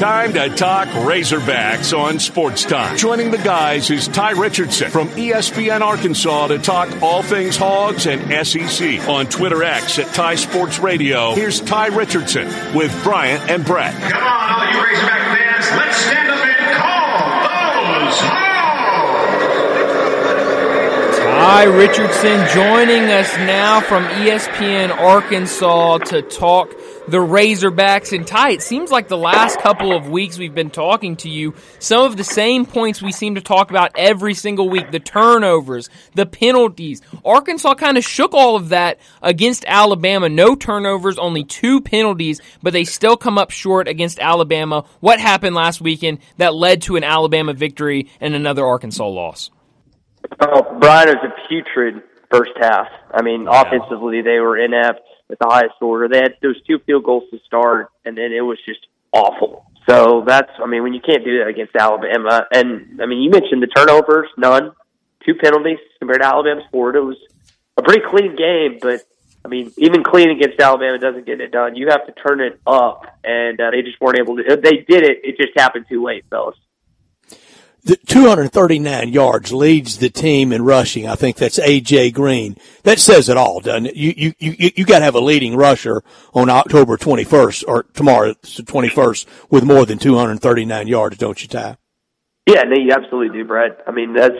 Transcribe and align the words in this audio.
Time 0.00 0.32
to 0.32 0.48
talk 0.48 0.88
Razorbacks 0.88 1.94
on 1.94 2.18
Sports 2.18 2.64
Time. 2.64 2.96
Joining 2.96 3.30
the 3.30 3.36
guys 3.36 3.90
is 3.90 4.08
Ty 4.08 4.30
Richardson 4.30 4.90
from 4.90 5.10
ESPN 5.10 5.82
Arkansas 5.82 6.46
to 6.46 6.58
talk 6.58 7.02
all 7.02 7.22
things 7.22 7.58
Hogs 7.58 8.06
and 8.06 8.22
SEC. 8.46 9.06
On 9.06 9.26
Twitter 9.26 9.62
X 9.62 9.98
at 9.98 10.06
Ty 10.14 10.36
Sports 10.36 10.78
Radio, 10.78 11.34
here's 11.34 11.60
Ty 11.60 11.88
Richardson 11.88 12.46
with 12.74 12.98
Bryant 13.04 13.50
and 13.50 13.62
Brett. 13.62 13.92
Come 14.10 14.22
on, 14.22 14.52
all 14.54 14.72
you 14.72 14.82
Razorback 14.82 15.36
fans, 15.36 15.70
let's 15.76 15.96
stand 15.98 16.30
up 16.30 16.46
and 16.46 16.76
call 16.78 17.42
those 17.44 18.20
Hogs! 18.22 18.70
Ty 21.40 21.64
Richardson 21.64 22.48
joining 22.54 23.02
us 23.10 23.36
now 23.36 23.80
from 23.82 24.04
ESPN 24.04 24.96
Arkansas 24.96 25.98
to 25.98 26.22
talk 26.22 26.74
the 27.10 27.18
Razorbacks. 27.18 28.16
And 28.16 28.26
Ty, 28.26 28.50
it 28.50 28.62
seems 28.62 28.90
like 28.90 29.08
the 29.08 29.16
last 29.16 29.58
couple 29.58 29.92
of 29.92 30.08
weeks 30.08 30.38
we've 30.38 30.54
been 30.54 30.70
talking 30.70 31.16
to 31.16 31.28
you, 31.28 31.54
some 31.78 32.06
of 32.06 32.16
the 32.16 32.24
same 32.24 32.64
points 32.64 33.02
we 33.02 33.12
seem 33.12 33.34
to 33.34 33.40
talk 33.40 33.70
about 33.70 33.92
every 33.96 34.34
single 34.34 34.68
week 34.70 34.90
the 34.90 35.00
turnovers, 35.00 35.90
the 36.14 36.26
penalties. 36.26 37.02
Arkansas 37.24 37.74
kind 37.74 37.98
of 37.98 38.04
shook 38.04 38.32
all 38.32 38.56
of 38.56 38.70
that 38.70 39.00
against 39.22 39.64
Alabama. 39.66 40.28
No 40.28 40.54
turnovers, 40.54 41.18
only 41.18 41.44
two 41.44 41.80
penalties, 41.80 42.40
but 42.62 42.72
they 42.72 42.84
still 42.84 43.16
come 43.16 43.38
up 43.38 43.50
short 43.50 43.88
against 43.88 44.20
Alabama. 44.20 44.84
What 45.00 45.20
happened 45.20 45.56
last 45.56 45.80
weekend 45.80 46.20
that 46.36 46.54
led 46.54 46.82
to 46.82 46.96
an 46.96 47.04
Alabama 47.04 47.52
victory 47.54 48.08
and 48.20 48.34
another 48.34 48.64
Arkansas 48.64 49.06
loss? 49.06 49.50
Oh, 50.40 50.78
Bryant 50.78 51.08
was 51.08 51.32
a 51.32 51.48
putrid 51.48 52.02
first 52.30 52.52
half. 52.60 52.86
I 53.12 53.22
mean, 53.22 53.48
offensively, 53.48 54.22
they 54.22 54.38
were 54.38 54.56
inept 54.56 55.00
at 55.30 55.38
the 55.38 55.46
highest 55.46 55.74
order. 55.80 56.08
They 56.08 56.18
had 56.18 56.36
those 56.42 56.60
two 56.62 56.78
field 56.80 57.04
goals 57.04 57.24
to 57.30 57.38
start, 57.46 57.90
and 58.04 58.16
then 58.16 58.32
it 58.32 58.40
was 58.40 58.58
just 58.66 58.86
awful. 59.12 59.66
So 59.88 60.22
that's, 60.26 60.50
I 60.62 60.66
mean, 60.66 60.82
when 60.82 60.92
you 60.92 61.00
can't 61.00 61.24
do 61.24 61.38
that 61.38 61.48
against 61.48 61.74
Alabama, 61.74 62.46
and 62.52 63.00
I 63.02 63.06
mean, 63.06 63.22
you 63.22 63.30
mentioned 63.30 63.62
the 63.62 63.66
turnovers, 63.66 64.28
none, 64.36 64.72
two 65.24 65.34
penalties 65.34 65.78
compared 65.98 66.20
to 66.20 66.26
Alabama's 66.26 66.64
four. 66.70 66.94
It 66.94 67.00
was 67.00 67.16
a 67.76 67.82
pretty 67.82 68.02
clean 68.06 68.36
game, 68.36 68.78
but 68.80 69.02
I 69.44 69.48
mean, 69.48 69.72
even 69.78 70.04
clean 70.04 70.30
against 70.30 70.60
Alabama 70.60 70.98
doesn't 70.98 71.26
get 71.26 71.40
it 71.40 71.50
done. 71.50 71.74
You 71.74 71.88
have 71.88 72.06
to 72.06 72.12
turn 72.12 72.40
it 72.40 72.60
up, 72.66 73.06
and 73.24 73.60
uh, 73.60 73.70
they 73.70 73.82
just 73.82 74.00
weren't 74.00 74.18
able 74.18 74.36
to. 74.36 74.42
They 74.56 74.84
did 74.86 75.02
it. 75.02 75.20
It 75.24 75.36
just 75.38 75.58
happened 75.58 75.86
too 75.88 76.04
late, 76.04 76.24
fellas. 76.28 76.56
The 77.82 77.96
239 77.96 79.08
yards 79.08 79.52
leads 79.52 79.98
the 79.98 80.10
team 80.10 80.52
in 80.52 80.62
rushing. 80.62 81.06
I 81.06 81.14
think 81.14 81.36
that's 81.36 81.58
AJ 81.58 82.12
Green. 82.12 82.56
That 82.82 82.98
says 82.98 83.28
it 83.28 83.36
all, 83.36 83.60
doesn't 83.60 83.86
it? 83.86 83.96
You 83.96 84.12
you 84.16 84.34
you 84.38 84.70
you 84.76 84.84
got 84.84 84.98
to 84.98 85.04
have 85.04 85.14
a 85.14 85.20
leading 85.20 85.56
rusher 85.56 86.02
on 86.34 86.50
October 86.50 86.96
21st 86.96 87.64
or 87.66 87.84
tomorrow, 87.94 88.34
the 88.34 88.62
21st, 88.62 89.26
with 89.48 89.64
more 89.64 89.86
than 89.86 89.98
239 89.98 90.88
yards, 90.88 91.16
don't 91.16 91.40
you, 91.40 91.48
Ty? 91.48 91.78
Yeah, 92.46 92.62
no, 92.64 92.76
you 92.76 92.92
absolutely 92.92 93.38
do, 93.38 93.44
Brett. 93.46 93.80
I 93.86 93.92
mean, 93.92 94.12
that's 94.12 94.36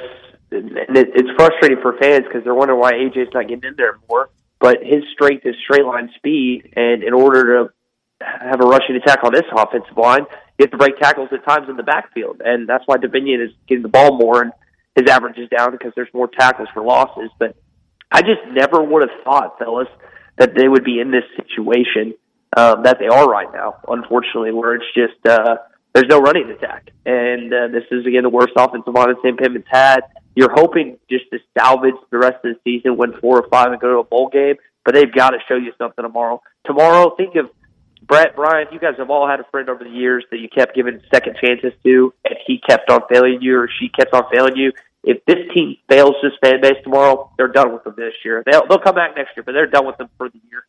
and 0.52 0.96
it, 0.96 1.08
it's 1.14 1.30
frustrating 1.36 1.78
for 1.80 1.96
fans 1.98 2.24
because 2.26 2.44
they're 2.44 2.54
wondering 2.54 2.80
why 2.80 2.92
AJ's 2.92 3.32
not 3.32 3.48
getting 3.48 3.68
in 3.68 3.76
there 3.76 3.98
more. 4.08 4.30
But 4.58 4.78
his 4.82 5.04
strength 5.14 5.46
is 5.46 5.54
straight 5.64 5.86
line 5.86 6.10
speed, 6.16 6.74
and 6.76 7.02
in 7.02 7.14
order 7.14 7.64
to 7.64 7.72
have 8.20 8.60
a 8.60 8.66
rushing 8.66 8.96
attack 8.96 9.24
on 9.24 9.32
this 9.32 9.44
offensive 9.52 9.96
line, 9.96 10.26
you 10.58 10.64
have 10.64 10.70
to 10.70 10.76
break 10.76 10.98
tackles 10.98 11.28
at 11.32 11.44
times 11.44 11.68
in 11.68 11.76
the 11.76 11.82
backfield, 11.82 12.42
and 12.44 12.68
that's 12.68 12.84
why 12.86 12.96
Dubinion 12.96 13.44
is 13.44 13.50
getting 13.66 13.82
the 13.82 13.88
ball 13.88 14.18
more 14.18 14.42
and 14.42 14.52
his 14.96 15.08
average 15.08 15.38
is 15.38 15.48
down 15.48 15.72
because 15.72 15.92
there's 15.96 16.12
more 16.12 16.28
tackles 16.28 16.68
for 16.74 16.82
losses. 16.82 17.30
But 17.38 17.56
I 18.10 18.22
just 18.22 18.40
never 18.52 18.82
would 18.82 19.02
have 19.02 19.24
thought, 19.24 19.58
fellas, 19.58 19.88
that 20.38 20.54
they 20.54 20.68
would 20.68 20.84
be 20.84 21.00
in 21.00 21.10
this 21.10 21.24
situation 21.36 22.14
um, 22.56 22.82
that 22.82 22.98
they 22.98 23.06
are 23.06 23.28
right 23.28 23.50
now. 23.52 23.76
Unfortunately, 23.88 24.52
where 24.52 24.74
it's 24.74 24.84
just 24.94 25.24
uh, 25.26 25.56
there's 25.94 26.08
no 26.08 26.20
running 26.20 26.50
attack, 26.50 26.90
and 27.06 27.52
uh, 27.52 27.68
this 27.68 27.84
is 27.90 28.06
again 28.06 28.22
the 28.22 28.30
worst 28.30 28.52
offensive 28.56 28.92
line 28.94 29.14
Sam 29.22 29.36
Pittman's 29.36 29.64
had. 29.70 30.00
You're 30.34 30.52
hoping 30.52 30.98
just 31.08 31.24
to 31.32 31.38
salvage 31.58 31.94
the 32.10 32.18
rest 32.18 32.44
of 32.44 32.54
the 32.54 32.56
season, 32.64 32.96
win 32.96 33.14
four 33.20 33.38
or 33.38 33.48
five, 33.48 33.72
and 33.72 33.80
go 33.80 33.92
to 33.92 33.98
a 33.98 34.04
bowl 34.04 34.28
game, 34.28 34.56
but 34.84 34.94
they've 34.94 35.12
got 35.12 35.30
to 35.30 35.38
show 35.48 35.56
you 35.56 35.72
something 35.78 36.02
tomorrow. 36.02 36.40
Tomorrow, 36.66 37.14
think 37.16 37.34
of 37.36 37.50
Brett, 38.02 38.34
Bryant, 38.34 38.72
you 38.72 38.78
guys 38.78 38.94
have 38.98 39.10
all 39.10 39.28
had 39.28 39.40
a 39.40 39.44
friend 39.50 39.68
over 39.68 39.84
the 39.84 39.90
years 39.90 40.24
that 40.30 40.38
you 40.38 40.48
kept 40.48 40.74
giving 40.74 41.00
second 41.12 41.36
chances 41.42 41.72
to, 41.84 42.14
and 42.24 42.34
he 42.46 42.58
kept 42.58 42.90
on 42.90 43.00
failing 43.12 43.38
you, 43.40 43.58
or 43.58 43.68
she 43.80 43.88
kept 43.88 44.12
on 44.14 44.24
failing 44.32 44.56
you. 44.56 44.72
If 45.02 45.24
this 45.24 45.38
team 45.54 45.76
fails 45.88 46.14
this 46.22 46.32
fan 46.42 46.60
base 46.60 46.82
tomorrow, 46.82 47.30
they're 47.36 47.48
done 47.48 47.72
with 47.72 47.84
them 47.84 47.94
this 47.96 48.14
year. 48.24 48.42
They'll, 48.44 48.66
they'll 48.66 48.78
come 48.80 48.94
back 48.94 49.16
next 49.16 49.36
year, 49.36 49.44
but 49.44 49.52
they're 49.52 49.66
done 49.66 49.86
with 49.86 49.96
them 49.96 50.08
for 50.18 50.28
the 50.28 50.40
year. 50.50 50.64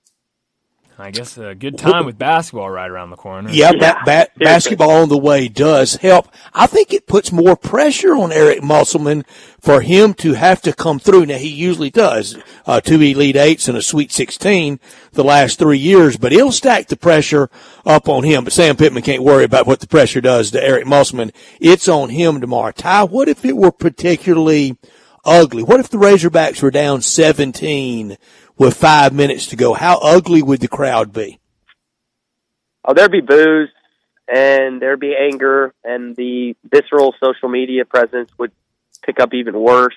I 1.00 1.10
guess 1.10 1.38
a 1.38 1.56
good 1.56 1.78
time 1.78 2.06
with 2.06 2.18
basketball 2.18 2.70
right 2.70 2.90
around 2.90 3.10
the 3.10 3.16
corner. 3.16 3.50
Yeah, 3.52 3.72
ba- 3.72 3.98
ba- 4.06 4.28
basketball 4.38 4.92
on 5.02 5.10
the 5.10 5.18
way 5.18 5.48
does 5.48 5.96
help. 5.96 6.28
I 6.54 6.68
think 6.68 6.94
it 6.94 7.08
puts 7.08 7.32
more 7.32 7.56
pressure 7.56 8.16
on 8.16 8.32
Eric 8.32 8.62
Musselman 8.62 9.26
for 9.60 9.82
him 9.82 10.14
to 10.16 10.34
have 10.34 10.62
to 10.62 10.74
come 10.74 11.00
through. 11.00 11.26
Now 11.26 11.38
he 11.38 11.48
usually 11.48 11.90
does 11.90 12.38
uh, 12.68 12.82
two 12.82 13.02
Elite 13.02 13.36
Eights 13.36 13.68
and 13.68 13.78
a 13.78 13.82
Sweet 13.82 14.12
16 14.12 14.80
the 15.14 15.24
last 15.24 15.58
three 15.58 15.80
years, 15.80 16.18
but 16.18 16.34
it'll 16.34 16.52
stack 16.52 16.88
the 16.88 16.98
pressure 16.98 17.50
up 17.86 18.08
on 18.08 18.24
him. 18.24 18.44
But 18.44 18.54
Sam 18.54 18.76
Pittman 18.76 19.04
can't 19.04 19.24
worry 19.24 19.44
about 19.44 19.66
what 19.66 19.80
the 19.80 19.88
pressure 19.88 20.22
does 20.22 20.52
to 20.52 20.64
Eric 20.64 20.86
Musselman. 20.86 21.32
It's 21.60 21.88
on 21.88 22.10
him 22.10 22.42
tomorrow. 22.42 22.72
Ty, 22.72 23.06
what 23.06 23.28
if 23.28 23.44
it 23.44 23.58
were 23.58 23.72
particularly 23.72 24.78
ugly? 25.26 25.64
What 25.64 25.80
if 25.80 25.90
the 25.90 25.98
Razorbacks 25.98 26.62
were 26.62 26.72
down 26.72 27.02
17 27.02 28.18
with 28.62 28.78
five 28.78 29.12
minutes 29.12 29.48
to 29.48 29.56
go? 29.56 29.74
How 29.74 29.98
ugly 29.98 30.44
would 30.44 30.60
the 30.60 30.68
crowd 30.68 31.12
be? 31.12 31.40
Oh, 32.86 32.94
there'd 32.94 33.12
be 33.12 33.22
booze 33.22 33.70
and 34.32 34.80
there'd 34.80 35.00
be 35.00 35.16
anger, 35.20 35.74
and 35.84 36.16
the 36.16 36.56
visceral 36.64 37.16
social 37.22 37.50
media 37.50 37.86
presence 37.86 38.30
would 38.38 38.52
pick 39.04 39.20
up 39.20 39.34
even 39.34 39.60
worse. 39.60 39.96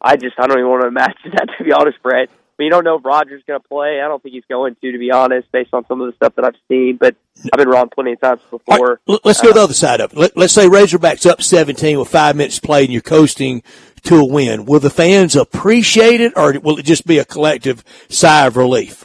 I 0.00 0.16
just 0.16 0.34
I 0.36 0.48
don't 0.48 0.58
even 0.58 0.68
want 0.68 0.82
to 0.82 0.88
imagine 0.96 1.30
that 1.30 1.48
to 1.56 1.64
be 1.64 1.72
honest, 1.72 2.02
Brett. 2.02 2.28
I 2.28 2.54
mean, 2.58 2.66
you 2.66 2.70
don't 2.70 2.84
know 2.84 2.98
if 2.98 3.04
Roger's 3.04 3.42
going 3.46 3.60
to 3.60 3.68
play. 3.68 4.00
I 4.04 4.08
don't 4.08 4.20
think 4.22 4.34
he's 4.34 4.44
going 4.48 4.74
to, 4.82 4.92
to 4.92 4.98
be 4.98 5.10
honest, 5.10 5.50
based 5.52 5.72
on 5.72 5.86
some 5.86 6.00
of 6.00 6.08
the 6.08 6.16
stuff 6.16 6.34
that 6.34 6.44
I've 6.44 6.56
seen. 6.68 6.96
But 6.96 7.14
I've 7.52 7.56
been 7.56 7.68
wrong 7.68 7.88
plenty 7.88 8.12
of 8.12 8.20
times 8.20 8.42
before. 8.50 9.00
Right, 9.08 9.20
let's 9.24 9.40
go 9.40 9.48
to 9.48 9.54
the 9.54 9.60
uh, 9.60 9.64
other 9.64 9.74
side 9.74 10.00
of 10.00 10.12
it. 10.12 10.18
Let, 10.18 10.36
let's 10.36 10.52
say 10.52 10.66
Razorbacks 10.66 11.28
up 11.28 11.40
17 11.40 11.98
with 11.98 12.08
five 12.08 12.36
minutes 12.36 12.58
played 12.58 12.84
and 12.84 12.92
you're 12.92 13.00
coasting 13.00 13.62
to 14.04 14.16
a 14.16 14.24
win. 14.24 14.64
Will 14.64 14.80
the 14.80 14.90
fans 14.90 15.36
appreciate 15.36 16.20
it 16.20 16.32
or 16.36 16.58
will 16.60 16.78
it 16.78 16.84
just 16.84 17.06
be 17.06 17.18
a 17.18 17.24
collective 17.24 17.84
sigh 18.08 18.46
of 18.46 18.56
relief? 18.56 19.04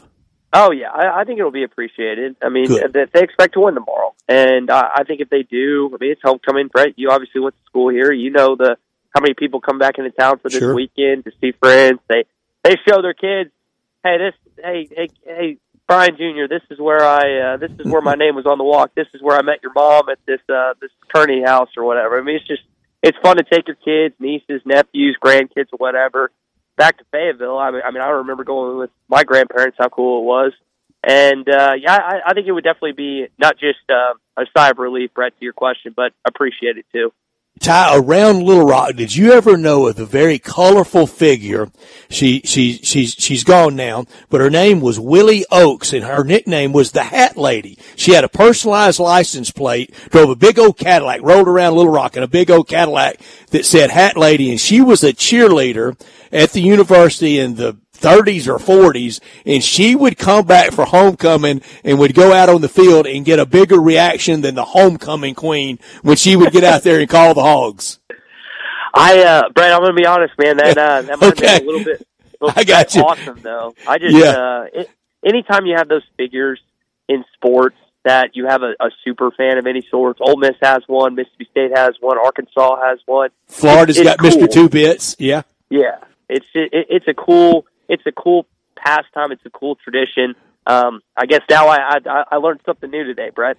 Oh 0.52 0.72
yeah, 0.72 0.90
I, 0.90 1.20
I 1.20 1.24
think 1.24 1.38
it'll 1.38 1.50
be 1.50 1.64
appreciated. 1.64 2.36
I 2.42 2.48
mean, 2.48 2.68
they, 2.70 3.04
they 3.12 3.22
expect 3.22 3.52
to 3.54 3.60
win 3.60 3.74
tomorrow, 3.74 4.14
and 4.28 4.70
uh, 4.70 4.88
I 4.94 5.04
think 5.04 5.20
if 5.20 5.28
they 5.28 5.42
do, 5.42 5.90
I 5.92 5.98
mean, 6.02 6.12
it's 6.12 6.22
homecoming. 6.24 6.68
Brett, 6.68 6.94
you 6.96 7.10
obviously 7.10 7.42
went 7.42 7.54
to 7.54 7.62
school 7.66 7.90
here. 7.90 8.12
You 8.12 8.30
know 8.30 8.56
the 8.56 8.76
how 9.14 9.20
many 9.20 9.34
people 9.34 9.60
come 9.60 9.78
back 9.78 9.98
into 9.98 10.10
town 10.10 10.38
for 10.38 10.48
this 10.48 10.58
Sure. 10.58 10.74
weekend 10.74 11.24
to 11.24 11.32
see 11.40 11.52
friends. 11.52 12.00
They 12.08 12.24
they 12.64 12.76
show 12.88 13.02
their 13.02 13.12
kids, 13.14 13.50
hey, 14.02 14.16
this, 14.18 14.34
hey, 14.62 14.88
hey, 14.90 15.08
hey, 15.24 15.56
Brian 15.86 16.16
Jr. 16.16 16.46
This 16.48 16.62
is 16.70 16.78
where 16.78 17.02
I, 17.04 17.54
uh, 17.54 17.56
this 17.58 17.70
is 17.78 17.86
where 17.90 18.00
my 18.02 18.14
name 18.18 18.34
was 18.34 18.46
on 18.46 18.58
the 18.58 18.64
walk. 18.64 18.94
This 18.94 19.06
is 19.14 19.22
where 19.22 19.36
I 19.36 19.42
met 19.42 19.62
your 19.62 19.72
mom 19.74 20.08
at 20.08 20.18
this 20.26 20.40
uh, 20.48 20.74
this 20.80 20.90
Kearney 21.14 21.42
house 21.44 21.70
or 21.76 21.84
whatever. 21.84 22.18
I 22.18 22.22
mean, 22.22 22.36
it's 22.36 22.46
just 22.46 22.62
it's 23.02 23.18
fun 23.22 23.36
to 23.36 23.44
take 23.44 23.66
your 23.68 23.76
kids, 23.76 24.14
nieces, 24.18 24.62
nephews, 24.64 25.16
grandkids, 25.22 25.68
whatever 25.76 26.30
back 26.78 26.96
to 26.98 27.04
Fayetteville. 27.12 27.58
I 27.58 27.70
mean, 27.72 27.82
I 27.84 27.90
mean, 27.90 28.00
I 28.00 28.08
remember 28.08 28.44
going 28.44 28.78
with 28.78 28.90
my 29.08 29.24
grandparents. 29.24 29.76
How 29.78 29.88
cool 29.88 30.22
it 30.22 30.24
was, 30.24 30.52
and 31.06 31.46
uh, 31.46 31.72
yeah, 31.78 31.92
I, 31.94 32.20
I 32.30 32.34
think 32.34 32.46
it 32.46 32.52
would 32.52 32.64
definitely 32.64 32.92
be 32.92 33.26
not 33.38 33.58
just 33.58 33.80
uh, 33.90 34.14
a 34.40 34.46
sigh 34.56 34.70
of 34.70 34.78
relief, 34.78 35.10
Brett, 35.12 35.36
to 35.38 35.44
your 35.44 35.52
question, 35.52 35.92
but 35.94 36.12
appreciate 36.24 36.78
it 36.78 36.86
too. 36.92 37.12
Ty, 37.58 37.96
around 37.96 38.42
Little 38.42 38.66
Rock, 38.66 38.94
did 38.94 39.14
you 39.14 39.32
ever 39.32 39.56
know 39.56 39.86
of 39.86 39.96
the 39.96 40.06
very 40.06 40.38
colorful 40.38 41.06
figure? 41.06 41.70
She, 42.08 42.40
she, 42.44 42.78
she's, 42.82 43.12
she's 43.12 43.44
gone 43.44 43.76
now, 43.76 44.06
but 44.30 44.40
her 44.40 44.50
name 44.50 44.80
was 44.80 44.98
Willie 44.98 45.44
Oakes 45.50 45.92
and 45.92 46.04
her 46.04 46.24
nickname 46.24 46.72
was 46.72 46.92
the 46.92 47.02
Hat 47.02 47.36
Lady. 47.36 47.78
She 47.96 48.12
had 48.12 48.24
a 48.24 48.28
personalized 48.28 49.00
license 49.00 49.50
plate, 49.50 49.94
drove 50.10 50.30
a 50.30 50.36
big 50.36 50.58
old 50.58 50.78
Cadillac, 50.78 51.20
rolled 51.22 51.48
around 51.48 51.74
Little 51.74 51.92
Rock 51.92 52.16
in 52.16 52.22
a 52.22 52.28
big 52.28 52.50
old 52.50 52.68
Cadillac 52.68 53.20
that 53.50 53.66
said 53.66 53.90
Hat 53.90 54.16
Lady 54.16 54.50
and 54.50 54.60
she 54.60 54.80
was 54.80 55.04
a 55.04 55.12
cheerleader 55.12 56.00
at 56.32 56.52
the 56.52 56.60
university 56.60 57.38
in 57.38 57.56
the 57.56 57.76
30s 58.00 58.46
or 58.46 58.58
40s 58.58 59.20
and 59.44 59.62
she 59.62 59.94
would 59.96 60.16
come 60.18 60.46
back 60.46 60.72
for 60.72 60.84
homecoming 60.84 61.60
and 61.84 61.98
would 61.98 62.14
go 62.14 62.32
out 62.32 62.48
on 62.48 62.60
the 62.60 62.68
field 62.68 63.06
and 63.06 63.24
get 63.24 63.38
a 63.38 63.46
bigger 63.46 63.80
reaction 63.80 64.40
than 64.40 64.54
the 64.54 64.64
homecoming 64.64 65.34
queen 65.34 65.78
when 66.02 66.16
she 66.16 66.36
would 66.36 66.52
get 66.52 66.64
out 66.64 66.82
there 66.82 67.00
and 67.00 67.08
call 67.08 67.34
the 67.34 67.42
hogs. 67.42 67.98
I, 68.94 69.22
uh, 69.22 69.48
Brett, 69.50 69.72
I'm 69.72 69.80
going 69.80 69.94
to 69.94 70.00
be 70.00 70.06
honest, 70.06 70.34
man. 70.38 70.56
That 70.56 70.78
uh, 70.78 71.02
that 71.02 71.20
might 71.20 71.28
Okay. 71.32 71.58
be 71.60 71.64
a 71.64 71.66
little 71.70 71.84
bit. 71.84 72.06
a 72.40 72.44
little 72.46 72.60
I 72.60 72.64
got 72.64 72.94
you. 72.94 73.02
Awesome 73.02 73.38
though. 73.42 73.74
I 73.86 73.98
just, 73.98 74.16
Yeah. 74.16 74.30
uh, 74.30 74.66
it, 74.72 74.90
anytime 75.24 75.66
you 75.66 75.76
have 75.76 75.88
those 75.88 76.02
figures 76.16 76.60
in 77.08 77.24
sports 77.34 77.76
that 78.04 78.30
you 78.34 78.46
have 78.46 78.62
a, 78.62 78.72
a 78.80 78.90
super 79.04 79.30
fan 79.32 79.58
of 79.58 79.66
any 79.66 79.86
sort. 79.90 80.16
Ole 80.20 80.36
Miss 80.36 80.54
has 80.62 80.82
one. 80.86 81.14
Mississippi 81.14 81.46
State 81.50 81.72
has 81.76 81.94
one. 82.00 82.16
Arkansas 82.16 82.80
has 82.82 82.98
one. 83.06 83.30
Florida's 83.48 83.98
It's- 83.98 84.16
got 84.16 84.24
it's 84.24 84.36
Mr. 84.36 84.50
Two 84.50 84.68
Bits. 84.68 85.16
Yeah. 85.18 85.42
Yeah, 85.68 85.96
it's 86.30 86.46
it, 86.54 86.70
it's 86.88 87.08
a 87.08 87.12
cool 87.14 87.66
it's 87.88 88.04
a 88.06 88.12
cool 88.12 88.46
pastime. 88.76 89.32
It's 89.32 89.44
a 89.44 89.50
cool 89.50 89.76
tradition. 89.76 90.34
um, 90.66 91.00
I 91.16 91.24
guess 91.26 91.40
now 91.48 91.66
I, 91.68 91.98
I 92.06 92.24
I 92.32 92.36
learned 92.36 92.60
something 92.66 92.90
new 92.90 93.04
today, 93.04 93.30
Brett. 93.34 93.56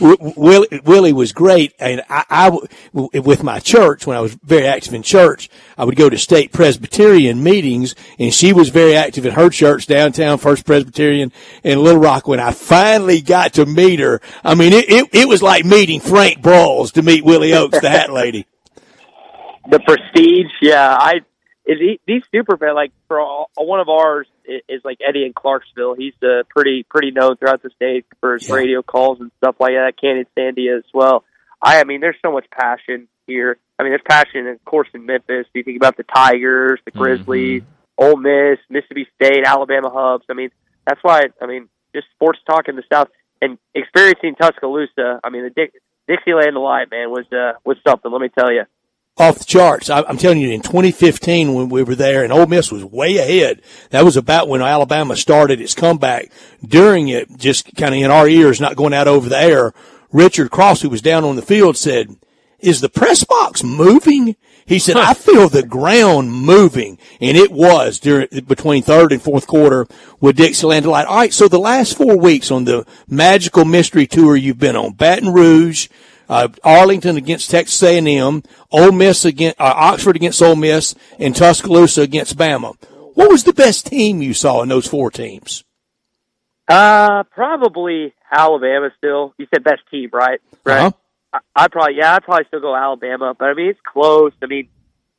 Willie, 0.00 0.80
Willie 0.84 1.12
was 1.12 1.32
great, 1.32 1.72
and 1.78 2.02
I, 2.10 2.24
I 2.28 2.58
with 2.92 3.44
my 3.44 3.60
church 3.60 4.06
when 4.06 4.16
I 4.16 4.20
was 4.20 4.34
very 4.34 4.66
active 4.66 4.92
in 4.92 5.02
church, 5.02 5.48
I 5.76 5.84
would 5.84 5.94
go 5.94 6.10
to 6.10 6.18
state 6.18 6.52
Presbyterian 6.52 7.42
meetings, 7.44 7.94
and 8.18 8.34
she 8.34 8.52
was 8.52 8.70
very 8.70 8.96
active 8.96 9.24
in 9.24 9.32
her 9.34 9.50
church 9.50 9.86
downtown, 9.86 10.38
First 10.38 10.66
Presbyterian 10.66 11.32
in 11.62 11.80
Little 11.80 12.00
Rock. 12.00 12.26
When 12.26 12.40
I 12.40 12.50
finally 12.50 13.20
got 13.20 13.52
to 13.54 13.64
meet 13.64 14.00
her, 14.00 14.20
I 14.42 14.56
mean, 14.56 14.72
it 14.72 14.90
it, 14.90 15.08
it 15.12 15.28
was 15.28 15.42
like 15.42 15.64
meeting 15.64 16.00
Frank 16.00 16.42
Broyles 16.42 16.92
to 16.94 17.02
meet 17.02 17.24
Willie 17.24 17.54
Oaks, 17.54 17.80
the 17.80 17.88
Hat 17.90 18.12
Lady. 18.12 18.46
the 19.70 19.78
prestige, 19.78 20.50
yeah, 20.60 20.96
I 20.98 21.20
is 21.68 21.98
these 22.06 22.22
super 22.32 22.56
fan 22.56 22.74
like 22.74 22.92
for 23.06 23.20
all, 23.20 23.50
one 23.56 23.78
of 23.78 23.88
ours 23.88 24.26
is 24.46 24.80
like 24.84 24.98
Eddie 25.06 25.26
in 25.26 25.34
Clarksville. 25.34 25.94
He's 25.94 26.14
uh, 26.22 26.42
pretty 26.48 26.82
pretty 26.88 27.10
known 27.10 27.36
throughout 27.36 27.62
the 27.62 27.70
state 27.76 28.06
for 28.20 28.34
his 28.34 28.48
yeah. 28.48 28.54
radio 28.54 28.82
calls 28.82 29.20
and 29.20 29.30
stuff 29.36 29.56
like 29.60 29.72
that. 29.72 29.92
Canyon 30.00 30.26
Sandia 30.36 30.78
as 30.78 30.84
well. 30.94 31.24
I, 31.62 31.80
I 31.80 31.84
mean, 31.84 32.00
there's 32.00 32.16
so 32.24 32.32
much 32.32 32.46
passion 32.50 33.06
here. 33.26 33.58
I 33.78 33.82
mean, 33.82 33.92
there's 33.92 34.02
passion, 34.08 34.46
of 34.46 34.64
course, 34.64 34.88
in 34.94 35.04
Memphis. 35.04 35.46
You 35.54 35.62
think 35.62 35.76
about 35.76 35.96
the 35.96 36.04
Tigers, 36.04 36.80
the 36.84 36.90
Grizzlies, 36.90 37.62
mm-hmm. 37.62 38.04
Ole 38.04 38.16
Miss, 38.16 38.58
Mississippi 38.70 39.06
State, 39.16 39.44
Alabama 39.44 39.90
Hubs. 39.92 40.24
I 40.30 40.32
mean, 40.32 40.50
that's 40.86 41.00
why. 41.02 41.24
I 41.40 41.46
mean, 41.46 41.68
just 41.94 42.06
sports 42.14 42.38
talk 42.46 42.68
in 42.68 42.76
the 42.76 42.82
South 42.90 43.08
and 43.42 43.58
experiencing 43.74 44.36
Tuscaloosa. 44.36 45.20
I 45.22 45.28
mean, 45.28 45.44
the 45.44 45.50
Dick, 45.50 45.74
Dixieland 46.08 46.54
Delight, 46.54 46.90
man, 46.90 47.10
was 47.10 47.26
uh, 47.30 47.58
was 47.64 47.76
something. 47.86 48.10
Let 48.10 48.22
me 48.22 48.30
tell 48.30 48.50
you 48.50 48.62
off 49.18 49.38
the 49.38 49.44
charts. 49.44 49.90
I, 49.90 50.00
am 50.08 50.16
telling 50.16 50.40
you, 50.40 50.50
in 50.50 50.62
2015 50.62 51.54
when 51.54 51.68
we 51.68 51.82
were 51.82 51.94
there, 51.94 52.24
and 52.24 52.32
Ole 52.32 52.46
Miss 52.46 52.72
was 52.72 52.84
way 52.84 53.16
ahead. 53.16 53.60
That 53.90 54.04
was 54.04 54.16
about 54.16 54.48
when 54.48 54.62
Alabama 54.62 55.16
started 55.16 55.60
its 55.60 55.74
comeback. 55.74 56.30
During 56.66 57.08
it, 57.08 57.36
just 57.36 57.74
kind 57.76 57.94
of 57.94 58.00
in 58.00 58.10
our 58.10 58.28
ears, 58.28 58.60
not 58.60 58.76
going 58.76 58.94
out 58.94 59.08
over 59.08 59.28
the 59.28 59.40
air, 59.40 59.72
Richard 60.12 60.50
Cross, 60.50 60.82
who 60.82 60.88
was 60.88 61.02
down 61.02 61.24
on 61.24 61.36
the 61.36 61.42
field, 61.42 61.76
said, 61.76 62.16
"Is 62.60 62.80
the 62.80 62.88
press 62.88 63.24
box 63.24 63.62
moving?" 63.62 64.36
He 64.64 64.78
said, 64.78 64.96
"I 64.96 65.14
feel 65.14 65.48
the 65.48 65.62
ground 65.62 66.32
moving," 66.32 66.98
and 67.20 67.36
it 67.36 67.50
was 67.50 67.98
during 67.98 68.28
between 68.46 68.82
third 68.82 69.12
and 69.12 69.22
fourth 69.22 69.46
quarter 69.46 69.86
with 70.20 70.36
Dixieland 70.36 70.84
Delight. 70.84 71.06
All 71.06 71.16
right, 71.16 71.32
so 71.32 71.48
the 71.48 71.58
last 71.58 71.96
four 71.96 72.16
weeks 72.16 72.50
on 72.50 72.64
the 72.64 72.84
magical 73.08 73.64
mystery 73.64 74.06
tour 74.06 74.36
you've 74.36 74.58
been 74.58 74.76
on, 74.76 74.92
Baton 74.92 75.32
Rouge 75.32 75.88
uh, 76.28 76.48
Arlington 76.62 77.16
against 77.16 77.50
Texas 77.50 77.82
A&M, 77.82 78.42
Ole 78.70 78.92
Miss 78.92 79.24
against 79.24 79.60
uh, 79.60 79.72
Oxford 79.76 80.16
against 80.16 80.42
Ole 80.42 80.56
Miss, 80.56 80.94
and 81.18 81.34
Tuscaloosa 81.34 82.02
against 82.02 82.36
Bama. 82.36 82.76
What 83.14 83.30
was 83.30 83.44
the 83.44 83.52
best 83.52 83.86
team 83.86 84.22
you 84.22 84.34
saw 84.34 84.62
in 84.62 84.68
those 84.68 84.86
four 84.86 85.10
teams? 85.10 85.64
Uh, 86.68 87.24
probably 87.24 88.14
Alabama. 88.30 88.90
Still, 88.98 89.34
you 89.38 89.46
said 89.52 89.64
best 89.64 89.82
team, 89.90 90.10
right? 90.12 90.40
Right. 90.64 90.86
Uh-huh. 90.86 90.90
I, 91.32 91.64
I'd 91.64 91.72
probably 91.72 91.96
yeah, 91.96 92.14
I'd 92.14 92.22
probably 92.22 92.44
still 92.46 92.60
go 92.60 92.76
Alabama, 92.76 93.34
but 93.38 93.46
I 93.46 93.54
mean 93.54 93.70
it's 93.70 93.80
close. 93.84 94.32
I 94.42 94.46
mean, 94.46 94.68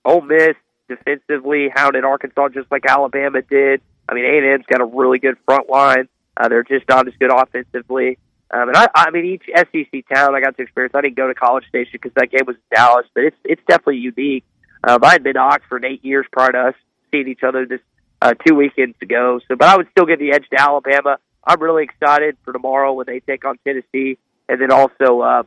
Ole 0.05 0.21
Miss 0.21 0.55
defensively 0.87 1.69
hounded 1.73 2.03
Arkansas 2.03 2.49
just 2.49 2.71
like 2.71 2.85
Alabama 2.85 3.41
did. 3.41 3.81
I 4.07 4.15
mean, 4.15 4.25
A&M's 4.25 4.65
got 4.67 4.81
a 4.81 4.85
really 4.85 5.19
good 5.19 5.35
front 5.45 5.69
line. 5.69 6.07
Uh, 6.35 6.47
they're 6.47 6.63
just 6.63 6.87
not 6.89 7.07
as 7.07 7.13
good 7.19 7.31
offensively. 7.31 8.17
Um, 8.51 8.69
and 8.69 8.77
I, 8.77 8.87
I 8.95 9.11
mean, 9.11 9.25
each 9.25 9.43
SEC 9.55 10.05
town 10.11 10.35
I 10.35 10.41
got 10.41 10.57
to 10.57 10.63
experience. 10.63 10.95
I 10.95 11.01
didn't 11.01 11.17
go 11.17 11.27
to 11.27 11.35
College 11.35 11.67
Station 11.67 11.91
because 11.93 12.11
that 12.15 12.31
game 12.31 12.45
was 12.47 12.55
in 12.55 12.75
Dallas, 12.75 13.05
but 13.13 13.23
it's 13.23 13.37
it's 13.43 13.61
definitely 13.67 13.97
unique. 13.97 14.43
Um, 14.83 15.03
I 15.03 15.11
had 15.11 15.23
been 15.23 15.33
to 15.33 15.39
Oxford 15.39 15.85
eight 15.85 16.03
years 16.03 16.25
prior 16.31 16.51
to 16.51 16.59
us 16.69 16.75
seeing 17.11 17.27
each 17.27 17.43
other 17.43 17.65
this 17.65 17.81
uh, 18.21 18.33
two 18.45 18.55
weekends 18.55 18.95
ago. 19.01 19.39
So, 19.47 19.55
but 19.55 19.67
I 19.67 19.77
would 19.77 19.87
still 19.91 20.05
give 20.05 20.19
the 20.19 20.31
edge 20.31 20.45
to 20.51 20.61
Alabama. 20.61 21.17
I'm 21.43 21.61
really 21.61 21.83
excited 21.83 22.37
for 22.43 22.53
tomorrow 22.53 22.93
when 22.93 23.05
they 23.05 23.19
take 23.19 23.45
on 23.45 23.57
Tennessee, 23.63 24.17
and 24.47 24.61
then 24.61 24.71
also 24.71 25.21
uh, 25.21 25.43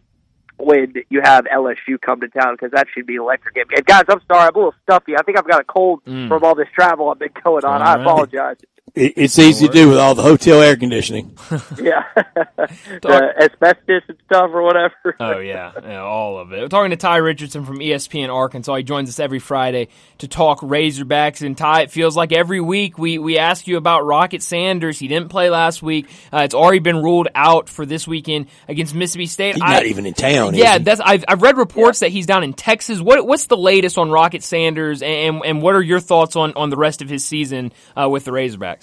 when 0.58 0.94
you 1.10 1.20
have 1.22 1.44
LSU 1.44 2.00
come 2.00 2.20
to 2.20 2.28
town 2.28 2.54
because 2.54 2.70
that 2.72 2.86
should 2.94 3.06
be 3.06 3.16
an 3.16 3.22
electric 3.22 3.54
game. 3.54 3.64
And 3.74 3.84
guys, 3.84 4.04
I'm 4.08 4.20
sorry, 4.26 4.48
I'm 4.48 4.54
a 4.54 4.58
little 4.58 4.74
stuffy. 4.82 5.16
I 5.16 5.22
think 5.22 5.38
I've 5.38 5.48
got 5.48 5.60
a 5.60 5.64
cold 5.64 6.04
mm. 6.04 6.28
from 6.28 6.44
all 6.44 6.54
this 6.54 6.68
travel 6.74 7.10
I've 7.10 7.18
been 7.18 7.30
going 7.42 7.64
on. 7.64 7.82
All 7.82 7.88
I 7.88 8.00
apologize. 8.00 8.56
It's 8.94 9.38
easy 9.38 9.68
to 9.68 9.72
do 9.72 9.88
with 9.88 9.96
all 9.96 10.14
the 10.14 10.22
hotel 10.22 10.60
air 10.60 10.76
conditioning. 10.76 11.38
yeah, 11.80 12.04
the 12.14 13.32
asbestos 13.40 14.02
and 14.06 14.18
stuff 14.26 14.50
or 14.52 14.60
whatever. 14.60 15.16
oh 15.18 15.38
yeah. 15.38 15.72
yeah, 15.82 16.02
all 16.02 16.38
of 16.38 16.52
it. 16.52 16.60
We're 16.60 16.68
talking 16.68 16.90
to 16.90 16.98
Ty 16.98 17.16
Richardson 17.16 17.64
from 17.64 17.78
ESPN 17.78 18.28
Arkansas. 18.28 18.74
He 18.74 18.82
joins 18.82 19.08
us 19.08 19.18
every 19.18 19.38
Friday 19.38 19.88
to 20.18 20.28
talk 20.28 20.60
Razorbacks. 20.60 21.40
And 21.40 21.56
Ty, 21.56 21.82
it 21.82 21.90
feels 21.90 22.18
like 22.18 22.32
every 22.32 22.60
week 22.60 22.98
we 22.98 23.16
we 23.16 23.38
ask 23.38 23.66
you 23.66 23.78
about 23.78 24.04
Rocket 24.04 24.42
Sanders. 24.42 24.98
He 24.98 25.08
didn't 25.08 25.30
play 25.30 25.48
last 25.48 25.82
week. 25.82 26.10
Uh, 26.30 26.40
it's 26.40 26.54
already 26.54 26.80
been 26.80 27.02
ruled 27.02 27.28
out 27.34 27.70
for 27.70 27.86
this 27.86 28.06
weekend 28.06 28.48
against 28.68 28.94
Mississippi 28.94 29.24
State. 29.24 29.54
He's 29.54 29.62
I, 29.62 29.72
not 29.72 29.86
even 29.86 30.04
in 30.04 30.12
town. 30.12 30.54
Yeah, 30.54 30.76
that's. 30.76 31.00
I've, 31.00 31.24
I've 31.26 31.40
read 31.40 31.56
reports 31.56 32.02
yeah. 32.02 32.08
that 32.08 32.12
he's 32.12 32.26
down 32.26 32.44
in 32.44 32.52
Texas. 32.52 33.00
What 33.00 33.26
what's 33.26 33.46
the 33.46 33.56
latest 33.56 33.96
on 33.96 34.10
Rocket 34.10 34.42
Sanders, 34.42 35.00
and 35.00 35.40
and 35.46 35.62
what 35.62 35.76
are 35.76 35.82
your 35.82 36.00
thoughts 36.00 36.36
on 36.36 36.52
on 36.56 36.68
the 36.68 36.76
rest 36.76 37.00
of 37.00 37.08
his 37.08 37.24
season 37.24 37.72
uh, 37.96 38.06
with 38.10 38.26
the 38.26 38.32
Razorbacks? 38.32 38.81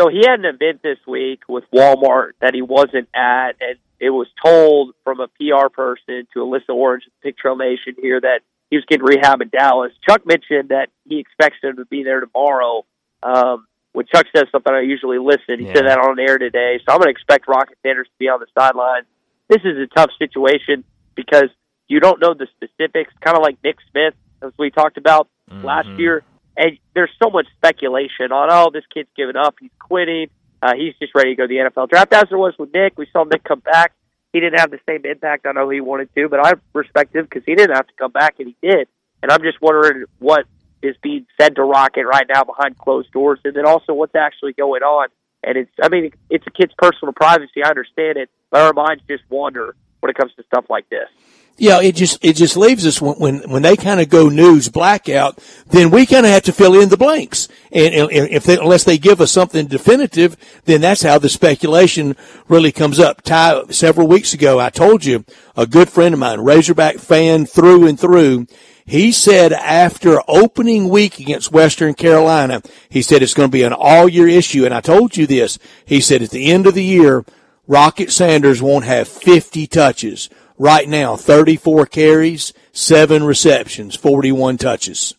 So 0.00 0.08
he 0.08 0.22
had 0.26 0.40
an 0.40 0.46
event 0.46 0.82
this 0.82 0.98
week 1.06 1.42
with 1.48 1.64
Walmart 1.72 2.32
that 2.40 2.54
he 2.54 2.62
wasn't 2.62 3.08
at, 3.14 3.52
and 3.60 3.76
it 4.00 4.10
was 4.10 4.26
told 4.44 4.94
from 5.04 5.20
a 5.20 5.28
PR 5.28 5.68
person 5.68 6.26
to 6.32 6.40
Alyssa 6.40 6.70
Orange, 6.74 7.04
Pig 7.22 7.36
Trail 7.36 7.56
Nation 7.56 7.94
here, 8.00 8.20
that 8.20 8.40
he 8.70 8.76
was 8.76 8.84
getting 8.86 9.04
rehab 9.04 9.42
in 9.42 9.50
Dallas. 9.50 9.92
Chuck 10.08 10.26
mentioned 10.26 10.70
that 10.70 10.88
he 11.06 11.18
expects 11.18 11.58
him 11.62 11.76
to 11.76 11.84
be 11.84 12.02
there 12.04 12.20
tomorrow. 12.20 12.86
Um, 13.22 13.66
when 13.92 14.06
Chuck 14.06 14.26
says 14.34 14.46
something, 14.50 14.72
I 14.72 14.80
usually 14.80 15.18
listen. 15.18 15.60
He 15.60 15.66
yeah. 15.66 15.74
said 15.74 15.86
that 15.86 15.98
on 15.98 16.18
air 16.18 16.38
today, 16.38 16.78
so 16.78 16.92
I'm 16.92 16.98
going 16.98 17.08
to 17.08 17.10
expect 17.10 17.46
Rocket 17.46 17.76
Sanders 17.82 18.06
to 18.06 18.18
be 18.18 18.28
on 18.28 18.40
the 18.40 18.46
sideline. 18.58 19.02
This 19.48 19.60
is 19.64 19.76
a 19.76 19.86
tough 19.94 20.10
situation 20.18 20.84
because 21.14 21.50
you 21.86 22.00
don't 22.00 22.18
know 22.18 22.32
the 22.32 22.46
specifics, 22.56 23.12
kind 23.20 23.36
of 23.36 23.42
like 23.42 23.58
Nick 23.62 23.76
Smith, 23.90 24.14
as 24.40 24.52
we 24.58 24.70
talked 24.70 24.96
about 24.96 25.28
mm-hmm. 25.50 25.66
last 25.66 25.88
year 25.98 26.24
and 26.56 26.78
there's 26.94 27.10
so 27.22 27.30
much 27.30 27.46
speculation 27.56 28.32
on, 28.32 28.48
oh, 28.50 28.70
this 28.72 28.84
kid's 28.92 29.08
giving 29.16 29.36
up, 29.36 29.56
he's 29.60 29.70
quitting, 29.78 30.28
uh, 30.62 30.74
he's 30.76 30.94
just 31.00 31.14
ready 31.14 31.30
to 31.30 31.36
go 31.36 31.46
to 31.46 31.48
the 31.48 31.70
NFL 31.70 31.88
draft. 31.88 32.12
As 32.12 32.24
there 32.28 32.38
was 32.38 32.54
with 32.58 32.72
Nick, 32.72 32.96
we 32.96 33.06
saw 33.12 33.24
Nick 33.24 33.44
come 33.44 33.60
back. 33.60 33.92
He 34.32 34.40
didn't 34.40 34.60
have 34.60 34.70
the 34.70 34.80
same 34.88 35.04
impact 35.04 35.46
I 35.46 35.52
know 35.52 35.68
he 35.68 35.80
wanted 35.80 36.14
to, 36.14 36.28
but 36.28 36.40
I 36.40 36.54
respect 36.72 37.14
him 37.14 37.24
because 37.24 37.42
he 37.44 37.54
didn't 37.54 37.76
have 37.76 37.86
to 37.86 37.92
come 37.98 38.12
back, 38.12 38.36
and 38.38 38.48
he 38.48 38.56
did. 38.66 38.88
And 39.22 39.30
I'm 39.30 39.42
just 39.42 39.60
wondering 39.60 40.04
what 40.18 40.46
is 40.82 40.96
being 41.02 41.26
said 41.40 41.56
to 41.56 41.62
Rocket 41.62 42.06
right 42.06 42.26
now 42.32 42.44
behind 42.44 42.78
closed 42.78 43.12
doors, 43.12 43.40
and 43.44 43.54
then 43.54 43.66
also 43.66 43.92
what's 43.92 44.14
actually 44.14 44.52
going 44.52 44.82
on. 44.82 45.08
And 45.44 45.58
it's, 45.58 45.70
I 45.82 45.88
mean, 45.88 46.12
it's 46.30 46.46
a 46.46 46.50
kid's 46.50 46.72
personal 46.78 47.12
privacy. 47.12 47.62
I 47.64 47.68
understand 47.68 48.16
it, 48.16 48.30
but 48.50 48.60
our 48.60 48.72
minds 48.72 49.02
just 49.08 49.24
wander 49.28 49.74
when 50.00 50.10
it 50.10 50.16
comes 50.16 50.32
to 50.36 50.44
stuff 50.44 50.66
like 50.70 50.88
this. 50.88 51.08
Yeah, 51.62 51.80
it 51.80 51.94
just 51.94 52.18
it 52.24 52.34
just 52.34 52.56
leaves 52.56 52.84
us 52.84 53.00
when 53.00 53.14
when, 53.20 53.48
when 53.48 53.62
they 53.62 53.76
kind 53.76 54.00
of 54.00 54.08
go 54.08 54.28
news 54.28 54.68
blackout, 54.68 55.38
then 55.68 55.92
we 55.92 56.06
kind 56.06 56.26
of 56.26 56.32
have 56.32 56.42
to 56.42 56.52
fill 56.52 56.74
in 56.74 56.88
the 56.88 56.96
blanks, 56.96 57.46
and, 57.70 57.94
and 57.94 58.10
if 58.10 58.42
they, 58.42 58.58
unless 58.58 58.82
they 58.82 58.98
give 58.98 59.20
us 59.20 59.30
something 59.30 59.68
definitive, 59.68 60.36
then 60.64 60.80
that's 60.80 61.02
how 61.02 61.18
the 61.18 61.28
speculation 61.28 62.16
really 62.48 62.72
comes 62.72 62.98
up. 62.98 63.22
Ty, 63.22 63.66
several 63.70 64.08
weeks 64.08 64.34
ago, 64.34 64.58
I 64.58 64.70
told 64.70 65.04
you 65.04 65.24
a 65.56 65.64
good 65.64 65.88
friend 65.88 66.12
of 66.12 66.18
mine, 66.18 66.40
Razorback 66.40 66.96
fan 66.96 67.46
through 67.46 67.86
and 67.86 68.00
through. 68.00 68.48
He 68.84 69.12
said 69.12 69.52
after 69.52 70.20
opening 70.26 70.88
week 70.88 71.20
against 71.20 71.52
Western 71.52 71.94
Carolina, 71.94 72.60
he 72.88 73.02
said 73.02 73.22
it's 73.22 73.34
going 73.34 73.50
to 73.50 73.56
be 73.56 73.62
an 73.62 73.72
all 73.72 74.08
year 74.08 74.26
issue, 74.26 74.64
and 74.64 74.74
I 74.74 74.80
told 74.80 75.16
you 75.16 75.28
this. 75.28 75.60
He 75.84 76.00
said 76.00 76.22
at 76.22 76.30
the 76.30 76.50
end 76.50 76.66
of 76.66 76.74
the 76.74 76.82
year, 76.82 77.24
Rocket 77.68 78.10
Sanders 78.10 78.60
won't 78.60 78.84
have 78.84 79.06
50 79.06 79.68
touches 79.68 80.28
right 80.58 80.88
now 80.88 81.16
34 81.16 81.86
carries, 81.86 82.52
seven 82.72 83.24
receptions, 83.24 83.96
41 83.96 84.58
touches. 84.58 85.14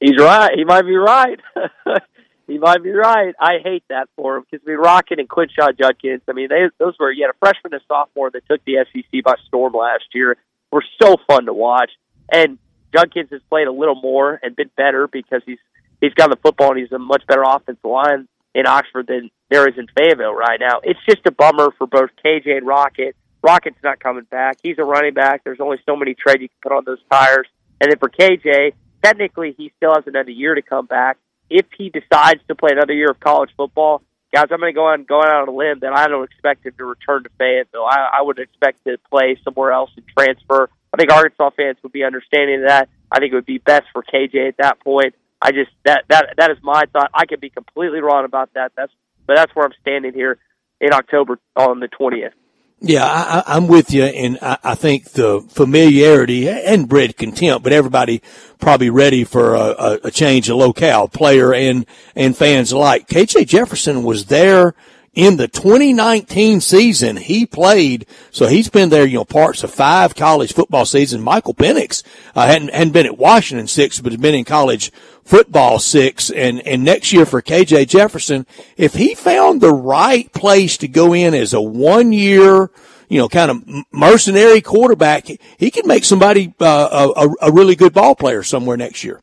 He's 0.00 0.18
right. 0.18 0.52
He 0.54 0.64
might 0.64 0.82
be 0.82 0.96
right. 0.96 1.40
he 2.46 2.58
might 2.58 2.82
be 2.82 2.90
right. 2.90 3.34
I 3.40 3.58
hate 3.62 3.84
that 3.88 4.08
for 4.16 4.36
him 4.36 4.44
because 4.48 4.64
we 4.64 4.74
Rocket 4.74 5.18
and 5.18 5.28
Quinshon 5.28 5.76
Judkins. 5.78 6.22
I 6.28 6.32
mean, 6.32 6.48
they 6.48 6.68
those 6.78 6.94
were 7.00 7.10
you 7.10 7.24
had 7.24 7.34
a 7.34 7.38
freshman 7.38 7.74
and 7.74 7.82
sophomore 7.88 8.30
that 8.30 8.46
took 8.48 8.64
the 8.64 8.84
SEC 8.92 9.24
by 9.24 9.34
storm 9.46 9.72
last 9.74 10.04
year. 10.14 10.36
Were 10.70 10.84
so 11.02 11.16
fun 11.26 11.46
to 11.46 11.52
watch, 11.52 11.90
and 12.30 12.58
Judkins 12.94 13.30
has 13.30 13.40
played 13.48 13.66
a 13.66 13.72
little 13.72 13.94
more 13.94 14.38
and 14.42 14.54
been 14.54 14.70
better 14.76 15.08
because 15.08 15.42
he's 15.46 15.58
he's 16.00 16.14
got 16.14 16.30
the 16.30 16.36
football 16.36 16.70
and 16.70 16.78
he's 16.78 16.92
a 16.92 16.98
much 16.98 17.26
better 17.26 17.42
offensive 17.42 17.84
line 17.84 18.28
in 18.54 18.66
Oxford 18.66 19.06
than 19.06 19.30
there 19.50 19.68
is 19.68 19.76
in 19.78 19.86
Fayetteville 19.96 20.34
right 20.34 20.60
now. 20.60 20.80
It's 20.82 21.00
just 21.08 21.26
a 21.26 21.30
bummer 21.30 21.70
for 21.76 21.86
both 21.86 22.10
KJ 22.24 22.58
and 22.58 22.66
Rocket 22.66 23.16
Rocket's 23.42 23.78
not 23.82 24.00
coming 24.00 24.24
back. 24.24 24.58
He's 24.62 24.78
a 24.78 24.84
running 24.84 25.14
back. 25.14 25.44
There's 25.44 25.60
only 25.60 25.78
so 25.86 25.96
many 25.96 26.14
tread 26.14 26.40
you 26.40 26.48
can 26.48 26.58
put 26.62 26.72
on 26.72 26.84
those 26.84 27.00
tires. 27.10 27.46
And 27.80 27.90
then 27.90 27.98
for 27.98 28.08
KJ, 28.08 28.72
technically 29.02 29.54
he 29.56 29.72
still 29.76 29.94
has 29.94 30.04
another 30.06 30.30
year 30.30 30.54
to 30.54 30.62
come 30.62 30.86
back. 30.86 31.18
If 31.50 31.66
he 31.76 31.90
decides 31.90 32.40
to 32.48 32.54
play 32.54 32.70
another 32.72 32.92
year 32.92 33.10
of 33.10 33.20
college 33.20 33.50
football, 33.56 34.02
guys, 34.34 34.46
I'm 34.50 34.60
going 34.60 34.72
to 34.72 34.76
go 34.76 34.86
on 34.86 35.04
going 35.04 35.28
out 35.28 35.42
on 35.42 35.48
a 35.48 35.56
limb 35.56 35.78
that 35.80 35.92
I 35.92 36.08
don't 36.08 36.24
expect 36.24 36.66
him 36.66 36.74
to 36.76 36.84
return 36.84 37.22
to 37.24 37.30
Fayetteville. 37.38 37.86
I, 37.86 38.18
I 38.18 38.22
would 38.22 38.38
expect 38.38 38.84
to 38.84 38.98
play 39.10 39.38
somewhere 39.44 39.72
else 39.72 39.90
and 39.96 40.04
transfer. 40.08 40.68
I 40.92 40.96
think 40.96 41.10
Arkansas 41.10 41.50
fans 41.56 41.78
would 41.82 41.92
be 41.92 42.04
understanding 42.04 42.64
that. 42.66 42.88
I 43.10 43.20
think 43.20 43.32
it 43.32 43.36
would 43.36 43.46
be 43.46 43.58
best 43.58 43.84
for 43.92 44.02
KJ 44.02 44.48
at 44.48 44.56
that 44.58 44.80
point. 44.80 45.14
I 45.40 45.52
just 45.52 45.70
that 45.84 46.04
that 46.08 46.34
that 46.36 46.50
is 46.50 46.58
my 46.62 46.82
thought. 46.92 47.10
I 47.14 47.26
could 47.26 47.40
be 47.40 47.50
completely 47.50 48.00
wrong 48.00 48.24
about 48.24 48.52
that. 48.54 48.72
That's 48.76 48.92
but 49.26 49.36
that's 49.36 49.54
where 49.54 49.64
I'm 49.64 49.72
standing 49.80 50.12
here 50.12 50.38
in 50.80 50.92
October 50.92 51.38
on 51.54 51.80
the 51.80 51.88
20th. 51.88 52.32
Yeah, 52.80 53.04
I, 53.04 53.56
I'm 53.56 53.66
with 53.66 53.92
you, 53.92 54.04
and 54.04 54.38
I, 54.40 54.58
I 54.62 54.74
think 54.76 55.10
the 55.10 55.40
familiarity 55.48 56.48
and 56.48 56.88
bred 56.88 57.16
contempt, 57.16 57.64
but 57.64 57.72
everybody 57.72 58.22
probably 58.60 58.88
ready 58.88 59.24
for 59.24 59.56
a, 59.56 59.98
a 60.04 60.10
change 60.12 60.48
of 60.48 60.58
locale, 60.58 61.08
player 61.08 61.52
and 61.52 61.86
and 62.14 62.36
fans 62.36 62.70
alike. 62.70 63.08
KJ 63.08 63.48
Jefferson 63.48 64.04
was 64.04 64.26
there 64.26 64.74
in 65.18 65.36
the 65.36 65.48
2019 65.48 66.60
season, 66.60 67.16
he 67.16 67.44
played, 67.44 68.06
so 68.30 68.46
he's 68.46 68.68
been 68.68 68.88
there, 68.88 69.04
you 69.04 69.16
know, 69.16 69.24
parts 69.24 69.64
of 69.64 69.74
five 69.74 70.14
college 70.14 70.52
football 70.52 70.84
seasons. 70.84 71.24
Michael 71.24 71.54
Penix, 71.54 72.04
uh, 72.36 72.46
hadn't, 72.46 72.72
hadn't 72.72 72.92
been 72.92 73.06
at 73.06 73.18
Washington 73.18 73.66
six, 73.66 73.98
but 74.00 74.12
had 74.12 74.20
been 74.20 74.36
in 74.36 74.44
college 74.44 74.92
football 75.28 75.78
six. 75.78 76.30
And, 76.30 76.66
and 76.66 76.84
next 76.84 77.12
year 77.12 77.26
for 77.26 77.42
KJ 77.42 77.86
Jefferson, 77.88 78.46
if 78.76 78.94
he 78.94 79.14
found 79.14 79.60
the 79.60 79.72
right 79.72 80.32
place 80.32 80.78
to 80.78 80.88
go 80.88 81.12
in 81.14 81.34
as 81.34 81.52
a 81.52 81.60
one 81.60 82.12
year, 82.12 82.70
you 83.08 83.18
know, 83.18 83.28
kind 83.28 83.50
of 83.50 83.62
mercenary 83.92 84.60
quarterback, 84.60 85.26
he 85.58 85.70
could 85.70 85.86
make 85.86 86.04
somebody, 86.04 86.54
uh, 86.60 87.12
a, 87.16 87.48
a 87.48 87.52
really 87.52 87.76
good 87.76 87.92
ball 87.92 88.14
player 88.14 88.42
somewhere 88.42 88.76
next 88.76 89.04
year. 89.04 89.20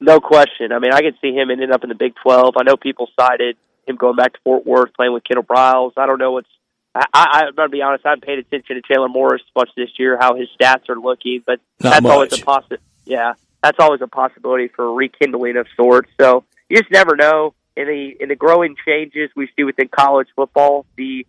No 0.00 0.20
question. 0.20 0.70
I 0.72 0.78
mean, 0.78 0.92
I 0.92 1.00
could 1.00 1.16
see 1.20 1.32
him 1.32 1.50
ending 1.50 1.72
up 1.72 1.82
in 1.82 1.88
the 1.88 1.94
Big 1.94 2.14
12. 2.22 2.54
I 2.56 2.62
know 2.62 2.76
people 2.76 3.08
cited 3.18 3.56
him 3.86 3.96
going 3.96 4.16
back 4.16 4.34
to 4.34 4.38
Fort 4.44 4.64
Worth, 4.66 4.92
playing 4.94 5.12
with 5.12 5.24
Kendall 5.24 5.42
Briles. 5.44 5.92
I 5.96 6.06
don't 6.06 6.18
know 6.18 6.32
what's. 6.32 6.48
I, 6.94 7.04
I, 7.12 7.42
I'm 7.46 7.54
gonna 7.54 7.68
be 7.68 7.82
honest. 7.82 8.06
I 8.06 8.10
haven't 8.10 8.24
paid 8.24 8.38
attention 8.38 8.76
to 8.76 8.82
Chandler 8.82 9.08
Morris 9.08 9.42
much 9.56 9.70
this 9.76 9.90
year, 9.98 10.16
how 10.18 10.36
his 10.36 10.48
stats 10.58 10.88
are 10.88 10.98
looking, 10.98 11.42
but 11.44 11.60
Not 11.80 11.90
that's 11.90 12.02
much. 12.02 12.12
always 12.12 12.32
a 12.32 12.36
possi 12.36 12.78
Yeah, 13.04 13.34
that's 13.62 13.78
always 13.80 14.00
a 14.02 14.06
possibility 14.06 14.68
for 14.68 14.92
rekindling 14.92 15.56
of 15.56 15.66
sorts. 15.76 16.10
So 16.20 16.44
you 16.68 16.76
just 16.76 16.90
never 16.90 17.16
know. 17.16 17.54
In 17.76 17.86
the 17.86 18.16
in 18.20 18.28
the 18.28 18.34
growing 18.34 18.74
changes 18.84 19.30
we 19.36 19.48
see 19.56 19.62
within 19.62 19.88
college 19.88 20.26
football, 20.34 20.84
the 20.96 21.26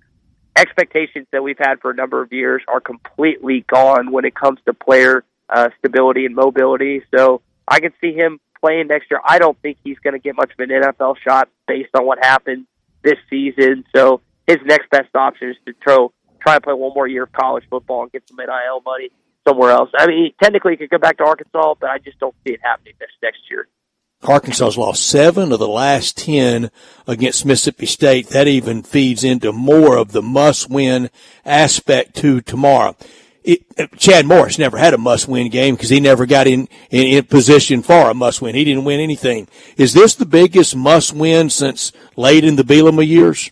expectations 0.56 1.28
that 1.32 1.44
we've 1.44 1.60
had 1.60 1.80
for 1.80 1.92
a 1.92 1.94
number 1.94 2.22
of 2.22 2.34
years 2.34 2.64
are 2.68 2.80
completely 2.82 3.66
gone 3.68 4.12
when 4.12 4.26
it 4.26 4.34
comes 4.34 4.60
to 4.66 4.74
player 4.74 5.24
uh, 5.50 5.70
stability 5.78 6.26
and 6.26 6.36
mobility. 6.36 7.04
So 7.16 7.42
I 7.68 7.80
can 7.80 7.94
see 8.02 8.14
him 8.14 8.40
playing 8.60 8.88
next 8.88 9.10
year. 9.12 9.22
I 9.26 9.40
don't 9.40 9.58
think 9.62 9.78
he's 9.84 10.00
going 10.00 10.14
to 10.14 10.20
get 10.20 10.36
much 10.36 10.52
of 10.52 10.60
an 10.60 10.70
NFL 10.70 11.18
shot 11.24 11.50
based 11.68 11.90
on 11.96 12.06
what 12.06 12.18
happened 12.20 12.66
this 13.04 13.18
season. 13.30 13.86
So 13.96 14.22
his 14.48 14.58
next 14.66 14.90
best 14.90 15.16
option 15.16 15.52
is 15.52 15.56
to 15.66 15.74
throw, 15.84 16.12
try 16.42 16.56
and 16.56 16.64
play 16.64 16.74
one 16.74 16.94
more 16.94 17.08
year 17.08 17.24
of 17.24 17.32
college 17.32 17.64
football 17.70 18.04
and 18.04 18.12
get 18.12 18.28
some 18.28 18.38
NIL 18.38 18.82
money 18.86 19.12
somewhere 19.48 19.72
else. 19.72 19.90
I 19.98 20.08
mean, 20.08 20.34
technically 20.42 20.74
he 20.74 20.78
could 20.78 20.90
go 20.90 20.98
back 20.98 21.18
to 21.18 21.24
Arkansas, 21.24 21.76
but 21.80 21.90
I 21.90 21.98
just 22.00 22.20
don't 22.20 22.36
see 22.46 22.54
it 22.54 22.60
happening 22.64 22.94
this 23.00 23.10
next 23.22 23.40
year. 23.50 23.68
Arkansas's 24.24 24.78
lost 24.78 25.06
seven 25.06 25.54
of 25.54 25.60
the 25.60 25.68
last 25.68 26.18
10 26.18 26.72
against 27.08 27.46
Mississippi 27.46 27.86
State. 27.86 28.28
That 28.28 28.48
even 28.48 28.84
feeds 28.84 29.24
into 29.24 29.54
more 29.54 29.98
of 29.98 30.12
the 30.12 30.22
must 30.22 30.70
win 30.70 31.10
aspect 31.46 32.18
to 32.18 32.42
tomorrow. 32.42 32.98
It, 33.44 33.66
uh, 33.78 33.88
Chad 33.98 34.26
Morris 34.26 34.60
never 34.60 34.78
had 34.78 34.94
a 34.94 34.98
must 34.98 35.30
win 35.30 35.50
game 35.50 35.76
because 35.76 35.90
he 35.90 36.02
never 36.02 36.26
got 36.26 36.48
in, 36.48 36.68
in, 36.90 37.08
in 37.08 37.24
position 37.24 37.82
for 37.82 38.10
a 38.10 38.14
must 38.14 38.42
win. 38.42 38.56
He 38.56 38.66
didn't 38.66 38.84
win 38.84 39.00
anything. 39.00 39.48
Is 39.78 39.94
this 39.94 40.16
the 40.16 40.26
biggest 40.26 40.76
must 40.76 41.14
win 41.14 41.50
since 41.50 41.94
late 42.18 42.44
in 42.44 42.58
the 42.58 42.64
Bielema 42.64 43.08
years? 43.08 43.50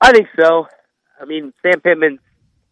I 0.00 0.12
think 0.12 0.28
so. 0.38 0.68
I 1.20 1.24
mean, 1.24 1.52
Sam 1.62 1.80
Pittman 1.80 2.20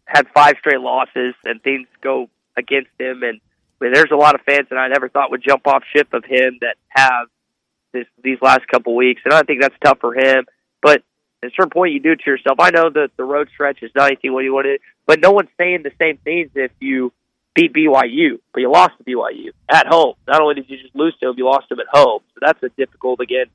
had 0.07 0.27
five 0.33 0.55
straight 0.59 0.79
losses, 0.79 1.35
and 1.43 1.61
things 1.61 1.87
go 2.01 2.29
against 2.57 2.89
him. 2.97 3.21
And 3.23 3.39
I 3.79 3.83
mean, 3.83 3.93
there's 3.93 4.11
a 4.11 4.15
lot 4.15 4.35
of 4.35 4.41
fans 4.41 4.67
that 4.69 4.77
I 4.77 4.87
never 4.87 5.09
thought 5.09 5.31
would 5.31 5.43
jump 5.47 5.67
off 5.67 5.83
ship 5.95 6.13
of 6.13 6.23
him 6.23 6.57
that 6.61 6.75
have 6.89 7.27
this 7.93 8.05
these 8.23 8.39
last 8.41 8.67
couple 8.67 8.95
weeks, 8.95 9.21
and 9.25 9.33
I 9.33 9.43
think 9.43 9.61
that's 9.61 9.75
tough 9.83 9.99
for 9.99 10.15
him. 10.15 10.45
But 10.81 11.03
at 11.43 11.49
a 11.49 11.53
certain 11.55 11.69
point, 11.69 11.93
you 11.93 11.99
do 11.99 12.13
it 12.13 12.21
to 12.23 12.31
yourself. 12.31 12.57
I 12.59 12.71
know 12.71 12.89
that 12.89 13.09
the 13.17 13.23
road 13.23 13.49
stretch 13.53 13.83
is 13.83 13.91
not 13.95 14.07
anything 14.07 14.33
what 14.33 14.43
you 14.43 14.53
wanted, 14.53 14.81
but 15.05 15.19
no 15.19 15.31
one's 15.31 15.49
saying 15.57 15.83
the 15.83 15.91
same 15.99 16.17
things 16.17 16.49
if 16.55 16.71
you 16.79 17.11
beat 17.53 17.73
BYU, 17.73 18.39
but 18.53 18.61
you 18.61 18.71
lost 18.71 18.93
to 18.97 19.03
BYU 19.03 19.49
at 19.69 19.87
home. 19.87 20.13
Not 20.27 20.41
only 20.41 20.55
did 20.55 20.69
you 20.69 20.77
just 20.77 20.95
lose 20.95 21.15
to 21.19 21.27
them, 21.27 21.35
you 21.37 21.45
lost 21.45 21.69
them 21.69 21.79
at 21.79 21.87
home. 21.91 22.21
So 22.33 22.39
that's 22.41 22.61
a 22.63 22.69
difficult 22.69 23.19
again 23.19 23.47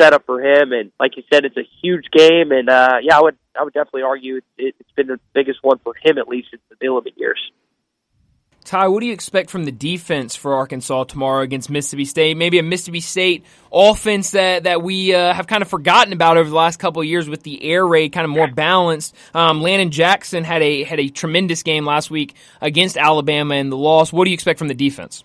setup 0.00 0.24
for 0.26 0.40
him. 0.40 0.72
And 0.72 0.92
like 0.98 1.16
you 1.16 1.22
said, 1.32 1.44
it's 1.44 1.56
a 1.56 1.68
huge 1.82 2.06
game. 2.10 2.52
And 2.52 2.68
uh, 2.68 2.98
yeah, 3.02 3.18
I 3.18 3.22
would 3.22 3.36
I 3.58 3.64
would 3.64 3.74
definitely 3.74 4.02
argue 4.02 4.40
it, 4.58 4.74
it's 4.78 4.92
been 4.96 5.08
the 5.08 5.20
biggest 5.34 5.58
one 5.62 5.78
for 5.78 5.94
him 5.94 6.18
at 6.18 6.28
least 6.28 6.48
since 6.50 6.62
the 6.68 6.76
Bielema 6.76 7.12
years. 7.16 7.40
Ty, 8.62 8.88
what 8.88 9.00
do 9.00 9.06
you 9.06 9.12
expect 9.12 9.48
from 9.50 9.64
the 9.64 9.72
defense 9.72 10.36
for 10.36 10.54
Arkansas 10.54 11.04
tomorrow 11.04 11.42
against 11.42 11.70
Mississippi 11.70 12.04
State? 12.04 12.36
Maybe 12.36 12.58
a 12.58 12.62
Mississippi 12.62 13.00
State 13.00 13.44
offense 13.72 14.32
that 14.32 14.64
that 14.64 14.82
we 14.82 15.14
uh, 15.14 15.32
have 15.32 15.46
kind 15.46 15.62
of 15.62 15.68
forgotten 15.68 16.12
about 16.12 16.36
over 16.36 16.48
the 16.48 16.54
last 16.54 16.78
couple 16.78 17.00
of 17.00 17.08
years 17.08 17.28
with 17.28 17.42
the 17.42 17.64
air 17.64 17.86
raid 17.86 18.12
kind 18.12 18.24
of 18.24 18.30
more 18.30 18.48
balanced. 18.48 19.16
Um, 19.34 19.62
Landon 19.62 19.90
Jackson 19.90 20.44
had 20.44 20.62
a 20.62 20.84
had 20.84 21.00
a 21.00 21.08
tremendous 21.08 21.62
game 21.62 21.86
last 21.86 22.10
week 22.10 22.34
against 22.60 22.96
Alabama 22.96 23.54
in 23.54 23.70
the 23.70 23.76
loss. 23.76 24.12
What 24.12 24.24
do 24.24 24.30
you 24.30 24.34
expect 24.34 24.58
from 24.58 24.68
the 24.68 24.74
defense? 24.74 25.24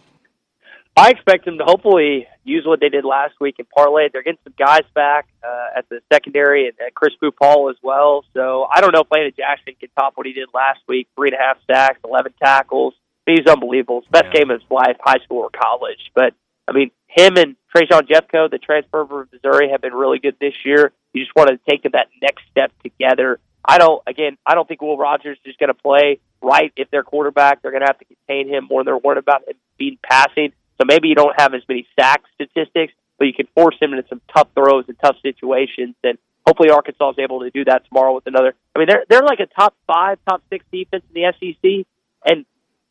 I 0.97 1.09
expect 1.09 1.43
them 1.45 1.57
to 1.57 1.65
hopefully 1.65 2.25
use 2.45 2.63
what 2.65 2.79
they 2.79 2.87
did 2.87 3.03
last 3.03 3.33
week 3.41 3.55
and 3.59 3.69
parlay. 3.69 4.07
They're 4.11 4.23
getting 4.23 4.39
some 4.45 4.53
guys 4.57 4.83
back 4.93 5.27
uh, 5.43 5.77
at 5.79 5.89
the 5.89 5.99
secondary 6.11 6.67
and, 6.67 6.73
and 6.79 6.93
Chris 6.93 7.13
Paul 7.37 7.69
as 7.69 7.75
well. 7.83 8.23
So 8.33 8.65
I 8.73 8.79
don't 8.79 8.93
know 8.93 9.01
if 9.01 9.07
Landon 9.11 9.33
Jackson 9.35 9.73
can 9.79 9.89
top 9.97 10.13
what 10.15 10.25
he 10.25 10.31
did 10.33 10.47
last 10.53 10.79
week: 10.87 11.07
three 11.17 11.29
and 11.29 11.37
a 11.37 11.41
half 11.41 11.57
sacks, 11.69 11.99
eleven 12.05 12.33
tackles. 12.41 12.93
He's 13.25 13.45
unbelievable. 13.47 13.99
It's 13.99 14.07
best 14.07 14.25
Yeah. 14.27 14.39
game 14.41 14.51
of 14.51 14.61
his 14.61 14.71
life, 14.71 14.95
high 15.01 15.19
school 15.23 15.39
or 15.39 15.49
college. 15.49 16.11
But 16.13 16.33
I 16.67 16.71
mean, 16.71 16.91
him 17.07 17.35
and 17.37 17.55
Trajan 17.75 18.07
Jeffcoat, 18.07 18.51
the 18.51 18.57
transfer 18.59 19.05
from 19.05 19.27
Missouri, 19.33 19.69
have 19.71 19.81
been 19.81 19.93
really 19.93 20.19
good 20.19 20.37
this 20.39 20.53
year. 20.63 20.93
You 21.13 21.23
just 21.23 21.35
want 21.35 21.49
to 21.49 21.59
take 21.69 21.83
that 21.83 22.07
next 22.21 22.43
step 22.51 22.71
together. 22.83 23.39
I 23.65 23.79
don't. 23.79 24.01
Again, 24.07 24.37
I 24.45 24.55
don't 24.55 24.67
think 24.67 24.81
Will 24.81 24.97
Rogers 24.97 25.37
is 25.43 25.55
going 25.59 25.67
to 25.69 25.73
play 25.73 26.19
right 26.41 26.71
if 26.77 26.89
their 26.91 27.03
quarterback. 27.03 27.61
They're 27.61 27.71
going 27.71 27.81
to 27.81 27.87
have 27.87 27.99
to 27.99 28.05
contain 28.05 28.47
him 28.47 28.67
more 28.69 28.81
than 28.81 28.85
they're 28.85 28.97
worried 28.97 29.17
about 29.17 29.47
him 29.47 29.55
being 29.77 29.97
passing. 30.03 30.53
So 30.77 30.85
maybe 30.85 31.07
you 31.07 31.15
don't 31.15 31.39
have 31.39 31.53
as 31.53 31.61
many 31.67 31.87
sack 31.99 32.23
statistics, 32.35 32.93
but 33.17 33.25
you 33.25 33.33
can 33.33 33.47
force 33.55 33.75
him 33.79 33.93
into 33.93 34.07
some 34.09 34.21
tough 34.33 34.49
throws 34.53 34.85
and 34.87 34.97
tough 34.99 35.15
situations. 35.21 35.95
And 36.03 36.17
hopefully 36.45 36.69
Arkansas 36.69 37.11
is 37.11 37.19
able 37.19 37.41
to 37.41 37.49
do 37.49 37.65
that 37.65 37.87
tomorrow 37.87 38.13
with 38.13 38.27
another. 38.27 38.53
I 38.75 38.79
mean, 38.79 38.87
they're 38.89 39.05
they're 39.09 39.23
like 39.23 39.39
a 39.39 39.47
top 39.47 39.75
five, 39.87 40.19
top 40.27 40.43
six 40.49 40.65
defense 40.71 41.03
in 41.13 41.21
the 41.21 41.33
SEC. 41.39 41.85
And 42.25 42.45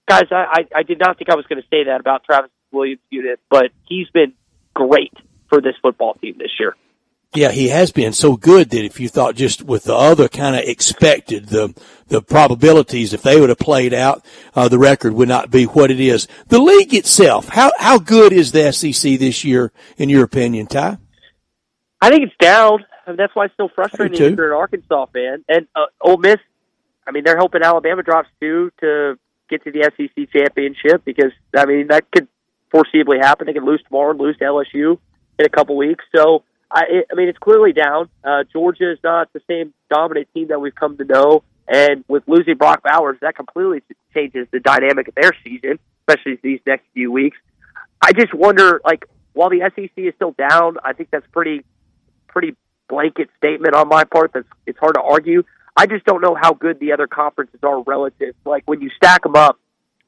guys, 0.08 0.24
I 0.30 0.46
I, 0.74 0.78
I 0.80 0.82
did 0.82 0.98
not 0.98 1.18
think 1.18 1.30
I 1.30 1.36
was 1.36 1.46
going 1.46 1.60
to 1.60 1.68
say 1.68 1.84
that 1.84 2.00
about 2.00 2.24
Travis 2.24 2.50
Williams' 2.72 3.00
unit, 3.10 3.40
but 3.50 3.66
he's 3.86 4.08
been 4.10 4.32
great 4.74 5.12
for 5.48 5.60
this 5.60 5.74
football 5.82 6.14
team 6.14 6.36
this 6.38 6.50
year. 6.58 6.74
Yeah, 7.34 7.50
he 7.50 7.68
has 7.68 7.90
been 7.90 8.12
so 8.12 8.36
good 8.36 8.70
that 8.70 8.84
if 8.84 9.00
you 9.00 9.08
thought 9.08 9.34
just 9.34 9.62
with 9.62 9.84
the 9.84 9.94
other 9.94 10.28
kind 10.28 10.54
of 10.54 10.62
expected, 10.62 11.46
the 11.46 11.74
the 12.06 12.22
probabilities, 12.22 13.12
if 13.12 13.22
they 13.22 13.40
would 13.40 13.48
have 13.48 13.58
played 13.58 13.92
out, 13.92 14.24
uh, 14.54 14.68
the 14.68 14.78
record 14.78 15.14
would 15.14 15.28
not 15.28 15.50
be 15.50 15.64
what 15.64 15.90
it 15.90 15.98
is. 15.98 16.28
The 16.48 16.60
league 16.60 16.94
itself, 16.94 17.48
how 17.48 17.72
how 17.78 17.98
good 17.98 18.32
is 18.32 18.52
the 18.52 18.70
SEC 18.72 19.18
this 19.18 19.44
year, 19.44 19.72
in 19.96 20.08
your 20.08 20.24
opinion, 20.24 20.66
Ty? 20.66 20.98
I 22.00 22.10
think 22.10 22.24
it's 22.24 22.36
down. 22.38 22.84
I 23.06 23.10
mean, 23.10 23.16
that's 23.16 23.34
why 23.34 23.46
it's 23.46 23.54
so 23.56 23.68
frustrating 23.74 24.20
if 24.20 24.36
you're 24.36 24.52
an 24.52 24.58
Arkansas 24.58 25.06
fan. 25.06 25.44
And 25.48 25.66
uh, 25.74 25.86
Ole 26.00 26.18
Miss, 26.18 26.38
I 27.06 27.10
mean, 27.10 27.24
they're 27.24 27.38
hoping 27.38 27.62
Alabama 27.62 28.02
drops 28.02 28.28
two 28.40 28.70
to 28.80 29.18
get 29.48 29.64
to 29.64 29.72
the 29.72 29.90
SEC 29.96 30.30
championship 30.32 31.04
because 31.04 31.32
I 31.56 31.66
mean 31.66 31.88
that 31.88 32.10
could 32.10 32.28
foreseeably 32.72 33.20
happen. 33.20 33.46
They 33.46 33.52
could 33.52 33.64
lose 33.64 33.82
tomorrow 33.86 34.10
and 34.10 34.20
lose 34.20 34.36
to 34.38 34.44
LSU 34.44 34.98
in 35.38 35.46
a 35.46 35.48
couple 35.48 35.76
weeks. 35.76 36.04
So 36.14 36.44
I, 36.74 37.04
I 37.10 37.14
mean, 37.14 37.28
it's 37.28 37.38
clearly 37.38 37.72
down. 37.72 38.08
Uh, 38.24 38.42
Georgia 38.52 38.90
is 38.90 38.98
not 39.04 39.32
the 39.32 39.40
same 39.48 39.72
dominant 39.88 40.28
team 40.34 40.48
that 40.48 40.60
we've 40.60 40.74
come 40.74 40.96
to 40.96 41.04
know, 41.04 41.44
and 41.68 42.04
with 42.08 42.24
losing 42.26 42.56
Brock 42.56 42.82
Bowers, 42.82 43.16
that 43.20 43.36
completely 43.36 43.82
changes 44.12 44.48
the 44.50 44.58
dynamic 44.58 45.06
of 45.08 45.14
their 45.14 45.32
season, 45.44 45.78
especially 46.00 46.38
these 46.42 46.60
next 46.66 46.84
few 46.92 47.12
weeks. 47.12 47.38
I 48.02 48.12
just 48.12 48.34
wonder, 48.34 48.80
like, 48.84 49.06
while 49.34 49.50
the 49.50 49.60
SEC 49.74 49.92
is 49.96 50.14
still 50.16 50.32
down, 50.32 50.76
I 50.84 50.92
think 50.92 51.10
that's 51.10 51.26
pretty 51.32 51.64
pretty 52.26 52.56
blanket 52.88 53.30
statement 53.38 53.74
on 53.74 53.88
my 53.88 54.02
part. 54.02 54.32
That's 54.34 54.46
it's 54.66 54.78
hard 54.78 54.94
to 54.94 55.00
argue. 55.00 55.44
I 55.76 55.86
just 55.86 56.04
don't 56.04 56.20
know 56.20 56.34
how 56.34 56.54
good 56.54 56.80
the 56.80 56.92
other 56.92 57.06
conferences 57.06 57.60
are 57.62 57.82
relative. 57.82 58.34
Like 58.44 58.64
when 58.66 58.80
you 58.80 58.90
stack 58.96 59.22
them 59.22 59.36
up, 59.36 59.58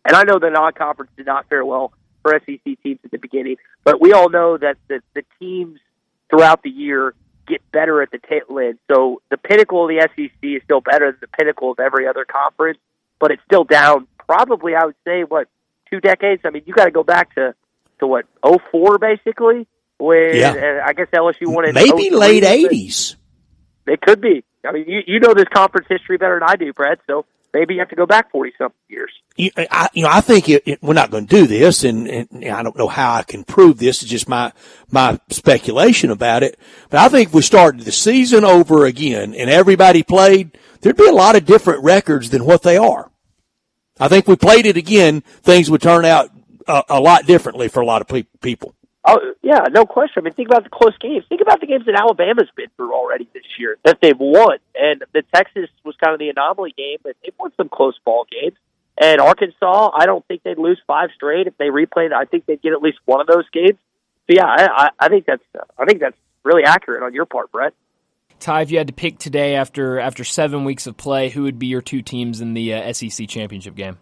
and 0.05 0.17
I 0.17 0.25
know 0.25 0.39
the 0.39 0.51
non-conference 0.51 1.11
did 1.17 1.27
not 1.27 1.49
fare 1.49 1.65
well 1.65 1.93
for 2.23 2.39
SEC 2.45 2.83
teams 2.83 2.99
at 3.05 3.11
the 3.11 3.19
beginning, 3.19 3.57
but 3.85 4.01
we 4.01 4.13
all 4.13 4.31
know 4.31 4.57
that 4.57 4.77
the, 4.89 5.01
the 5.15 5.23
teams 5.39 5.81
throughout 6.31 6.63
the 6.63 6.71
year 6.71 7.15
get 7.47 7.61
better 7.71 8.03
at 8.03 8.11
the 8.11 8.19
tail 8.19 8.59
end. 8.59 8.79
So 8.91 9.23
the 9.31 9.37
pinnacle 9.37 9.85
of 9.85 9.89
the 9.89 10.01
SEC 10.17 10.33
is 10.43 10.63
still 10.65 10.81
better 10.81 11.13
than 11.13 11.19
the 11.21 11.29
pinnacle 11.29 11.71
of 11.71 11.79
every 11.79 12.09
other 12.09 12.25
conference, 12.25 12.79
but 13.21 13.31
it's 13.31 13.43
still 13.45 13.65
down. 13.65 14.07
Probably, 14.27 14.75
I 14.75 14.85
would 14.87 14.97
say, 15.05 15.23
what 15.23 15.49
two 15.91 16.01
decades? 16.01 16.43
I 16.45 16.51
mean, 16.51 16.63
you 16.67 16.75
got 16.75 16.87
to 16.87 16.91
go 16.91 17.05
back 17.05 17.35
to 17.37 17.55
to 18.01 18.07
what 18.07 18.27
04 18.45 18.99
basically. 18.99 19.67
When 19.99 20.35
Yeah. 20.37 20.83
I 20.85 20.93
guess 20.93 21.07
LSU 21.15 21.47
won 21.47 21.67
in 21.69 21.75
Maybe 21.75 22.09
03, 22.09 22.11
late 22.11 22.45
eighties. 22.45 23.17
it 23.87 24.01
could 24.03 24.21
be. 24.21 24.45
I 24.67 24.73
mean, 24.73 24.85
you, 24.89 25.01
you 25.07 25.21
know 25.21 25.33
this 25.33 25.47
conference 25.55 25.87
history 25.89 26.19
better 26.19 26.39
than 26.41 26.49
I 26.51 26.57
do, 26.57 26.73
Brett. 26.73 26.99
So 27.07 27.25
maybe 27.53 27.75
you 27.75 27.81
have 27.81 27.89
to 27.91 27.97
go 27.97 28.07
back 28.07 28.31
40 28.31 28.53
something 28.59 28.77
years. 28.89 29.11
You, 29.37 29.51
I, 29.57 29.89
you 29.93 30.03
know, 30.03 30.11
I 30.11 30.21
think 30.21 30.49
it, 30.49 30.63
it, 30.67 30.83
we're 30.83 30.95
not 30.95 31.11
going 31.11 31.27
to 31.27 31.37
do 31.37 31.47
this, 31.47 31.85
and, 31.85 32.09
and 32.09 32.45
I 32.47 32.63
don't 32.63 32.77
know 32.77 32.89
how 32.89 33.15
I 33.15 33.23
can 33.23 33.45
prove 33.45 33.79
this. 33.79 34.03
It's 34.03 34.11
just 34.11 34.29
my 34.29 34.53
my 34.91 35.19
speculation 35.31 36.11
about 36.11 36.43
it. 36.43 36.59
But 36.91 37.01
I 37.01 37.09
think 37.09 37.29
if 37.29 37.35
we 37.35 37.43
started 37.43 37.83
the 37.83 37.93
season 37.93 38.45
over 38.45 38.87
again 38.87 39.35
and 39.35 39.51
everybody 39.51 40.03
played, 40.03 40.59
there'd 40.81 40.97
be 40.97 41.09
a 41.09 41.13
lot 41.13 41.37
of 41.37 41.45
different 41.45 41.85
records 41.85 42.31
than 42.31 42.45
what 42.45 42.63
they 42.63 42.77
are. 42.77 43.11
I 43.99 44.09
think 44.09 44.29
we 44.29 44.37
played 44.37 44.67
it 44.67 44.77
again, 44.77 45.23
things 45.43 45.71
would 45.71 45.83
turn 45.83 46.05
out 46.05 46.31
a, 46.67 46.83
a 46.91 47.01
lot 47.01 47.27
differently 47.27 47.69
for 47.69 47.81
a 47.81 47.87
lot 47.87 48.03
of 48.03 48.09
pe- 48.09 48.27
people. 48.41 48.75
Oh 49.09 49.35
yeah, 49.41 49.61
no 49.71 49.87
question. 49.87 50.15
I 50.17 50.21
mean, 50.23 50.35
think 50.35 50.49
about 50.49 50.65
the 50.65 50.71
close 50.71 50.97
games. 50.99 51.25
Think 51.29 51.41
about 51.41 51.61
the 51.61 51.67
games 51.67 51.87
that 51.87 51.95
Alabama's 51.95 52.51
been 52.57 52.67
through 52.77 52.93
already 52.93 53.29
this 53.33 53.45
year 53.57 53.77
that 53.85 53.99
they've 54.03 54.19
won, 54.19 54.59
and 54.75 55.05
the 55.13 55.23
Texas 55.33 55.71
was 55.85 55.95
kind 56.03 56.13
of 56.13 56.19
the 56.19 56.29
anomaly 56.29 56.75
game, 56.77 56.99
but 57.05 57.15
they've 57.23 57.35
won 57.39 57.53
some 57.57 57.69
close 57.69 57.95
ball 58.05 58.27
games. 58.31 58.57
And 59.01 59.21
Arkansas, 59.21 59.91
I 59.95 60.07
don't 60.07 60.27
think 60.27 60.43
they'd 60.43 60.59
lose 60.59 60.81
five 60.87 61.11
straight 61.15 61.47
if 61.47 61.57
they 61.57 61.67
replayed. 61.67 62.13
I 62.13 62.25
think 62.25 62.47
they'd 62.47 62.61
get 62.61 62.73
at 62.73 62.83
least 62.83 62.99
one 63.05 63.21
of 63.21 63.29
those 63.29 63.49
games. 63.53 63.79
So 64.27 64.35
yeah, 64.35 64.47
I, 64.47 64.91
I 64.99 65.09
think 65.09 65.27
that's 65.27 65.45
I 65.79 65.85
think 65.85 66.01
that's 66.01 66.17
really 66.43 66.65
accurate 66.65 67.05
on 67.05 67.15
your 67.15 67.27
part, 67.27 67.53
Brett. 67.53 67.75
Ty, 68.41 68.63
if 68.63 68.71
you 68.71 68.79
had 68.79 68.89
to 68.89 68.93
pick 68.93 69.19
today 69.19 69.55
after 69.55 70.01
after 70.01 70.25
seven 70.25 70.65
weeks 70.65 70.89
of 70.89 70.97
play, 70.97 71.31
who 71.31 71.43
would 71.43 71.61
be 71.61 71.69
your 71.69 71.81
two 71.81 72.03
teams 72.03 72.41
in 72.41 72.55
the 72.55 72.75
uh, 72.75 72.93
SEC 72.93 73.29
championship 73.29 73.77
game? 73.77 73.99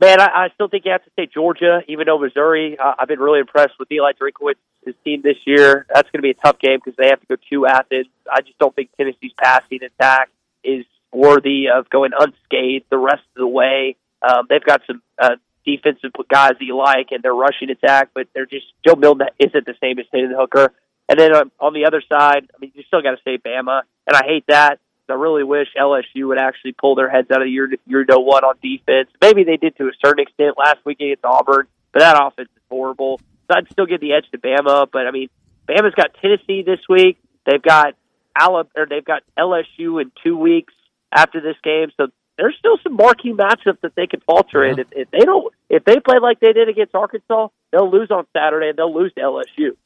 Man, 0.00 0.20
I, 0.20 0.26
I 0.26 0.48
still 0.54 0.68
think 0.68 0.84
you 0.84 0.92
have 0.92 1.04
to 1.04 1.10
say 1.16 1.26
Georgia, 1.26 1.80
even 1.88 2.06
though 2.06 2.18
Missouri. 2.18 2.78
Uh, 2.78 2.94
I've 2.98 3.08
been 3.08 3.18
really 3.18 3.40
impressed 3.40 3.74
with 3.80 3.90
Eli 3.90 4.12
Drinkwitz, 4.12 4.54
his 4.84 4.94
team 5.04 5.22
this 5.22 5.38
year. 5.44 5.86
That's 5.92 6.08
going 6.10 6.18
to 6.18 6.22
be 6.22 6.30
a 6.30 6.34
tough 6.34 6.58
game 6.60 6.78
because 6.82 6.96
they 6.96 7.08
have 7.08 7.20
to 7.20 7.26
go 7.26 7.36
to 7.50 7.66
Athens. 7.66 8.06
I 8.32 8.42
just 8.42 8.58
don't 8.58 8.74
think 8.74 8.90
Tennessee's 8.96 9.32
passing 9.36 9.80
attack 9.82 10.30
is 10.62 10.84
worthy 11.12 11.68
of 11.68 11.90
going 11.90 12.12
unscathed 12.18 12.84
the 12.90 12.98
rest 12.98 13.22
of 13.34 13.40
the 13.40 13.46
way. 13.46 13.96
Um, 14.22 14.46
they've 14.48 14.64
got 14.64 14.82
some 14.86 15.02
uh, 15.18 15.36
defensive 15.64 16.12
guys 16.28 16.52
that 16.58 16.64
you 16.64 16.76
like, 16.76 17.08
and 17.10 17.22
their 17.22 17.34
rushing 17.34 17.70
attack, 17.70 18.10
but 18.14 18.28
they're 18.34 18.46
just 18.46 18.66
Joe 18.86 18.94
Milton 18.94 19.28
isn't 19.38 19.66
the 19.66 19.74
same 19.80 19.98
as 19.98 20.06
Hendon 20.12 20.34
Hooker. 20.36 20.72
And 21.08 21.18
then 21.18 21.34
um, 21.34 21.50
on 21.58 21.72
the 21.72 21.86
other 21.86 22.02
side, 22.08 22.50
I 22.54 22.58
mean, 22.60 22.72
you 22.74 22.84
still 22.86 23.02
got 23.02 23.12
to 23.12 23.18
say 23.24 23.38
Bama, 23.38 23.82
and 24.06 24.16
I 24.16 24.24
hate 24.24 24.44
that. 24.48 24.78
I 25.08 25.14
really 25.14 25.44
wish 25.44 25.68
LSU 25.78 26.28
would 26.28 26.38
actually 26.38 26.72
pull 26.72 26.94
their 26.94 27.08
heads 27.08 27.30
out 27.30 27.42
of 27.42 27.48
your 27.48 27.68
year 27.86 28.04
no 28.08 28.20
one 28.20 28.44
on 28.44 28.56
defense. 28.62 29.10
Maybe 29.20 29.44
they 29.44 29.56
did 29.56 29.76
to 29.76 29.84
a 29.84 29.92
certain 30.04 30.22
extent 30.22 30.56
last 30.58 30.78
week 30.84 31.00
against 31.00 31.24
Auburn, 31.24 31.66
but 31.92 32.00
that 32.00 32.16
offense 32.20 32.48
is 32.54 32.62
horrible. 32.70 33.20
So 33.50 33.56
I'd 33.56 33.70
still 33.70 33.86
give 33.86 34.00
the 34.00 34.12
edge 34.12 34.30
to 34.32 34.38
Bama, 34.38 34.88
but 34.90 35.06
I 35.06 35.10
mean, 35.10 35.28
Bama's 35.68 35.94
got 35.94 36.14
Tennessee 36.20 36.62
this 36.62 36.80
week. 36.88 37.18
They've 37.46 37.62
got 37.62 37.94
Alabama, 38.38 38.68
or 38.76 38.86
they've 38.86 39.04
got 39.04 39.22
LSU 39.38 40.00
in 40.00 40.12
two 40.22 40.36
weeks 40.36 40.72
after 41.12 41.40
this 41.40 41.56
game. 41.62 41.90
So 41.96 42.08
there's 42.36 42.56
still 42.58 42.78
some 42.82 42.94
marquee 42.94 43.32
matchups 43.32 43.80
that 43.82 43.94
they 43.96 44.06
could 44.06 44.22
falter 44.24 44.64
yeah. 44.64 44.72
in. 44.72 44.78
If, 44.78 44.86
if 44.92 45.10
they 45.10 45.20
don't, 45.20 45.52
if 45.68 45.84
they 45.84 45.98
play 46.00 46.18
like 46.20 46.40
they 46.40 46.52
did 46.52 46.68
against 46.68 46.94
Arkansas, 46.94 47.48
they'll 47.72 47.90
lose 47.90 48.10
on 48.10 48.26
Saturday 48.36 48.68
and 48.68 48.78
they'll 48.78 48.94
lose 48.94 49.12
to 49.14 49.20
LSU. 49.20 49.76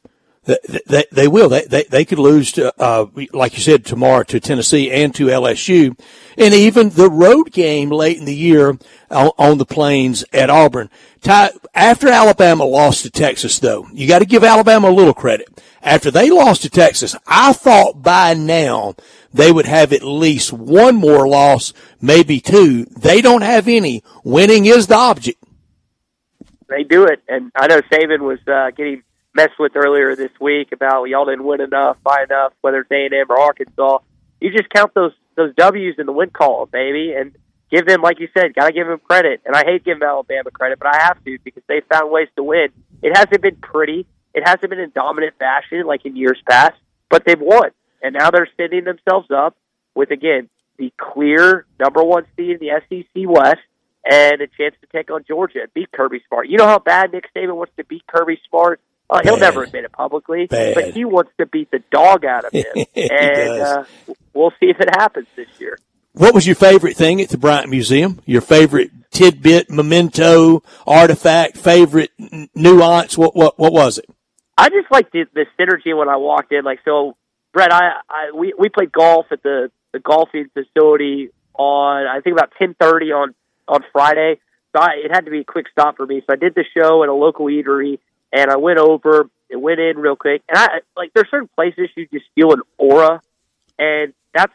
They, 0.45 1.05
they, 1.13 1.29
will. 1.29 1.49
They, 1.49 1.65
they, 1.67 1.85
they 1.85 2.05
could 2.05 2.19
lose 2.19 2.51
to, 2.53 2.75
uh, 2.81 3.07
like 3.33 3.55
you 3.55 3.61
said, 3.61 3.85
tomorrow 3.85 4.25
to 4.25 4.41
Tennessee 4.41 4.91
and 4.91 5.15
to 5.15 5.27
LSU. 5.27 5.97
And 6.37 6.53
even 6.53 6.91
the 6.91 7.09
road 7.09 7.53
game 7.53 7.91
late 7.91 8.19
in 8.19 8.25
the 8.25 8.35
year 8.35 8.77
on, 9.11 9.31
on 9.39 9.59
the 9.59 9.65
plains 9.65 10.25
at 10.33 10.51
Auburn. 10.51 10.91
After 11.25 12.09
Alabama 12.09 12.65
lost 12.65 13.05
to 13.05 13.11
Texas 13.11 13.61
though, 13.61 13.87
you 13.93 14.09
got 14.09 14.19
to 14.19 14.25
give 14.25 14.43
Alabama 14.43 14.89
a 14.89 14.91
little 14.91 15.15
credit. 15.15 15.63
After 15.81 16.11
they 16.11 16.31
lost 16.31 16.63
to 16.63 16.71
Texas, 16.71 17.15
I 17.27 17.53
thought 17.53 18.03
by 18.03 18.35
now 18.35 18.95
they 19.33 19.53
would 19.53 19.67
have 19.67 19.93
at 19.93 20.03
least 20.03 20.53
one 20.53 20.97
more 20.97 21.29
loss, 21.29 21.73
maybe 22.01 22.41
two. 22.41 22.85
They 22.87 23.21
don't 23.21 23.43
have 23.43 23.69
any. 23.69 24.03
Winning 24.25 24.67
is 24.67 24.89
the 24.89 24.97
object. 24.97 25.43
They 26.69 26.83
do 26.83 27.05
it. 27.05 27.23
And 27.29 27.53
I 27.55 27.69
know 27.69 27.81
Saban 27.83 28.21
was, 28.21 28.39
uh, 28.49 28.71
getting 28.71 29.03
messed 29.35 29.59
with 29.59 29.77
earlier 29.77 30.15
this 30.17 30.33
week 30.41 30.73
about 30.73 31.05
y'all 31.05 31.25
didn't 31.25 31.45
win 31.45 31.61
enough, 31.61 31.97
by 32.03 32.25
enough, 32.25 32.53
whether 32.61 32.81
it's 32.81 32.91
A 32.91 33.07
and 33.07 33.15
M 33.15 33.27
or 33.29 33.39
Arkansas. 33.39 33.99
You 34.41 34.51
just 34.51 34.71
count 34.71 34.95
those 34.95 35.13
those 35.37 35.55
W's 35.55 35.95
in 35.99 36.07
the 36.07 36.13
win 36.13 36.31
column, 36.31 36.69
baby, 36.71 37.15
and 37.17 37.35
give 37.71 37.87
them, 37.87 38.03
like 38.03 38.21
you 38.21 38.29
said, 38.35 38.55
got 38.55 38.67
to 38.67 38.73
give 38.73 38.87
them 38.87 38.99
credit. 38.99 39.41
And 39.47 39.57
I 39.57 39.65
hate 39.65 39.85
giving 39.85 40.03
Alabama 40.03 40.51
credit, 40.51 40.79
but 40.79 40.89
I 40.95 41.05
have 41.05 41.25
to 41.25 41.39
because 41.43 41.63
they 41.69 41.81
found 41.91 42.11
ways 42.11 42.29
to 42.37 42.43
win. 42.43 42.69
It 43.03 43.17
hasn't 43.17 43.41
been 43.41 43.57
pretty. 43.57 44.07
It 44.35 44.47
hasn't 44.47 44.69
been 44.69 44.79
in 44.79 44.93
dominant 44.95 45.35
fashion 45.39 45.87
like 45.87 46.05
in 46.05 46.17
years 46.17 46.39
past, 46.49 46.75
but 47.11 47.25
they've 47.25 47.41
won, 47.41 47.71
and 48.03 48.15
now 48.19 48.31
they're 48.31 48.49
setting 48.57 48.85
themselves 48.85 49.31
up 49.31 49.57
with 49.95 50.11
again 50.11 50.49
the 50.79 50.93
clear 50.97 51.67
number 51.79 52.03
one 52.03 52.25
seed 52.37 52.51
in 52.51 52.59
the 52.59 52.81
SEC 52.89 53.29
West 53.29 53.61
and 54.05 54.41
a 54.41 54.47
chance 54.47 54.75
to 54.81 54.89
take 54.91 55.11
on 55.11 55.25
Georgia 55.29 55.61
and 55.63 55.75
beat 55.75 55.93
Kirby 55.93 56.23
Smart. 56.29 56.49
You 56.49 56.59
know 56.59 56.67
how 56.67 56.79
bad 56.79 57.13
Nick 57.13 57.27
Saban 57.35 57.55
wants 57.55 57.73
to 57.77 57.85
beat 57.85 58.07
Kirby 58.07 58.41
Smart 58.49 58.81
uh, 59.13 59.21
he'll 59.23 59.37
never 59.37 59.63
admit 59.63 59.85
it 59.85 59.93
publicly, 59.93 60.47
Bad. 60.47 60.75
but 60.75 60.95
he 60.95 61.05
wants 61.05 61.31
to 61.39 61.47
beat 61.47 61.71
the 61.71 61.81
dog 61.91 62.25
out 62.25 62.47
of 62.47 62.53
him, 62.53 62.87
and 62.97 63.61
uh, 63.61 63.85
we'll 64.33 64.53
see 64.53 64.67
if 64.67 64.81
it 64.81 64.89
happens 64.97 65.27
this 65.37 65.49
year. 65.59 65.79
What 66.15 66.35
was 66.35 66.47
your 66.47 66.57
favorite 66.57 66.97
thing 66.97 67.21
at 67.21 67.29
the 67.29 67.39
Bryant 67.39 67.69
Museum? 67.71 68.21
Your 68.27 68.41
favorite 68.41 68.91
tidbit, 69.11 69.71
memento, 69.71 70.63
artifact, 70.87 71.57
favorite 71.57 72.11
nuance? 72.55 73.17
What 73.17 73.37
what 73.37 73.59
what 73.59 73.73
was 73.73 73.99
it? 73.99 74.07
I 74.57 74.69
just 74.69 74.91
liked 74.91 75.13
the, 75.13 75.25
the 75.35 75.47
synergy 75.59 75.97
when 75.97 76.09
I 76.09 76.17
walked 76.17 76.53
in. 76.53 76.65
Like 76.65 76.81
so, 76.85 77.17
Brett, 77.53 77.73
I, 77.73 77.93
I 78.09 78.31
we 78.35 78.55
we 78.59 78.69
played 78.69 78.93
golf 78.93 79.27
at 79.31 79.43
the 79.43 79.71
the 79.93 80.01
golfing 80.01 80.49
facility 80.53 81.31
on 81.55 82.07
I 82.07 82.21
think 82.21 82.37
about 82.37 82.53
ten 82.59 82.75
thirty 82.79 83.13
on 83.13 83.35
on 83.69 83.81
Friday. 83.93 84.41
So 84.75 84.83
I, 84.83 84.93
it 85.05 85.11
had 85.13 85.27
to 85.27 85.31
be 85.31 85.41
a 85.41 85.45
quick 85.45 85.67
stop 85.71 85.97
for 85.97 86.07
me. 86.07 86.23
So 86.27 86.33
I 86.33 86.37
did 86.37 86.55
the 86.55 86.65
show 86.77 87.03
at 87.03 87.09
a 87.09 87.15
local 87.15 87.47
eatery 87.47 87.99
and 88.33 88.51
I 88.51 88.57
went 88.57 88.79
over 88.79 89.29
and 89.51 89.63
went 89.63 89.81
in 89.81 89.99
real 89.99 90.17
quick. 90.17 90.43
And 90.49 90.59
I 90.59 90.81
like 90.97 91.13
there's 91.15 91.31
certain 91.31 91.51
places 91.55 91.89
you 91.97 92.07
just 92.13 92.27
feel 92.35 92.53
an 92.53 92.63
aura, 92.79 93.21
and 93.79 94.13
that's 94.35 94.53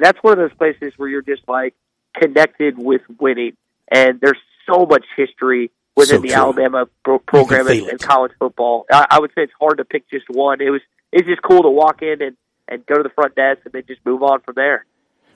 that's 0.00 0.18
one 0.22 0.32
of 0.32 0.38
those 0.38 0.56
places 0.56 0.92
where 0.96 1.08
you're 1.08 1.22
just 1.22 1.42
like 1.48 1.74
connected 2.14 2.78
with 2.78 3.02
winning. 3.18 3.56
And 3.90 4.20
there's 4.20 4.38
so 4.66 4.84
much 4.84 5.04
history 5.16 5.70
within 5.96 6.16
so 6.16 6.22
the 6.22 6.28
true. 6.28 6.36
Alabama 6.36 6.88
pro- 7.04 7.18
program 7.20 7.68
in, 7.68 7.88
in, 7.88 7.98
college 7.98 8.32
football. 8.38 8.84
I, 8.90 9.06
I 9.12 9.20
would 9.20 9.30
say 9.30 9.42
it's 9.42 9.52
hard 9.58 9.78
to 9.78 9.84
pick 9.84 10.08
just 10.10 10.28
one. 10.28 10.60
It 10.60 10.70
was 10.70 10.82
it's 11.12 11.26
just 11.26 11.42
cool 11.42 11.62
to 11.62 11.70
walk 11.70 12.02
in 12.02 12.20
and 12.20 12.36
and 12.66 12.84
go 12.84 12.96
to 12.96 13.02
the 13.02 13.08
front 13.10 13.34
desk 13.34 13.60
and 13.64 13.72
then 13.72 13.84
just 13.86 14.04
move 14.04 14.22
on 14.22 14.40
from 14.40 14.54
there 14.56 14.84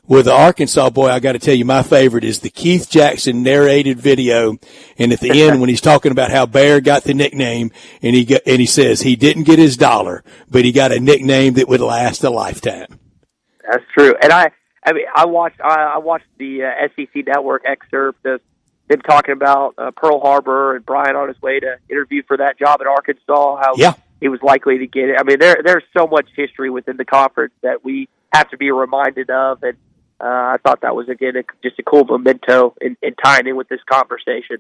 with 0.09 0.25
the 0.25 0.33
Arkansas 0.33 0.91
boy, 0.91 1.09
I 1.09 1.21
got 1.21 1.33
to 1.33 1.39
tell 1.39 1.55
you, 1.55 1.65
my 1.65 1.83
favorite 1.83 2.25
is 2.25 2.41
the 2.41 2.51
Keith 2.51 2.91
Jackson 2.91 3.43
narrated 3.43 4.01
video. 4.01 4.59
And 4.99 5.13
at 5.13 5.21
the 5.21 5.31
end, 5.43 5.61
when 5.61 5.69
he's 5.69 5.81
talking 5.81 6.13
about 6.13 6.31
how 6.31 6.47
Bear 6.47 6.81
got 6.81 7.05
the 7.05 7.15
nickname 7.15 7.71
and 8.03 8.15
he 8.15 8.25
got, 8.25 8.43
and 8.47 8.61
he 8.61 8.67
says 8.67 9.01
he 9.01 9.17
didn't 9.17 9.45
get 9.45 9.59
his 9.59 9.77
dollar, 9.77 10.25
but 10.51 10.65
he 10.65 10.73
got 10.73 10.93
a 10.93 11.01
nickname 11.01 11.55
that 11.55 11.69
would 11.69 11.81
last 11.81 12.25
a 12.25 12.31
lifetime. 12.31 12.99
That's 13.69 13.85
true. 13.97 14.15
And 14.21 14.33
I, 14.33 14.51
I 14.85 14.93
mean, 14.93 15.07
I 15.15 15.27
watched, 15.27 15.61
I, 15.61 15.93
I 15.95 15.99
watched 15.99 16.27
the 16.37 16.65
uh, 16.65 16.89
SEC 16.97 17.27
network 17.27 17.63
excerpt 17.65 18.27
of 18.27 18.41
them 18.89 19.01
talking 19.03 19.33
about 19.33 19.75
uh, 19.79 19.93
Pearl 19.93 20.21
Harbor 20.21 20.75
and 20.75 20.85
Bryant 20.85 21.17
on 21.17 21.29
his 21.29 21.41
way 21.41 21.61
to 21.61 21.77
interview 21.89 22.23
for 22.27 22.37
that 22.37 22.59
job 22.59 22.81
at 22.81 22.89
Arkansas. 22.89 23.57
How 23.57 23.75
yeah. 23.77 23.95
he 24.21 24.29
was 24.29 24.41
likely 24.43 24.79
to 24.79 24.87
get 24.89 25.11
it. 25.11 25.17
I 25.21 25.23
mean, 25.23 25.39
there, 25.39 25.59
there's 25.65 25.85
so 25.97 26.09
much 26.09 26.27
history 26.35 26.71
within 26.71 26.97
the 26.97 27.05
conference 27.05 27.55
that 27.63 27.85
we 27.85 28.09
have 28.33 28.51
to 28.51 28.57
be 28.57 28.73
reminded 28.73 29.31
of. 29.31 29.63
And, 29.63 29.79
uh, 30.23 30.55
I 30.55 30.57
thought 30.63 30.83
that 30.83 30.95
was 30.95 31.09
again 31.09 31.37
a, 31.37 31.43
just 31.63 31.79
a 31.79 31.83
cool 31.83 32.05
memento 32.05 32.75
in, 32.81 32.97
in 33.03 33.15
tying 33.15 33.47
in 33.49 33.57
with 33.57 33.69
this 33.69 33.81
conversation. 33.91 34.59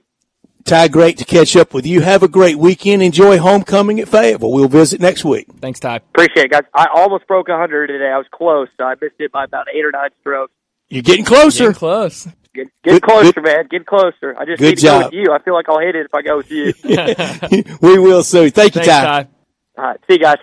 Ty, 0.64 0.88
great 0.88 1.18
to 1.18 1.25
catch 1.25 1.57
up 1.57 1.75
with 1.75 1.87
you. 1.87 2.01
Have 2.03 2.22
a 2.22 2.29
great 2.29 2.57
weekend. 2.57 3.03
Enjoy 3.03 3.38
homecoming 3.38 3.98
at 4.01 4.09
Fayetteville. 4.09 4.53
We'll 4.53 4.68
visit 4.68 5.01
next 5.01 5.25
week. 5.25 5.46
Thanks, 5.61 5.81
Ty. 5.81 5.96
Appreciate 5.96 6.46
it, 6.46 6.51
guys. 6.53 6.62
I 6.72 6.87
almost 6.94 7.27
broke 7.27 7.48
100 7.48 7.88
today. 7.88 8.11
I 8.12 8.16
was 8.18 8.27
close. 8.33 8.68
So 8.77 8.85
I 8.85 8.94
missed 9.01 9.16
it 9.18 9.33
by 9.33 9.44
about 9.44 9.66
eight 9.75 9.85
or 9.85 9.90
nine 9.90 10.11
strokes. 10.20 10.53
You're 10.88 11.03
getting 11.03 11.25
closer. 11.25 11.64
Getting 11.64 11.75
close. 11.75 12.29
Get, 12.55 12.68
get 12.85 12.92
good, 12.92 13.03
closer, 13.03 13.33
good, 13.33 13.44
man. 13.44 13.66
Get 13.70 13.87
closer. 13.87 14.37
I 14.38 14.44
just 14.44 14.59
good 14.59 14.70
need 14.70 14.77
to 14.77 14.83
job. 14.83 15.01
go 15.01 15.07
with 15.07 15.14
you. 15.14 15.33
I 15.33 15.38
feel 15.40 15.55
like 15.55 15.68
I'll 15.68 15.81
hit 15.81 15.96
it 15.96 16.07
if 16.07 16.14
I 16.14 16.22
go 16.22 16.37
with 16.37 16.51
you. 16.51 16.75
we 17.81 17.98
will 17.98 18.22
soon. 18.22 18.51
Thank 18.51 18.75
you, 18.75 18.83
Thanks, 18.83 18.88
Ty. 18.88 19.22
Ty. 19.22 19.29
All 19.79 19.85
right. 19.85 20.01
See 20.07 20.14
you 20.14 20.18
guys. 20.18 20.37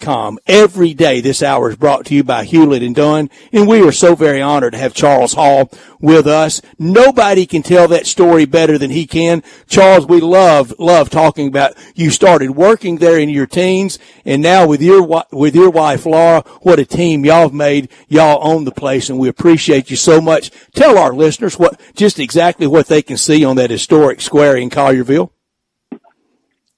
com. 0.00 0.38
Every 0.46 0.94
day 0.94 1.20
this 1.20 1.42
hour 1.42 1.70
is 1.70 1.76
brought 1.76 2.06
to 2.06 2.14
you 2.14 2.24
by 2.24 2.44
Hewlett 2.44 2.82
and 2.82 2.94
Dunn, 2.94 3.30
and 3.52 3.68
we 3.68 3.82
are 3.86 3.92
so 3.92 4.14
very 4.14 4.40
honored 4.40 4.72
to 4.72 4.78
have 4.78 4.94
Charles 4.94 5.34
Hall 5.34 5.70
with 6.00 6.26
us. 6.26 6.60
Nobody 6.78 7.46
can 7.46 7.62
tell 7.62 7.88
that 7.88 8.06
story 8.06 8.44
better 8.44 8.78
than 8.78 8.90
he 8.90 9.06
can. 9.06 9.42
Charles, 9.68 10.06
we 10.06 10.20
love, 10.20 10.74
love 10.78 11.10
talking 11.10 11.48
about 11.48 11.74
you 11.94 12.10
started 12.10 12.50
working 12.50 12.98
there 12.98 13.18
in 13.18 13.28
your 13.28 13.46
teens, 13.46 13.98
and 14.24 14.42
now 14.42 14.66
with 14.66 14.82
your, 14.82 15.24
with 15.30 15.54
your 15.54 15.70
wife 15.70 16.06
Laura, 16.06 16.42
what 16.62 16.78
a 16.78 16.84
team 16.84 17.24
y'all 17.24 17.42
have 17.42 17.54
made. 17.54 17.88
Y'all 18.08 18.46
own 18.46 18.64
the 18.64 18.72
place, 18.72 19.08
and 19.10 19.18
we 19.18 19.28
appreciate 19.28 19.90
you 19.90 19.96
so 19.96 20.20
much. 20.20 20.50
Tell 20.74 20.98
our 20.98 21.12
listeners 21.12 21.58
what, 21.58 21.80
just 21.94 22.18
exactly 22.18 22.66
what 22.66 22.86
they 22.86 23.02
can 23.02 23.16
see 23.16 23.44
on 23.44 23.56
that 23.56 23.70
historic 23.70 24.20
square 24.20 24.56
in 24.56 24.70
Collierville. 24.70 25.30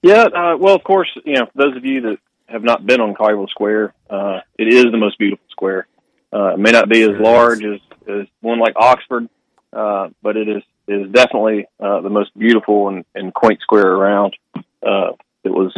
Yeah, 0.02 0.24
uh, 0.24 0.56
well, 0.58 0.74
of 0.74 0.84
course, 0.84 1.08
you 1.24 1.36
know, 1.36 1.46
those 1.54 1.74
of 1.76 1.84
you 1.86 2.02
that 2.02 2.18
have 2.54 2.62
not 2.62 2.86
been 2.86 3.00
on 3.00 3.14
Collierville 3.14 3.48
Square, 3.50 3.92
uh, 4.08 4.38
it 4.56 4.72
is 4.72 4.84
the 4.84 4.96
most 4.96 5.18
beautiful 5.18 5.44
square. 5.50 5.86
Uh, 6.32 6.54
it 6.54 6.58
may 6.58 6.70
not 6.70 6.88
be 6.88 7.02
as 7.02 7.10
large 7.20 7.62
as, 7.64 7.80
as 8.08 8.26
one 8.40 8.58
like 8.60 8.74
Oxford, 8.76 9.28
uh, 9.72 10.08
but 10.22 10.36
it 10.36 10.48
is 10.48 10.62
is 10.86 11.10
definitely 11.12 11.66
uh, 11.80 12.00
the 12.02 12.10
most 12.10 12.30
beautiful 12.38 12.88
and, 12.88 13.04
and 13.14 13.32
quaint 13.34 13.60
square 13.62 13.90
around. 13.90 14.36
Uh, 14.56 15.12
it 15.42 15.48
was 15.50 15.72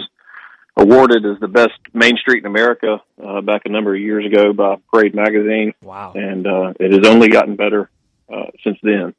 awarded 0.77 1.25
as 1.25 1.39
the 1.41 1.49
best 1.49 1.73
main 1.95 2.17
street 2.17 2.41
in 2.45 2.47
America 2.47 3.01
uh, 3.25 3.41
back 3.41 3.63
a 3.65 3.69
number 3.69 3.95
of 3.95 4.01
years 4.01 4.27
ago 4.27 4.53
by 4.53 4.77
Parade 4.93 5.15
magazine. 5.15 5.73
Wow! 5.83 6.13
And 6.15 6.47
uh, 6.47 6.75
it 6.79 6.93
has 6.93 7.07
only 7.07 7.29
gotten 7.29 7.57
better 7.57 7.89
uh, 8.33 8.47
since 8.65 8.79
then. 8.83 9.15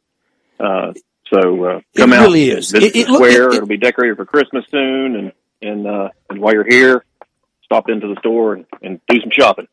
Uh, 0.60 0.94
so 1.34 1.64
uh, 1.66 1.80
come 1.96 2.14
it 2.14 2.20
out, 2.20 2.24
really 2.24 2.50
is. 2.50 2.72
visit 2.72 2.96
It- 2.96 3.00
it 3.02 3.08
the 3.08 3.14
square. 3.16 3.50
it- 3.50 3.56
It'll 3.56 3.68
be 3.68 3.78
decorated 3.78 4.18
for 4.18 4.26
Christmas 4.26 4.66
soon, 4.70 5.16
and 5.16 5.32
and 5.62 5.88
uh, 5.88 6.10
and 6.30 6.40
while 6.40 6.54
you're 6.54 6.68
here, 6.70 7.04
stop 7.68 7.90
into 7.90 8.08
the 8.08 8.16
store 8.20 8.54
and, 8.54 8.66
and 8.82 9.00
do 9.08 9.20
some 9.22 9.32
shopping. 9.32 9.68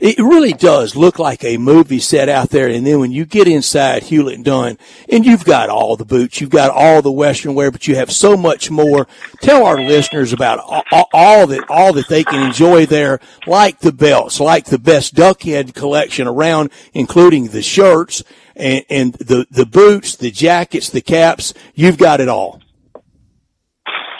It 0.00 0.18
really 0.18 0.54
does 0.54 0.96
look 0.96 1.18
like 1.18 1.44
a 1.44 1.58
movie 1.58 1.98
set 1.98 2.30
out 2.30 2.48
there. 2.48 2.68
And 2.68 2.86
then 2.86 3.00
when 3.00 3.12
you 3.12 3.26
get 3.26 3.46
inside 3.46 4.04
Hewlett 4.04 4.36
and 4.36 4.44
Dunn 4.46 4.78
and 5.10 5.26
you've 5.26 5.44
got 5.44 5.68
all 5.68 5.94
the 5.96 6.06
boots, 6.06 6.40
you've 6.40 6.48
got 6.48 6.70
all 6.70 7.02
the 7.02 7.12
Western 7.12 7.54
wear, 7.54 7.70
but 7.70 7.86
you 7.86 7.96
have 7.96 8.10
so 8.10 8.34
much 8.34 8.70
more. 8.70 9.06
Tell 9.42 9.66
our 9.66 9.78
listeners 9.78 10.32
about 10.32 10.58
all, 10.58 11.06
all 11.12 11.46
that, 11.48 11.68
all 11.68 11.92
that 11.92 12.08
they 12.08 12.24
can 12.24 12.46
enjoy 12.46 12.86
there, 12.86 13.20
like 13.46 13.80
the 13.80 13.92
belts, 13.92 14.40
like 14.40 14.64
the 14.64 14.78
best 14.78 15.14
duckhead 15.14 15.74
collection 15.74 16.26
around, 16.26 16.70
including 16.94 17.48
the 17.48 17.62
shirts 17.62 18.22
and, 18.56 18.86
and 18.88 19.12
the, 19.14 19.46
the 19.50 19.66
boots, 19.66 20.16
the 20.16 20.30
jackets, 20.30 20.88
the 20.88 21.02
caps. 21.02 21.52
You've 21.74 21.98
got 21.98 22.20
it 22.20 22.28
all. 22.30 22.62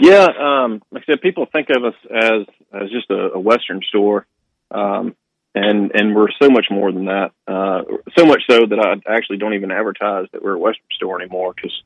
Yeah, 0.00 0.26
um, 0.38 0.82
like 0.90 1.02
I 1.02 1.12
said, 1.12 1.20
people 1.20 1.46
think 1.52 1.68
of 1.70 1.84
us 1.84 1.94
as 2.10 2.46
as 2.72 2.90
just 2.90 3.10
a, 3.10 3.32
a 3.34 3.38
Western 3.38 3.82
store, 3.88 4.26
um, 4.70 5.14
and 5.54 5.90
and 5.94 6.14
we're 6.14 6.30
so 6.40 6.48
much 6.48 6.66
more 6.70 6.90
than 6.90 7.04
that. 7.06 7.32
Uh, 7.46 7.82
so 8.16 8.24
much 8.24 8.42
so 8.48 8.60
that 8.66 8.78
I 8.78 9.12
actually 9.12 9.36
don't 9.38 9.54
even 9.54 9.70
advertise 9.70 10.26
that 10.32 10.42
we're 10.42 10.54
a 10.54 10.58
Western 10.58 10.86
store 10.94 11.20
anymore 11.20 11.52
because 11.54 11.82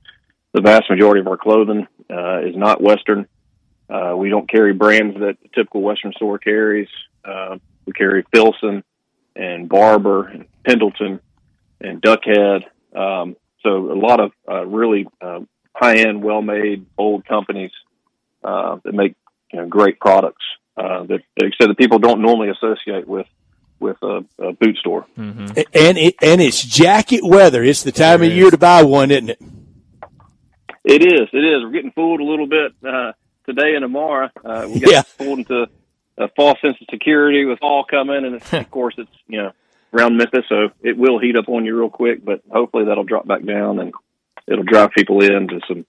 the 0.53 0.61
vast 0.61 0.89
majority 0.89 1.21
of 1.21 1.27
our 1.27 1.37
clothing 1.37 1.89
uh, 2.09 2.39
is 2.43 2.57
not 2.57 2.81
Western. 2.81 3.27
Uh, 3.91 4.15
we 4.17 4.29
don't 4.31 4.49
carry 4.49 4.73
brands 4.73 5.19
that 5.19 5.37
the 5.43 5.49
typical 5.55 5.83
Western 5.83 6.13
store 6.13 6.39
carries. 6.39 6.89
Uh, 7.25 7.59
we 7.85 7.93
carry 7.93 8.25
Filson 8.33 8.85
and 9.35 9.69
Barbour 9.69 10.29
and 10.29 10.47
Pendleton 10.65 11.21
and 11.81 12.01
Duckhead. 12.01 12.65
Um, 12.95 13.37
so 13.63 13.93
a 13.93 13.99
lot 13.99 14.21
of 14.21 14.33
uh, 14.49 14.65
really 14.65 15.07
uh, 15.21 15.41
high-end, 15.75 16.23
well-made, 16.23 16.87
old 16.97 17.27
companies 17.27 17.73
uh, 18.45 18.77
that 18.85 18.95
make 18.95 19.15
you 19.53 19.61
know, 19.61 19.67
great 19.67 19.99
products 19.99 20.45
uh, 20.77 21.05
that, 21.05 21.21
like 21.41 21.53
I 21.53 21.57
said, 21.61 21.71
that 21.71 21.79
people 21.79 21.99
don't 21.99 22.21
normally 22.21 22.51
associate 22.51 23.07
with 23.09 23.27
with 23.81 23.97
a, 24.03 24.25
a 24.39 24.53
boot 24.53 24.77
store. 24.79 25.05
And 25.17 25.59
it, 25.99 26.15
and 26.23 26.41
it's 26.41 26.63
jacket 26.63 27.21
weather. 27.25 27.63
It's 27.63 27.83
the 27.83 27.93
time 27.93 28.23
of 28.23 28.31
year 28.31 28.51
to 28.51 28.57
buy 28.57 28.83
one, 28.85 29.11
isn't 29.11 29.31
it? 29.31 29.39
It 30.85 31.03
is. 31.03 31.29
It 31.33 31.39
is. 31.45 31.63
We're 31.65 31.71
getting 31.71 31.93
fooled 31.93 32.21
a 32.21 32.25
little 32.25 32.47
bit 32.47 32.73
uh, 32.87 33.13
today 33.47 33.75
and 33.75 33.83
tomorrow. 33.83 34.31
Uh, 34.45 34.69
we 34.73 34.81
got 34.81 34.91
Yeah. 34.93 35.03
fooled 35.03 35.39
into 35.41 35.67
a 36.19 36.29
false 36.37 36.61
sense 36.61 36.77
of 36.81 36.87
security 36.91 37.45
with 37.45 37.59
fall 37.59 37.85
coming, 37.85 38.25
and 38.25 38.37
it's, 38.37 38.53
of 38.53 38.71
course 38.71 38.95
it's 38.99 39.11
you 39.27 39.43
know 39.43 39.53
around 39.93 40.17
Memphis, 40.17 40.45
so 40.49 40.69
it 40.83 40.97
will 40.97 41.19
heat 41.19 41.37
up 41.37 41.49
on 41.49 41.65
you 41.65 41.77
real 41.79 41.91
quick. 41.91 42.25
But 42.25 42.43
hopefully 42.51 42.85
that'll 42.87 43.05
drop 43.05 43.27
back 43.27 43.45
down, 43.45 43.79
and 43.81 43.93
it'll 44.47 44.65
drive 44.65 44.91
people 44.93 45.23
into 45.23 45.61
some 45.69 45.85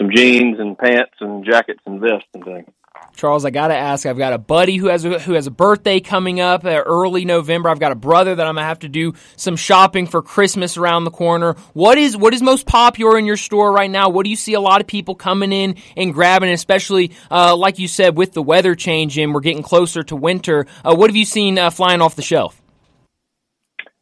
some 0.00 0.10
jeans 0.14 0.58
and 0.58 0.78
pants 0.78 1.12
and 1.20 1.44
jackets 1.44 1.80
and 1.84 2.00
vests 2.00 2.28
and 2.32 2.44
things. 2.44 2.68
Charles, 3.14 3.44
I 3.44 3.50
gotta 3.50 3.76
ask. 3.76 4.06
I've 4.06 4.16
got 4.16 4.32
a 4.32 4.38
buddy 4.38 4.76
who 4.76 4.86
has 4.86 5.04
a, 5.04 5.18
who 5.18 5.34
has 5.34 5.46
a 5.46 5.50
birthday 5.50 6.00
coming 6.00 6.40
up 6.40 6.64
uh, 6.64 6.82
early 6.86 7.24
November. 7.24 7.68
I've 7.68 7.80
got 7.80 7.92
a 7.92 7.96
brother 7.96 8.34
that 8.34 8.46
I'm 8.46 8.54
gonna 8.54 8.66
have 8.66 8.80
to 8.80 8.88
do 8.88 9.14
some 9.36 9.56
shopping 9.56 10.06
for 10.06 10.22
Christmas 10.22 10.76
around 10.76 11.04
the 11.04 11.10
corner. 11.10 11.54
What 11.74 11.98
is 11.98 12.16
what 12.16 12.32
is 12.32 12.42
most 12.42 12.66
popular 12.66 13.18
in 13.18 13.26
your 13.26 13.36
store 13.36 13.72
right 13.72 13.90
now? 13.90 14.08
What 14.08 14.24
do 14.24 14.30
you 14.30 14.36
see 14.36 14.54
a 14.54 14.60
lot 14.60 14.80
of 14.80 14.86
people 14.86 15.14
coming 15.14 15.52
in 15.52 15.76
and 15.96 16.14
grabbing, 16.14 16.50
especially 16.50 17.12
uh, 17.30 17.56
like 17.56 17.78
you 17.78 17.88
said 17.88 18.16
with 18.16 18.32
the 18.32 18.42
weather 18.42 18.74
changing, 18.74 19.32
we're 19.32 19.40
getting 19.40 19.62
closer 19.62 20.02
to 20.04 20.16
winter. 20.16 20.66
Uh, 20.84 20.94
what 20.94 21.10
have 21.10 21.16
you 21.16 21.26
seen 21.26 21.58
uh, 21.58 21.70
flying 21.70 22.00
off 22.00 22.16
the 22.16 22.22
shelf? 22.22 22.60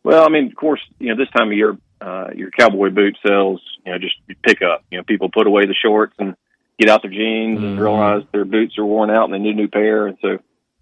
Well, 0.04 0.24
I 0.24 0.28
mean, 0.28 0.46
of 0.46 0.54
course, 0.54 0.80
you 0.98 1.08
know, 1.08 1.16
this 1.16 1.30
time 1.36 1.48
of 1.48 1.54
year, 1.54 1.76
uh, 2.00 2.28
your 2.34 2.50
cowboy 2.50 2.90
boot 2.90 3.18
sales, 3.26 3.60
you 3.88 3.94
know, 3.94 3.98
just 3.98 4.16
pick 4.42 4.60
up. 4.60 4.84
You 4.90 4.98
know, 4.98 5.04
people 5.04 5.30
put 5.30 5.46
away 5.46 5.64
the 5.64 5.74
shorts 5.74 6.14
and 6.18 6.36
get 6.78 6.90
out 6.90 7.02
their 7.02 7.10
jeans 7.10 7.62
and 7.62 7.80
realize 7.80 8.22
their 8.32 8.44
boots 8.44 8.76
are 8.78 8.84
worn 8.84 9.10
out 9.10 9.24
and 9.24 9.34
they 9.34 9.38
need 9.38 9.54
a 9.54 9.62
new 9.62 9.68
pair. 9.68 10.06
And 10.06 10.18
so, 10.20 10.38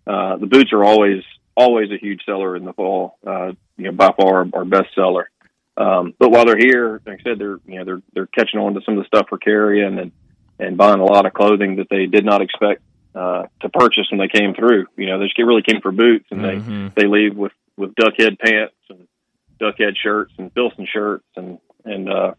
uh, 0.07 0.37
the 0.37 0.47
boots 0.47 0.73
are 0.73 0.85
always, 0.85 1.23
always 1.57 1.91
a 1.91 1.99
huge 1.99 2.23
seller 2.27 2.57
in 2.57 2.65
the 2.65 2.73
fall. 2.73 3.19
Uh, 3.27 3.53
you 3.77 3.85
know, 3.85 3.93
by 3.93 4.13
far 4.19 4.39
our, 4.39 4.47
our 4.53 4.65
best 4.65 4.95
seller. 4.95 5.31
Um, 5.77 6.15
but 6.19 6.31
while 6.31 6.47
they're 6.47 6.59
here, 6.59 7.01
like 7.07 7.21
I 7.21 7.23
said, 7.23 7.39
they're, 7.39 7.61
you 7.67 7.79
know, 7.79 7.85
they're, 7.85 8.03
they're 8.13 8.27
catching 8.27 8.59
on 8.59 8.75
to 8.75 8.81
some 8.85 8.99
of 8.99 9.05
the 9.05 9.07
stuff 9.07 9.29
we're 9.31 9.39
carrying 9.39 9.99
and, 9.99 10.13
and 10.59 10.77
buying 10.77 11.01
a 11.01 11.05
lot 11.05 11.27
of 11.27 11.35
clothing 11.35 11.77
that 11.77 11.89
they 11.91 12.07
did 12.07 12.25
not 12.25 12.41
expect, 12.43 12.83
uh, 13.15 13.45
to 13.61 13.69
purchase 13.69 14.07
when 14.11 14.19
they 14.19 14.29
came 14.29 14.55
through. 14.55 14.87
You 14.97 15.07
know, 15.07 15.19
they 15.19 15.27
just 15.27 15.39
really 15.39 15.63
came 15.63 15.81
for 15.83 15.93
boots 15.93 16.27
and 16.31 16.43
they, 16.43 16.59
they 16.97 17.07
leave 17.07 17.37
with, 17.37 17.53
with 17.77 17.95
duckhead 17.95 18.39
pants 18.39 18.75
and 18.89 19.07
duckhead 19.61 19.97
shirts 20.03 20.33
and 20.39 20.53
Filson 20.53 20.87
shirts 20.91 21.25
and, 21.37 21.59
and, 21.85 22.11
uh, 22.11 22.33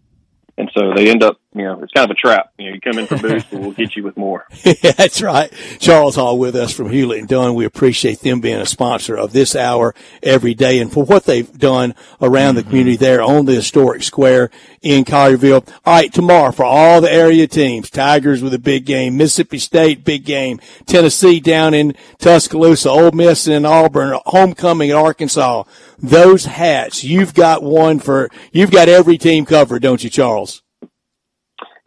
and 0.58 0.72
so 0.76 0.94
they 0.96 1.10
end 1.10 1.24
up, 1.24 1.40
you 1.58 1.66
know, 1.66 1.80
it's 1.82 1.92
kind 1.92 2.10
of 2.10 2.16
a 2.16 2.20
trap. 2.20 2.54
You 2.58 2.68
know, 2.68 2.76
you 2.76 2.82
come 2.82 3.00
in 3.00 3.08
for 3.08 3.18
boots, 3.18 3.46
but 3.52 3.60
we'll 3.60 3.72
get 3.72 3.96
you 3.96 4.04
with 4.04 4.16
more. 4.18 4.46
That's 4.82 5.22
right. 5.22 5.52
Charles 5.80 6.16
Hall 6.16 6.38
with 6.38 6.56
us 6.56 6.74
from 6.74 6.90
Hewlett 6.90 7.20
and 7.20 7.28
Dunn. 7.28 7.56
We 7.56 7.66
appreciate 7.66 8.20
them 8.20 8.42
being 8.42 8.60
a 8.60 8.66
sponsor 8.66 9.16
of 9.16 9.34
this 9.34 9.56
hour 9.56 9.96
every 10.22 10.54
day 10.54 10.80
and 10.80 10.92
for 10.92 11.04
what 11.04 11.26
they've 11.26 11.52
done 11.58 11.96
around 12.22 12.56
the 12.56 12.64
community 12.64 12.98
there 12.98 13.22
on 13.22 13.46
the 13.46 13.56
historic 13.56 14.04
square 14.04 14.50
in 14.82 15.06
Collierville. 15.06 15.68
All 15.86 15.96
right, 15.96 16.14
tomorrow 16.14 16.52
for 16.52 16.66
all 16.66 17.02
the 17.02 17.12
area 17.12 17.48
teams, 17.48 17.90
Tigers 17.90 18.44
with 18.44 18.54
a 18.54 18.60
big 18.60 18.86
game, 18.86 19.18
Mississippi 19.18 19.60
State 19.60 20.04
big 20.04 20.26
game, 20.26 20.60
Tennessee 20.86 21.40
down 21.40 21.74
in 21.74 21.96
Tuscaloosa, 22.20 22.90
Ole 22.90 23.12
Miss 23.12 23.48
in 23.48 23.66
Auburn, 23.66 24.20
homecoming 24.26 24.92
at 24.92 24.96
Arkansas. 24.96 25.64
Those 25.98 26.46
hats, 26.46 27.04
you've 27.04 27.34
got 27.34 27.64
one 27.64 28.00
for, 28.00 28.30
you've 28.52 28.72
got 28.72 28.90
every 28.90 29.18
team 29.18 29.46
covered, 29.46 29.82
don't 29.82 30.04
you, 30.04 30.10
Charles? 30.10 30.62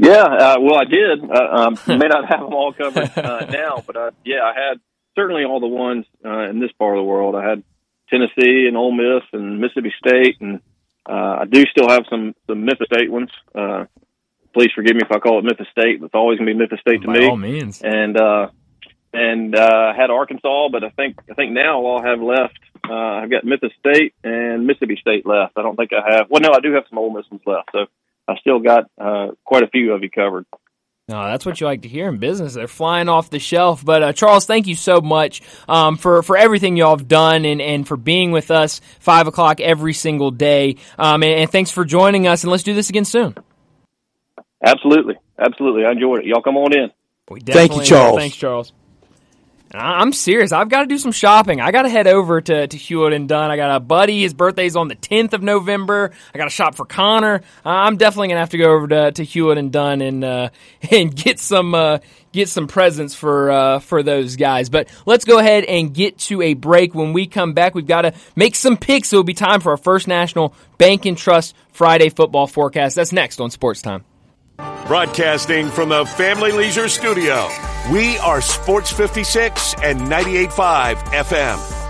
Yeah, 0.00 0.22
uh, 0.22 0.56
well, 0.60 0.76
I 0.76 0.84
did. 0.84 1.30
Uh, 1.30 1.48
um, 1.52 1.78
may 1.98 2.08
not 2.08 2.28
have 2.28 2.40
them 2.40 2.54
all 2.54 2.72
covered 2.72 3.10
uh, 3.16 3.44
now, 3.50 3.82
but 3.86 3.96
uh, 3.96 4.10
yeah, 4.24 4.42
I 4.42 4.54
had 4.54 4.80
certainly 5.14 5.44
all 5.44 5.60
the 5.60 5.66
ones 5.66 6.06
uh, 6.24 6.48
in 6.48 6.58
this 6.60 6.72
part 6.78 6.96
of 6.96 7.00
the 7.00 7.04
world. 7.04 7.34
I 7.34 7.48
had 7.48 7.62
Tennessee 8.08 8.66
and 8.66 8.76
Ole 8.76 8.92
Miss 8.92 9.22
and 9.32 9.60
Mississippi 9.60 9.92
State, 9.98 10.40
and 10.40 10.60
uh, 11.08 11.40
I 11.40 11.44
do 11.44 11.64
still 11.66 11.88
have 11.88 12.04
some 12.08 12.34
some 12.46 12.64
Memphis 12.64 12.88
State 12.92 13.10
ones. 13.10 13.30
Uh, 13.54 13.84
please 14.54 14.70
forgive 14.74 14.94
me 14.94 15.02
if 15.04 15.12
I 15.12 15.18
call 15.18 15.38
it 15.38 15.44
Memphis 15.44 15.68
State. 15.70 16.02
It's 16.02 16.14
always 16.14 16.38
going 16.38 16.48
to 16.48 16.54
be 16.54 16.58
Memphis 16.58 16.80
State 16.80 17.02
to 17.02 17.06
By 17.06 17.18
me. 17.18 17.26
all 17.26 17.36
means. 17.36 17.82
And 17.82 18.16
uh, 18.16 18.48
and 19.12 19.54
uh, 19.54 19.92
had 19.94 20.10
Arkansas, 20.10 20.68
but 20.70 20.84
I 20.84 20.90
think 20.90 21.18
I 21.30 21.34
think 21.34 21.52
now 21.52 21.78
all 21.80 22.00
I 22.00 22.08
have 22.08 22.20
left. 22.20 22.58
Uh, 22.88 22.94
I've 22.94 23.30
got 23.30 23.44
Memphis 23.44 23.72
State 23.78 24.14
and 24.24 24.66
Mississippi 24.66 24.96
State 25.00 25.26
left. 25.26 25.52
I 25.56 25.62
don't 25.62 25.76
think 25.76 25.90
I 25.92 26.16
have. 26.16 26.30
Well, 26.30 26.40
no, 26.40 26.52
I 26.52 26.60
do 26.60 26.72
have 26.72 26.84
some 26.88 26.98
Ole 26.98 27.12
Miss 27.12 27.30
ones 27.30 27.42
left. 27.44 27.68
So 27.72 27.86
I 28.28 28.36
still 28.38 28.60
got 28.60 28.84
uh, 29.00 29.28
quite 29.44 29.62
a 29.62 29.68
few 29.68 29.92
of 29.92 30.02
you 30.02 30.10
covered. 30.10 30.46
No, 31.08 31.24
that's 31.24 31.44
what 31.44 31.60
you 31.60 31.66
like 31.66 31.82
to 31.82 31.88
hear 31.88 32.08
in 32.08 32.18
business. 32.18 32.54
They're 32.54 32.68
flying 32.68 33.08
off 33.08 33.30
the 33.30 33.40
shelf. 33.40 33.84
But 33.84 34.02
uh, 34.02 34.12
Charles, 34.12 34.46
thank 34.46 34.68
you 34.68 34.76
so 34.76 35.00
much 35.00 35.42
um, 35.68 35.96
for 35.96 36.22
for 36.22 36.36
everything 36.36 36.76
y'all 36.76 36.96
have 36.96 37.08
done 37.08 37.44
and, 37.44 37.60
and 37.60 37.86
for 37.86 37.96
being 37.96 38.30
with 38.30 38.52
us 38.52 38.80
five 39.00 39.26
o'clock 39.26 39.60
every 39.60 39.92
single 39.92 40.30
day. 40.30 40.76
Um, 40.96 41.24
and, 41.24 41.32
and 41.32 41.50
thanks 41.50 41.72
for 41.72 41.84
joining 41.84 42.28
us. 42.28 42.44
And 42.44 42.52
let's 42.52 42.62
do 42.62 42.74
this 42.74 42.90
again 42.90 43.04
soon. 43.04 43.34
Absolutely, 44.64 45.16
absolutely. 45.36 45.84
I 45.84 45.90
enjoyed 45.90 46.20
it. 46.20 46.26
Y'all 46.26 46.42
come 46.42 46.56
on 46.56 46.72
in. 46.72 46.90
We 47.28 47.40
Thank 47.40 47.48
you, 47.48 47.54
definitely- 47.54 47.86
Charles. 47.86 48.16
Thanks, 48.18 48.36
Charles. 48.36 48.72
I'm 49.72 50.12
serious. 50.12 50.50
I've 50.50 50.68
got 50.68 50.80
to 50.80 50.86
do 50.86 50.98
some 50.98 51.12
shopping. 51.12 51.60
I 51.60 51.70
got 51.70 51.82
to 51.82 51.88
head 51.88 52.08
over 52.08 52.40
to, 52.40 52.66
to 52.66 52.76
Hewlett 52.76 53.12
and 53.12 53.28
Dunn. 53.28 53.52
I 53.52 53.56
got 53.56 53.76
a 53.76 53.78
buddy. 53.78 54.22
His 54.22 54.34
birthday's 54.34 54.74
on 54.74 54.88
the 54.88 54.96
10th 54.96 55.32
of 55.32 55.42
November. 55.42 56.10
I 56.34 56.38
got 56.38 56.44
to 56.44 56.50
shop 56.50 56.74
for 56.74 56.84
Connor. 56.84 57.42
I'm 57.64 57.96
definitely 57.96 58.28
gonna 58.28 58.40
have 58.40 58.50
to 58.50 58.58
go 58.58 58.72
over 58.72 58.88
to, 58.88 59.12
to 59.12 59.24
Hewlett 59.24 59.58
and 59.58 59.70
Dunn 59.70 60.00
and 60.00 60.24
uh, 60.24 60.50
and 60.90 61.14
get 61.14 61.38
some 61.38 61.74
uh, 61.74 61.98
get 62.32 62.48
some 62.48 62.66
presents 62.66 63.14
for 63.14 63.50
uh, 63.50 63.78
for 63.78 64.02
those 64.02 64.34
guys. 64.34 64.70
But 64.70 64.88
let's 65.06 65.24
go 65.24 65.38
ahead 65.38 65.64
and 65.64 65.94
get 65.94 66.18
to 66.18 66.42
a 66.42 66.54
break. 66.54 66.92
When 66.92 67.12
we 67.12 67.26
come 67.26 67.52
back, 67.52 67.76
we've 67.76 67.86
got 67.86 68.02
to 68.02 68.14
make 68.34 68.56
some 68.56 68.76
picks. 68.76 69.12
It'll 69.12 69.22
be 69.22 69.34
time 69.34 69.60
for 69.60 69.70
our 69.70 69.76
first 69.76 70.08
National 70.08 70.52
Bank 70.78 71.06
and 71.06 71.16
Trust 71.16 71.54
Friday 71.70 72.08
football 72.08 72.48
forecast. 72.48 72.96
That's 72.96 73.12
next 73.12 73.40
on 73.40 73.50
Sports 73.50 73.82
Time. 73.82 74.04
Broadcasting 74.86 75.68
from 75.68 75.90
the 75.90 76.04
Family 76.04 76.52
Leisure 76.52 76.88
Studio, 76.88 77.48
we 77.92 78.18
are 78.18 78.40
Sports 78.40 78.90
56 78.90 79.74
and 79.82 80.00
98.5 80.00 80.96
FM. 81.12 81.80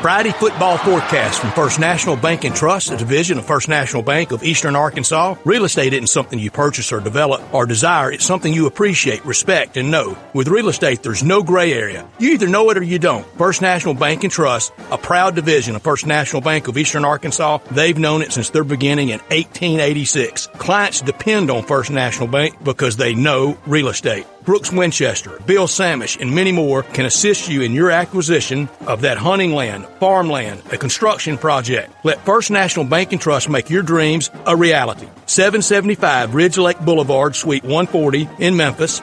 Friday 0.00 0.30
football 0.30 0.78
forecast 0.78 1.42
from 1.42 1.50
First 1.50 1.78
National 1.78 2.16
Bank 2.16 2.44
and 2.44 2.56
Trust, 2.56 2.90
a 2.90 2.96
division 2.96 3.36
of 3.36 3.44
First 3.44 3.68
National 3.68 4.02
Bank 4.02 4.32
of 4.32 4.42
Eastern 4.42 4.74
Arkansas. 4.74 5.34
Real 5.44 5.66
estate 5.66 5.92
isn't 5.92 6.06
something 6.06 6.38
you 6.38 6.50
purchase 6.50 6.90
or 6.90 7.00
develop 7.00 7.42
or 7.52 7.66
desire. 7.66 8.10
It's 8.10 8.24
something 8.24 8.50
you 8.50 8.66
appreciate, 8.66 9.22
respect, 9.26 9.76
and 9.76 9.90
know. 9.90 10.16
With 10.32 10.48
real 10.48 10.70
estate, 10.70 11.02
there's 11.02 11.22
no 11.22 11.42
gray 11.42 11.74
area. 11.74 12.08
You 12.18 12.30
either 12.30 12.48
know 12.48 12.70
it 12.70 12.78
or 12.78 12.82
you 12.82 12.98
don't. 12.98 13.26
First 13.36 13.60
National 13.60 13.92
Bank 13.92 14.24
and 14.24 14.32
Trust, 14.32 14.72
a 14.90 14.96
proud 14.96 15.34
division 15.34 15.76
of 15.76 15.82
First 15.82 16.06
National 16.06 16.40
Bank 16.40 16.66
of 16.66 16.78
Eastern 16.78 17.04
Arkansas. 17.04 17.58
They've 17.70 17.98
known 17.98 18.22
it 18.22 18.32
since 18.32 18.48
their 18.48 18.64
beginning 18.64 19.10
in 19.10 19.18
1886. 19.18 20.46
Clients 20.54 21.02
depend 21.02 21.50
on 21.50 21.62
First 21.62 21.90
National 21.90 22.26
Bank 22.26 22.64
because 22.64 22.96
they 22.96 23.14
know 23.14 23.58
real 23.66 23.88
estate. 23.88 24.26
Brooks 24.44 24.72
Winchester, 24.72 25.38
Bill 25.44 25.66
Samish, 25.66 26.18
and 26.18 26.34
many 26.34 26.50
more 26.50 26.82
can 26.82 27.04
assist 27.04 27.48
you 27.48 27.60
in 27.60 27.72
your 27.72 27.90
acquisition 27.90 28.70
of 28.86 29.02
that 29.02 29.18
hunting 29.18 29.52
land, 29.52 29.86
farmland, 30.00 30.62
a 30.72 30.78
construction 30.78 31.38
project. 31.38 31.94
Let 32.04 32.24
First 32.24 32.50
National 32.50 32.86
Bank 32.86 33.12
and 33.12 33.20
Trust 33.20 33.48
make 33.48 33.70
your 33.70 33.82
dreams 33.82 34.30
a 34.46 34.56
reality. 34.56 35.06
775 35.26 36.34
Ridge 36.34 36.58
Lake 36.58 36.80
Boulevard, 36.80 37.36
Suite 37.36 37.62
140 37.62 38.28
in 38.38 38.56
Memphis, 38.56 39.02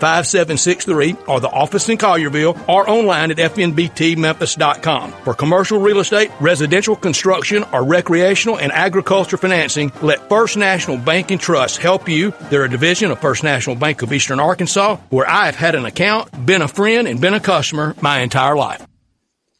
901-498-5763 0.00 1.28
or 1.28 1.40
the 1.40 1.48
office 1.48 1.88
in 1.88 1.98
Collierville 1.98 2.56
or 2.68 2.88
online 2.88 3.30
at 3.30 3.36
fnbtmemphis.com. 3.36 5.12
For 5.12 5.34
commercial 5.34 5.80
real 5.80 6.00
estate, 6.00 6.30
residential 6.40 6.96
construction, 6.96 7.64
or 7.72 7.84
recreational 7.84 8.58
and 8.58 8.72
agriculture 8.72 9.36
financing, 9.36 9.92
let 10.02 10.28
First 10.28 10.56
National 10.56 10.96
Bank 10.96 11.30
and 11.30 11.40
Trust 11.40 11.78
help 11.78 12.08
you. 12.08 12.32
They're 12.50 12.64
a 12.64 12.70
division 12.70 13.10
of 13.10 13.20
First 13.20 13.42
National 13.42 13.76
Bank 13.76 14.02
of 14.02 14.12
Eastern 14.12 14.40
Arkansas 14.40 14.96
where 15.10 15.28
I 15.28 15.46
have 15.46 15.56
had 15.56 15.74
an 15.74 15.84
account, 15.84 16.46
been 16.46 16.62
a 16.62 16.68
friend, 16.68 17.08
and 17.08 17.20
been 17.20 17.34
a 17.34 17.40
customer 17.40 17.94
my 18.00 18.20
entire 18.20 18.56
life. 18.56 18.86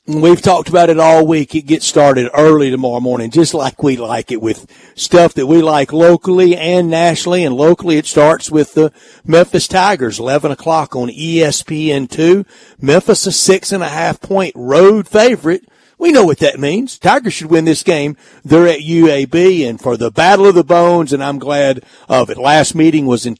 We've 0.08 0.40
talked 0.40 0.68
about 0.68 0.88
it 0.88 1.00
all 1.00 1.26
week. 1.26 1.52
It 1.56 1.62
gets 1.62 1.84
started 1.84 2.30
early 2.32 2.70
tomorrow 2.70 3.00
morning, 3.00 3.32
just 3.32 3.54
like 3.54 3.82
we 3.82 3.96
like 3.96 4.30
it 4.30 4.40
with 4.40 4.70
stuff 4.94 5.34
that 5.34 5.48
we 5.48 5.60
like 5.62 5.92
locally 5.92 6.56
and 6.56 6.88
nationally. 6.88 7.42
And 7.42 7.56
locally, 7.56 7.96
it 7.96 8.06
starts 8.06 8.48
with 8.48 8.74
the 8.74 8.92
Memphis 9.24 9.66
Tigers, 9.66 10.20
11 10.20 10.52
o'clock 10.52 10.94
on 10.94 11.10
E 11.10 11.38
ESPN2. 11.38 12.46
Memphis, 12.80 13.26
a 13.26 13.32
six 13.32 13.72
and 13.72 13.82
a 13.82 13.88
half 13.88 14.20
point 14.20 14.52
road 14.54 15.08
favorite. 15.08 15.66
We 15.98 16.12
know 16.12 16.24
what 16.24 16.38
that 16.38 16.60
means. 16.60 17.00
Tigers 17.00 17.32
should 17.32 17.50
win 17.50 17.64
this 17.64 17.82
game. 17.82 18.16
They're 18.44 18.68
at 18.68 18.80
UAB 18.80 19.68
and 19.68 19.80
for 19.80 19.96
the 19.96 20.12
Battle 20.12 20.46
of 20.46 20.54
the 20.54 20.62
Bones, 20.62 21.12
and 21.12 21.24
I'm 21.24 21.40
glad 21.40 21.82
of 22.08 22.30
it. 22.30 22.38
Last 22.38 22.76
meeting 22.76 23.06
was 23.06 23.26
in 23.26 23.34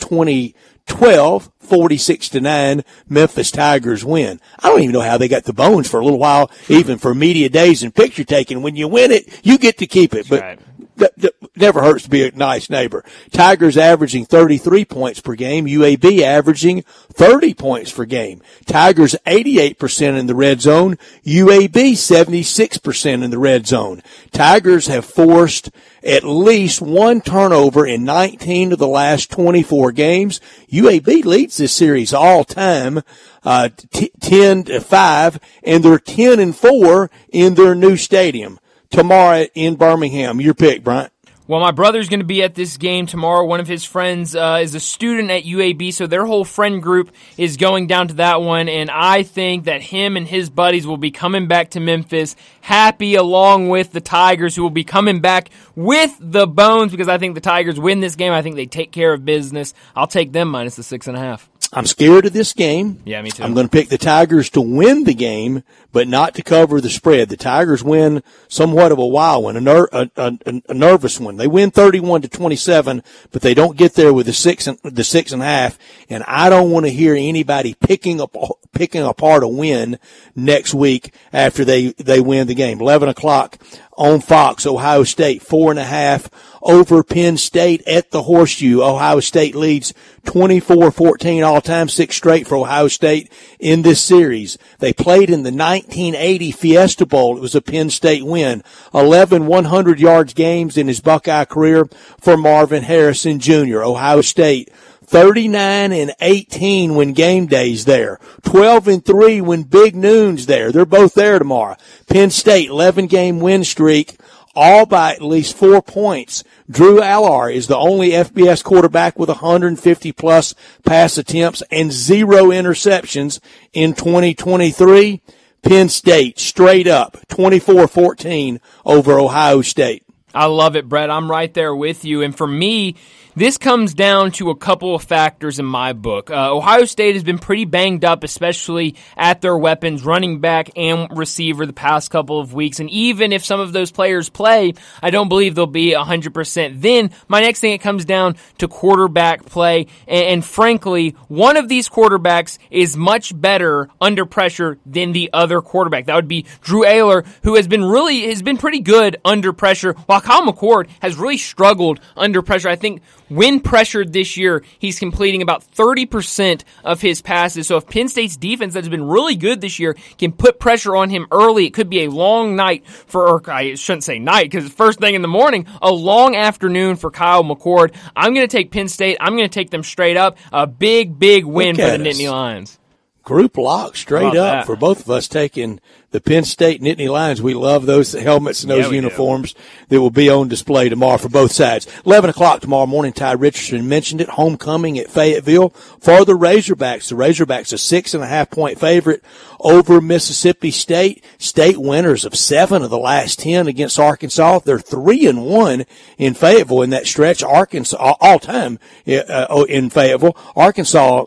2012, 0.87 1.51
46 1.61 2.29
to 2.31 2.41
9, 2.41 2.85
Memphis 3.09 3.51
Tigers 3.51 4.05
win. 4.05 4.41
I 4.61 4.69
don't 4.69 4.81
even 4.81 4.93
know 4.93 5.01
how 5.01 5.19
they 5.19 5.29
got 5.29 5.45
the 5.45 5.53
bones 5.53 5.89
for 5.89 6.01
a 6.01 6.05
little 6.05 6.19
while, 6.19 6.51
even 6.69 6.99
for 6.99 7.15
media 7.15 7.49
days 7.49 7.83
and 7.83 7.95
picture 7.95 8.25
taking. 8.25 8.63
When 8.63 8.77
you 8.77 8.89
win 8.89 9.11
it, 9.11 9.41
you 9.45 9.59
get 9.59 9.79
to 9.79 9.87
keep 9.87 10.15
it, 10.15 10.29
but 10.29 10.41
right. 10.41 10.61
That, 10.97 11.17
that 11.19 11.35
never 11.57 11.83
hurts 11.83 12.05
to 12.05 12.11
be 12.11 12.27
a 12.27 12.33
nice 12.33 12.69
neighbor. 12.71 13.05
Tigers 13.31 13.77
averaging 13.77 14.25
33 14.25 14.85
points 14.85 15.21
per 15.21 15.35
game, 15.35 15.67
UAB 15.67 16.21
averaging 16.23 16.83
30 16.83 17.55
points 17.55 17.93
per 17.93 18.05
game. 18.05 18.43
Tigers 18.67 19.15
88% 19.27 20.19
in 20.19 20.27
the 20.27 20.35
red 20.35 20.61
zone, 20.61 20.97
UAB 21.25 21.93
76% 21.93 23.25
in 23.25 23.31
the 23.31 23.39
red 23.39 23.67
zone. 23.67 24.03
Tigers 24.33 24.87
have 24.87 25.05
forced 25.05 25.71
at 26.03 26.25
least 26.25 26.81
one 26.81 27.21
turnover 27.21 27.87
in 27.87 28.05
19 28.05 28.73
of 28.73 28.79
the 28.79 28.87
last 28.87 29.31
24 29.31 29.93
games. 29.93 30.41
UAB 30.71 31.25
leads 31.25 31.57
this 31.57 31.73
series 31.73 32.13
all 32.13 32.45
time, 32.45 33.03
uh, 33.45 33.69
t- 33.93 34.13
10 34.21 34.65
to 34.65 34.81
5, 34.81 35.41
and 35.63 35.85
they're 35.85 35.99
10 35.99 36.41
and 36.41 36.57
4 36.57 37.11
in 37.31 37.55
their 37.55 37.75
new 37.75 37.97
stadium 37.97 38.59
tomorrow 38.91 39.47
in 39.55 39.77
Birmingham. 39.77 40.41
Your 40.41 40.55
pick, 40.55 40.85
Bryant. 40.85 41.13
Well, 41.49 41.61
my 41.61 41.71
brother's 41.71 42.09
going 42.09 42.21
to 42.21 42.27
be 42.27 42.43
at 42.43 42.57
this 42.57 42.77
game 42.77 43.07
tomorrow. 43.07 43.45
One 43.45 43.61
of 43.61 43.69
his 43.69 43.85
friends 43.85 44.35
uh, 44.35 44.59
is 44.61 44.75
a 44.75 44.81
student 44.81 45.31
at 45.31 45.45
UAB, 45.45 45.93
so 45.93 46.09
their 46.09 46.27
whole 46.27 46.45
friend 46.45 46.83
group 46.83 47.13
is 47.39 47.57
going 47.57 47.87
down 47.87 48.09
to 48.09 48.15
that 48.15 48.43
one. 48.43 48.69
And 48.69 48.91
I 48.91 49.23
think 49.23 49.67
that 49.67 49.81
him 49.81 50.17
and 50.17 50.27
his 50.27 50.51
buddies 50.51 50.89
will 50.89 50.97
be 50.97 51.13
coming 51.13 51.47
back 51.47 51.71
to 51.71 51.81
Memphis 51.81 52.35
happy, 52.63 53.15
along 53.15 53.69
with 53.69 53.93
the 53.93 54.01
Tigers, 54.01 54.57
who 54.57 54.63
will 54.65 54.71
be 54.71 54.83
coming 54.83 55.21
back 55.21 55.51
with 55.77 56.17
the 56.19 56.49
Bones 56.49 56.91
because 56.91 57.09
I 57.09 57.19
think 57.19 57.37
the 57.37 57.41
Tigers 57.41 57.79
win 57.79 58.01
this 58.01 58.17
game. 58.17 58.33
I 58.33 58.43
think 58.43 58.57
they 58.57 58.67
take 58.67 58.91
care 58.91 59.13
of 59.13 59.25
business. 59.25 59.73
I'll 59.95 60.09
take 60.09 60.33
them 60.33 60.49
minus 60.49 60.75
the 60.75 60.83
six 60.83 61.07
and 61.07 61.17
a 61.17 61.21
half. 61.21 61.49
I'm 61.73 61.87
scared 61.87 62.27
of 62.27 62.33
this 62.33 62.53
game. 62.53 63.03
Yeah, 63.05 63.21
me 63.23 63.31
too. 63.31 63.43
I'm 63.43 63.53
going 63.53 63.67
to 63.67 63.71
pick 63.71 63.89
the 63.89 63.99
Tigers 63.99 64.51
to 64.51 64.61
win 64.61 65.05
the 65.05 65.15
game, 65.15 65.63
but 65.93 66.07
not 66.07 66.35
to 66.37 66.43
cover 66.43 66.81
the 66.81 66.89
spread. 66.89 67.29
The 67.29 67.37
Tigers 67.37 67.83
win 67.83 68.23
somewhat 68.49 68.93
of 68.93 68.99
a 68.99 69.07
wild 69.07 69.45
one, 69.45 69.57
a, 69.57 69.61
ner- 69.61 69.89
a, 69.93 70.09
a, 70.17 70.39
a 70.69 70.75
nervous 70.75 71.19
one. 71.19 71.37
They 71.37 71.49
win 71.49 71.71
31 71.71 72.23
to 72.23 72.29
27, 72.29 73.03
but 73.33 73.43
they 73.43 73.53
don't 73.53 73.77
get 73.77 73.95
there 73.95 74.13
with 74.13 74.27
the 74.27 74.33
six 74.33 74.67
and 74.67 74.79
the 74.85 75.05
six 75.05 75.33
and 75.33 75.43
a 75.43 75.47
half. 75.47 75.79
And 76.09 76.23
I 76.25 76.51
don't 76.51 76.71
want 76.71 76.87
to 76.87 76.93
hear 76.93 77.15
anybody 77.15 77.75
picking 77.75 78.21
up 78.21 78.35
picking 78.73 79.03
apart 79.03 79.43
a 79.43 79.49
win 79.49 79.99
next 80.35 80.75
week 80.75 81.15
after 81.33 81.65
they 81.65 81.89
they 81.93 82.21
win 82.21 82.47
the 82.47 82.55
game. 82.55 82.81
11 82.81 83.09
o'clock 83.09 83.59
on 83.97 84.21
Fox, 84.21 84.67
Ohio 84.67 85.05
State, 85.05 85.43
four 85.43 85.71
and 85.71 85.81
a 85.81 85.85
half 85.85 86.31
over 86.63 87.03
Penn 87.03 87.37
State 87.37 87.83
at 87.87 88.11
the 88.11 88.25
Horseshoe. 88.25 88.83
Ohio 88.83 89.21
State 89.21 89.55
leads 89.55 89.95
24-14 90.25 91.47
all 91.47 91.61
time, 91.61 91.89
six 91.89 92.17
straight 92.17 92.47
for 92.47 92.57
Ohio 92.57 92.89
State 92.89 93.33
in 93.59 93.83
this 93.83 94.03
series. 94.03 94.59
They 94.81 94.93
played 94.93 95.31
in 95.31 95.45
the 95.45 95.53
1980 95.53 96.51
Fiesta 96.53 97.07
Bowl. 97.07 97.37
It 97.37 97.41
was 97.41 97.55
a 97.55 97.63
Penn 97.63 97.91
State 97.91 98.27
win. 98.27 98.63
11 98.93 99.47
100 99.47 100.01
yards 100.01 100.35
games 100.35 100.77
in 100.77 100.89
his 100.89 101.01
Buckeye 101.01 101.45
career 101.45 101.89
for 102.21 102.37
Marvin 102.37 102.83
Harrison 102.83 103.39
Jr. 103.39 103.83
Ohio 103.83 104.21
State 104.21 104.71
39 105.07 105.93
and 105.93 106.13
18 106.21 106.95
when 106.95 107.13
game 107.13 107.47
day's 107.47 107.85
there. 107.85 108.19
12 108.43 108.89
and 108.89 109.05
3 109.05 109.41
when 109.41 109.63
big 109.63 109.95
noon's 109.95 110.47
there. 110.47 110.73
They're 110.73 110.85
both 110.85 111.15
there 111.15 111.39
tomorrow. 111.39 111.77
Penn 112.09 112.31
State 112.31 112.69
11 112.71 113.07
game 113.07 113.41
win 113.41 113.65
streak, 113.65 114.19
all 114.55 114.87
by 114.87 115.13
at 115.13 115.23
least 115.23 115.57
four 115.57 115.83
points. 115.83 116.43
Drew 116.69 117.01
Allar 117.01 117.55
is 117.55 117.67
the 117.67 117.77
only 117.77 118.11
FBS 118.11 118.65
quarterback 118.65 119.19
with 119.19 119.29
150 119.29 120.13
plus 120.13 120.55
pass 120.85 121.19
attempts 121.19 121.63
and 121.71 121.93
zero 121.93 122.47
interceptions 122.47 123.41
in 123.73 123.95
2023. 123.95 125.23
Penn 125.63 125.89
State 125.89 126.39
straight 126.39 126.87
up 126.87 127.17
24-14 127.29 128.61
over 128.85 129.19
Ohio 129.19 129.63
State. 129.63 130.05
I 130.35 130.47
love 130.47 130.77
it, 130.77 130.89
Brett. 130.89 131.11
I'm 131.11 131.31
right 131.31 131.53
there 131.53 131.75
with 131.75 132.05
you. 132.05 132.23
And 132.23 132.37
for 132.37 132.47
me, 132.47 132.97
this 133.37 133.59
comes 133.59 133.93
down 133.93 134.33
to 134.33 134.49
a 134.49 134.57
couple 134.57 134.95
of 134.95 135.03
factors 135.03 135.59
in 135.59 135.67
my 135.67 135.93
book. 135.93 136.31
Uh, 136.31 136.57
Ohio 136.57 136.87
State 136.87 137.17
has 137.17 137.23
been 137.23 137.39
pretty 137.39 137.67
banged 137.67 138.03
up, 138.03 138.25
especially 138.25 138.97
at 139.15 139.43
their 139.43 139.57
weapons, 139.57 140.07
running 140.07 140.41
back 140.41 140.71
and 140.75 141.15
receiver, 141.17 141.67
the 141.67 141.75
past 141.75 142.11
couple 142.11 142.41
of 142.41 142.55
weeks. 142.55 142.81
And 142.81 142.89
even 142.89 143.35
if 143.35 143.45
some 143.45 143.61
of 143.61 143.75
those 143.75 143.93
players 143.93 144.31
play, 144.31 144.73
I 145.03 145.11
don't 145.11 145.29
believe 145.29 145.55
they'll 145.55 145.67
be 145.67 145.93
100%. 145.93 146.81
Then 146.81 147.11
my 147.29 147.43
next 147.43 147.61
thing 147.61 147.73
it 147.73 147.83
comes 147.83 148.07
down 148.07 148.37
to 148.57 148.69
quarterback 148.69 149.45
play. 149.45 149.89
And, 150.09 150.27
and 150.27 150.45
frankly, 150.45 151.15
one 151.29 151.59
of 151.59 151.69
these 151.69 151.91
quarterbacks 151.91 152.57
is 152.71 152.97
much 152.97 153.39
better 153.39 153.91
under 154.01 154.25
pressure 154.25 154.79
than 154.87 155.13
the 155.13 155.29
other 155.35 155.61
quarterback. 155.61 156.07
That 156.07 156.15
would 156.15 156.29
be 156.29 156.47
Drew 156.63 156.87
Allar, 156.87 157.27
who 157.43 157.57
has 157.57 157.69
been 157.69 157.85
really, 157.85 158.29
has 158.29 158.41
been 158.41 158.57
pretty 158.57 158.81
good 158.81 159.19
under 159.27 159.53
pressure, 159.53 159.93
while 160.07 160.23
Kyle 160.23 160.47
McCord 160.47 160.89
has 161.01 161.17
really 161.17 161.37
struggled 161.37 162.01
under 162.17 162.41
pressure. 162.41 162.71
I 162.71 162.77
think 162.77 163.03
when 163.29 163.61
pressured 163.61 164.13
this 164.13 164.37
year, 164.37 164.63
he's 164.79 164.99
completing 164.99 165.43
about 165.43 165.65
30% 165.75 166.63
of 166.85 167.01
his 167.01 167.23
passes. 167.23 167.67
So 167.67 167.77
if 167.77 167.87
Penn 167.87 168.09
State's 168.09 168.37
defense 168.37 168.75
that 168.75 168.85
has 168.85 168.89
been 168.89 169.07
really 169.07 169.37
good 169.37 169.61
this 169.61 169.79
year 169.79 169.97
can 170.19 170.33
put 170.33 170.59
pressure 170.59 170.97
on 170.97 171.11
him 171.11 171.27
early, 171.31 171.67
it 171.67 171.75
could 171.75 171.91
be 171.91 172.05
a 172.05 172.11
long 172.11 172.57
night 172.57 172.87
for, 172.87 173.29
or 173.29 173.51
I 173.51 173.75
shouldn't 173.75 174.05
say 174.05 174.19
night 174.19 174.45
because 174.45 174.65
it's 174.65 174.75
first 174.75 175.01
thing 175.01 175.15
in 175.15 175.23
the 175.23 175.29
morning, 175.29 175.67
a 175.83 175.93
long 175.93 176.37
afternoon 176.37 176.97
for 176.97 177.11
Kyle 177.11 177.45
McCord. 177.45 177.95
I'm 178.15 178.35
going 178.35 178.47
to 178.47 178.57
take 178.57 178.71
Penn 178.71 178.89
State. 178.89 179.19
I'm 179.21 179.37
going 179.37 179.49
to 179.49 179.55
take 179.55 179.71
them 179.71 179.83
straight 179.83 180.17
up. 180.17 180.39
A 180.53 180.67
big, 180.67 181.19
big 181.19 181.45
win 181.45 181.77
for 181.77 181.83
the 181.83 181.95
us. 181.95 182.01
Nittany 182.01 182.31
Lions. 182.31 182.79
Group 183.27 183.59
lock 183.59 183.97
straight 183.97 184.25
up 184.27 184.35
that? 184.35 184.67
for 184.67 184.77
both 184.77 185.01
of 185.01 185.11
us 185.11 185.27
taking 185.27 185.81
the 186.13 186.21
Penn 186.21 186.45
State 186.45 186.81
Nittany 186.81 187.09
Lions. 187.09 187.43
We 187.43 187.55
love 187.55 187.85
those 187.85 188.13
helmets 188.13 188.63
and 188.63 188.71
those 188.71 188.85
Yeah, 188.85 188.91
we 188.91 188.91
do. 189.01 189.03
uniforms 189.03 189.57
that 189.89 190.01
will 190.01 190.13
be 190.13 190.31
on 190.31 190.47
display 190.47 190.89
tomorrow 190.89 191.19
for 191.19 191.29
both 191.29 191.51
sides. 191.51 191.89
11 192.07 192.31
o'clock 192.31 192.61
tomorrow 192.61 192.87
morning, 192.87 193.13
Ty 193.13 193.33
Richardson 193.33 193.89
mentioned 193.89 194.21
it, 194.21 194.29
homecoming 194.29 194.97
at 194.97 195.11
Fayetteville 195.11 195.71
for 196.01 196.25
the 196.25 196.35
Razorbacks. 196.35 197.09
The 197.09 197.17
Razorbacks 197.17 197.73
a 197.73 197.79
six 197.79 198.15
and 198.15 198.23
a 198.23 198.29
half 198.29 198.49
point 198.49 198.79
favorite 198.79 199.25
over 199.59 200.01
Mississippi 200.01 200.71
State. 200.71 201.25
State 201.39 201.79
winners 201.79 202.25
of 202.25 202.37
seven 202.37 202.83
of 202.83 202.91
the 202.91 202.97
last 202.97 203.41
10 203.41 203.67
against 203.67 203.99
Arkansas. 203.99 204.61
They're 204.61 204.79
three 204.79 205.27
and 205.27 205.45
one 205.45 205.85
in 206.17 206.35
Fayetteville 206.35 206.83
in 206.83 206.91
that 206.91 207.09
stretch. 207.09 207.43
Arkansas, 207.43 207.97
all 208.21 208.39
time 208.39 208.79
uh, 209.09 209.65
in 209.69 209.91
Fayetteville. 209.91 210.37
Arkansas 210.55 211.25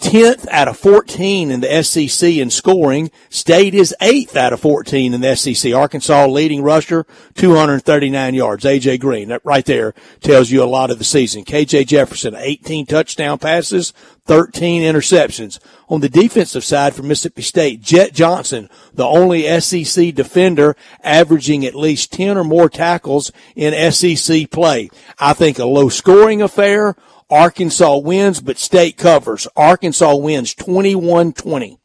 10th 0.00 0.46
out 0.50 0.68
of 0.68 0.76
14 0.76 1.50
in 1.50 1.60
the 1.60 1.82
SEC 1.82 2.28
in 2.28 2.50
scoring. 2.50 3.10
State 3.30 3.74
is 3.74 3.94
8th 4.00 4.36
out 4.36 4.52
of 4.52 4.60
14 4.60 5.14
in 5.14 5.20
the 5.22 5.34
SEC. 5.34 5.72
Arkansas 5.72 6.26
leading 6.26 6.62
rusher, 6.62 7.06
239 7.34 8.34
yards. 8.34 8.64
AJ 8.64 9.00
Green, 9.00 9.28
that 9.30 9.40
right 9.44 9.64
there 9.64 9.94
tells 10.20 10.50
you 10.50 10.62
a 10.62 10.64
lot 10.64 10.90
of 10.90 10.98
the 10.98 11.04
season. 11.04 11.44
KJ 11.44 11.86
Jefferson, 11.86 12.34
18 12.34 12.84
touchdown 12.84 13.38
passes, 13.38 13.94
13 14.26 14.82
interceptions. 14.82 15.58
On 15.88 16.00
the 16.00 16.08
defensive 16.08 16.64
side 16.64 16.94
for 16.94 17.02
Mississippi 17.02 17.42
State, 17.42 17.80
Jett 17.80 18.12
Johnson, 18.12 18.68
the 18.92 19.06
only 19.06 19.60
SEC 19.60 20.14
defender 20.14 20.76
averaging 21.02 21.64
at 21.64 21.74
least 21.74 22.12
10 22.12 22.36
or 22.36 22.44
more 22.44 22.68
tackles 22.68 23.32
in 23.54 23.92
SEC 23.92 24.50
play. 24.50 24.90
I 25.18 25.32
think 25.32 25.58
a 25.58 25.64
low 25.64 25.88
scoring 25.88 26.42
affair. 26.42 26.96
Arkansas 27.30 27.96
wins, 27.98 28.40
but 28.40 28.56
state 28.56 28.96
covers. 28.96 29.48
Arkansas 29.56 30.14
wins 30.14 30.54
21-20. 30.54 31.78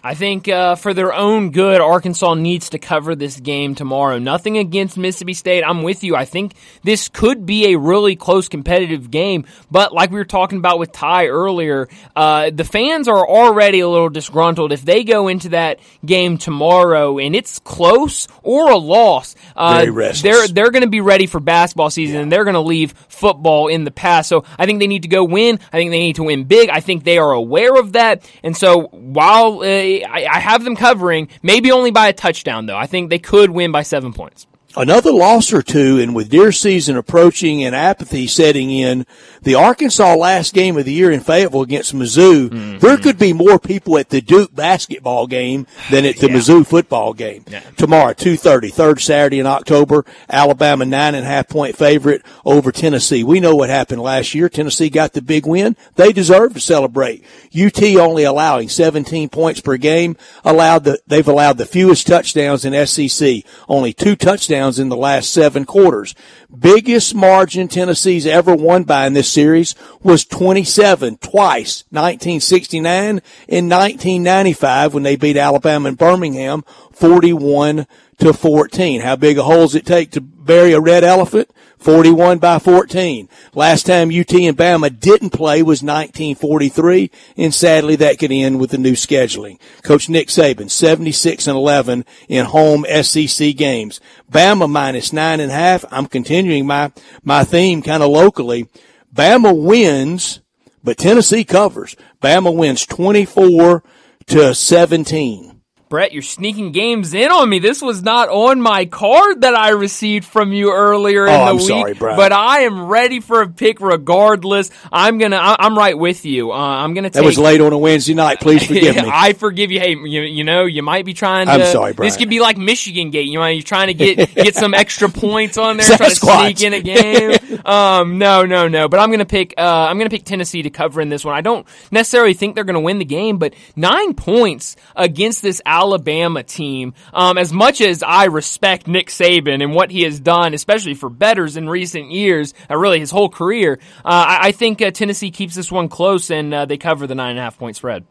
I 0.00 0.14
think 0.14 0.46
uh, 0.46 0.76
for 0.76 0.94
their 0.94 1.12
own 1.12 1.50
good, 1.50 1.80
Arkansas 1.80 2.34
needs 2.34 2.70
to 2.70 2.78
cover 2.78 3.16
this 3.16 3.40
game 3.40 3.74
tomorrow. 3.74 4.20
Nothing 4.20 4.56
against 4.56 4.96
Mississippi 4.96 5.34
State. 5.34 5.64
I'm 5.64 5.82
with 5.82 6.04
you. 6.04 6.14
I 6.14 6.24
think 6.24 6.54
this 6.84 7.08
could 7.08 7.44
be 7.44 7.72
a 7.72 7.78
really 7.80 8.14
close 8.14 8.48
competitive 8.48 9.10
game. 9.10 9.44
But 9.72 9.92
like 9.92 10.12
we 10.12 10.18
were 10.18 10.24
talking 10.24 10.58
about 10.58 10.78
with 10.78 10.92
Ty 10.92 11.26
earlier, 11.26 11.88
uh, 12.14 12.50
the 12.50 12.62
fans 12.62 13.08
are 13.08 13.26
already 13.26 13.80
a 13.80 13.88
little 13.88 14.08
disgruntled. 14.08 14.70
If 14.70 14.82
they 14.82 15.02
go 15.02 15.26
into 15.26 15.48
that 15.48 15.80
game 16.06 16.38
tomorrow 16.38 17.18
and 17.18 17.34
it's 17.34 17.58
close 17.58 18.28
or 18.44 18.70
a 18.70 18.76
loss, 18.76 19.34
uh, 19.56 19.84
they're 20.22 20.46
they're 20.46 20.70
going 20.70 20.84
to 20.84 20.88
be 20.88 21.00
ready 21.00 21.26
for 21.26 21.40
basketball 21.40 21.90
season 21.90 22.20
and 22.20 22.30
they're 22.30 22.44
going 22.44 22.54
to 22.54 22.60
leave 22.60 22.92
football 23.08 23.66
in 23.66 23.82
the 23.82 23.90
past. 23.90 24.28
So 24.28 24.44
I 24.60 24.64
think 24.64 24.78
they 24.78 24.86
need 24.86 25.02
to 25.02 25.08
go 25.08 25.24
win. 25.24 25.58
I 25.72 25.76
think 25.76 25.90
they 25.90 25.98
need 25.98 26.16
to 26.16 26.22
win 26.22 26.44
big. 26.44 26.70
I 26.70 26.78
think 26.78 27.02
they 27.02 27.18
are 27.18 27.32
aware 27.32 27.74
of 27.74 27.94
that. 27.94 28.30
And 28.44 28.56
so 28.56 28.82
while 28.92 29.58
uh, 29.58 29.87
I, 30.04 30.26
I 30.30 30.38
have 30.38 30.64
them 30.64 30.76
covering, 30.76 31.28
maybe 31.42 31.72
only 31.72 31.90
by 31.90 32.08
a 32.08 32.12
touchdown 32.12 32.66
though, 32.66 32.76
I 32.76 32.86
think 32.86 33.10
they 33.10 33.18
could 33.18 33.50
win 33.50 33.72
by 33.72 33.82
seven 33.82 34.12
points. 34.12 34.46
Another 34.78 35.10
loss 35.10 35.52
or 35.52 35.60
two, 35.60 35.98
and 35.98 36.14
with 36.14 36.30
deer 36.30 36.52
season 36.52 36.96
approaching 36.96 37.64
and 37.64 37.74
apathy 37.74 38.28
setting 38.28 38.70
in, 38.70 39.06
the 39.42 39.56
Arkansas 39.56 40.14
last 40.14 40.54
game 40.54 40.76
of 40.76 40.84
the 40.84 40.92
year 40.92 41.10
in 41.10 41.18
Fayetteville 41.18 41.62
against 41.62 41.92
Mizzou, 41.92 42.48
mm-hmm. 42.48 42.78
there 42.78 42.96
could 42.96 43.18
be 43.18 43.32
more 43.32 43.58
people 43.58 43.98
at 43.98 44.10
the 44.10 44.20
Duke 44.20 44.54
basketball 44.54 45.26
game 45.26 45.66
than 45.90 46.04
at 46.04 46.18
the 46.18 46.28
Mizzou 46.28 46.64
football 46.64 47.12
game. 47.12 47.44
Tomorrow, 47.76 48.12
2.30, 48.12 48.72
third 48.72 49.00
Saturday 49.00 49.40
in 49.40 49.46
October, 49.46 50.04
Alabama 50.30 50.84
nine 50.84 51.16
and 51.16 51.24
a 51.24 51.28
half 51.28 51.48
point 51.48 51.76
favorite 51.76 52.22
over 52.44 52.70
Tennessee. 52.70 53.24
We 53.24 53.40
know 53.40 53.56
what 53.56 53.70
happened 53.70 54.00
last 54.00 54.32
year. 54.32 54.48
Tennessee 54.48 54.90
got 54.90 55.12
the 55.12 55.22
big 55.22 55.44
win. 55.44 55.76
They 55.96 56.12
deserve 56.12 56.54
to 56.54 56.60
celebrate. 56.60 57.24
UT 57.52 57.82
only 57.96 58.22
allowing 58.22 58.68
17 58.68 59.28
points 59.28 59.60
per 59.60 59.76
game, 59.76 60.16
allowed 60.44 60.84
the, 60.84 61.00
they've 61.08 61.26
allowed 61.26 61.58
the 61.58 61.66
fewest 61.66 62.06
touchdowns 62.06 62.64
in 62.64 62.86
SEC. 62.86 63.42
Only 63.68 63.92
two 63.92 64.14
touchdowns 64.14 64.67
in 64.76 64.88
the 64.88 64.96
last 64.96 65.32
seven 65.32 65.64
quarters. 65.64 66.16
Biggest 66.56 67.14
margin 67.14 67.68
Tennessee's 67.68 68.26
ever 68.26 68.56
won 68.56 68.82
by 68.82 69.06
in 69.06 69.12
this 69.12 69.30
series 69.30 69.76
was 70.02 70.24
27 70.24 71.18
twice, 71.18 71.84
1969 71.90 73.20
and 73.48 73.70
1995 73.70 74.94
when 74.94 75.04
they 75.04 75.14
beat 75.14 75.36
Alabama 75.36 75.90
and 75.90 75.98
Birmingham 75.98 76.64
41 76.92 77.86
to 78.18 78.32
14. 78.32 79.00
How 79.00 79.16
big 79.16 79.38
a 79.38 79.42
hole 79.42 79.62
does 79.62 79.74
it 79.74 79.86
take 79.86 80.10
to 80.12 80.20
bury 80.20 80.72
a 80.72 80.80
red 80.80 81.04
elephant? 81.04 81.50
41 81.78 82.38
by 82.38 82.58
14. 82.58 83.28
Last 83.54 83.86
time 83.86 84.08
UT 84.08 84.32
and 84.34 84.56
Bama 84.56 84.98
didn't 84.98 85.30
play 85.30 85.62
was 85.62 85.82
1943, 85.82 87.10
and 87.36 87.54
sadly 87.54 87.96
that 87.96 88.18
could 88.18 88.32
end 88.32 88.58
with 88.58 88.70
the 88.70 88.78
new 88.78 88.92
scheduling. 88.92 89.60
Coach 89.82 90.08
Nick 90.08 90.28
Saban, 90.28 90.70
76 90.70 91.46
and 91.46 91.56
11 91.56 92.04
in 92.28 92.46
home 92.46 92.84
SEC 93.02 93.56
games. 93.56 94.00
Bama 94.30 94.68
minus 94.68 95.12
nine 95.12 95.40
and 95.40 95.52
a 95.52 95.54
half. 95.54 95.84
I'm 95.90 96.06
continuing 96.06 96.66
my, 96.66 96.92
my 97.22 97.44
theme 97.44 97.80
kind 97.80 98.02
of 98.02 98.10
locally. 98.10 98.68
Bama 99.14 99.56
wins, 99.56 100.40
but 100.82 100.98
Tennessee 100.98 101.44
covers. 101.44 101.96
Bama 102.20 102.54
wins 102.54 102.84
24 102.86 103.84
to 104.26 104.54
17. 104.54 105.57
Brett, 105.88 106.12
you're 106.12 106.22
sneaking 106.22 106.72
games 106.72 107.14
in 107.14 107.30
on 107.30 107.48
me. 107.48 107.58
This 107.60 107.80
was 107.80 108.02
not 108.02 108.28
on 108.28 108.60
my 108.60 108.84
card 108.84 109.40
that 109.40 109.54
I 109.54 109.70
received 109.70 110.26
from 110.26 110.52
you 110.52 110.72
earlier 110.72 111.26
in 111.26 111.32
Oh, 111.32 111.38
the 111.38 111.44
I'm 111.44 111.56
week. 111.56 111.66
sorry. 111.66 111.94
But 111.94 112.32
I 112.32 112.60
am 112.60 112.86
ready 112.86 113.20
for 113.20 113.40
a 113.42 113.48
pick 113.48 113.80
regardless. 113.80 114.70
I'm 114.92 115.18
gonna. 115.18 115.36
I- 115.36 115.56
I'm 115.58 115.76
right 115.76 115.96
with 115.98 116.24
you. 116.24 116.52
Uh, 116.52 116.56
I'm 116.56 116.94
gonna 116.94 117.08
take. 117.08 117.14
That 117.14 117.24
was 117.24 117.38
late 117.38 117.60
on 117.60 117.72
a 117.72 117.78
Wednesday 117.78 118.14
night. 118.14 118.40
Please 118.40 118.66
forgive 118.66 118.96
me. 118.96 119.10
I 119.12 119.32
forgive 119.32 119.70
you. 119.70 119.80
Hey, 119.80 119.92
you, 119.92 120.22
you 120.22 120.44
know, 120.44 120.64
you 120.66 120.82
might 120.82 121.04
be 121.04 121.14
trying 121.14 121.46
to. 121.46 121.52
I'm 121.52 121.64
sorry, 121.72 121.92
Brian. 121.94 122.06
This 122.08 122.16
could 122.16 122.28
be 122.30 122.40
like 122.40 122.58
Michigan 122.58 123.10
Gate. 123.10 123.28
You 123.28 123.38
know, 123.38 123.46
you're 123.46 123.62
trying 123.62 123.86
to 123.88 123.94
get 123.94 124.34
get 124.34 124.54
some 124.56 124.74
extra 124.74 125.08
points 125.08 125.56
on 125.56 125.76
there, 125.78 125.96
try 125.96 126.08
to 126.10 126.14
sneak 126.14 126.62
in 126.62 126.74
a 126.74 126.80
game. 126.82 127.38
um, 127.66 128.18
no, 128.18 128.44
no, 128.44 128.68
no. 128.68 128.88
But 128.88 129.00
I'm 129.00 129.10
gonna 129.10 129.24
pick. 129.24 129.54
Uh, 129.56 129.62
I'm 129.88 129.96
gonna 129.98 130.10
pick 130.10 130.24
Tennessee 130.24 130.62
to 130.62 130.70
cover 130.70 131.00
in 131.00 131.08
this 131.08 131.24
one. 131.24 131.34
I 131.34 131.40
don't 131.40 131.66
necessarily 131.90 132.34
think 132.34 132.54
they're 132.54 132.64
gonna 132.64 132.80
win 132.80 132.98
the 132.98 133.04
game, 133.04 133.38
but 133.38 133.54
nine 133.74 134.14
points 134.14 134.76
against 134.96 135.42
this 135.42 135.62
Alabama 135.78 136.42
team. 136.42 136.94
Um, 137.14 137.38
as 137.38 137.52
much 137.52 137.80
as 137.80 138.02
I 138.02 138.24
respect 138.24 138.88
Nick 138.88 139.08
Saban 139.08 139.62
and 139.62 139.72
what 139.74 139.92
he 139.92 140.02
has 140.02 140.18
done, 140.18 140.54
especially 140.54 140.94
for 140.94 141.08
betters 141.08 141.56
in 141.56 141.68
recent 141.68 142.10
years, 142.10 142.52
uh, 142.68 142.76
really 142.76 142.98
his 142.98 143.12
whole 143.12 143.28
career, 143.28 143.78
uh, 144.04 144.08
I, 144.08 144.38
I 144.48 144.52
think 144.52 144.82
uh, 144.82 144.90
Tennessee 144.90 145.30
keeps 145.30 145.54
this 145.54 145.70
one 145.70 145.88
close 145.88 146.30
and 146.30 146.52
uh, 146.52 146.66
they 146.66 146.78
cover 146.78 147.06
the 147.06 147.14
nine 147.14 147.30
and 147.30 147.38
a 147.38 147.42
half 147.42 147.58
point 147.58 147.76
spread. 147.76 148.04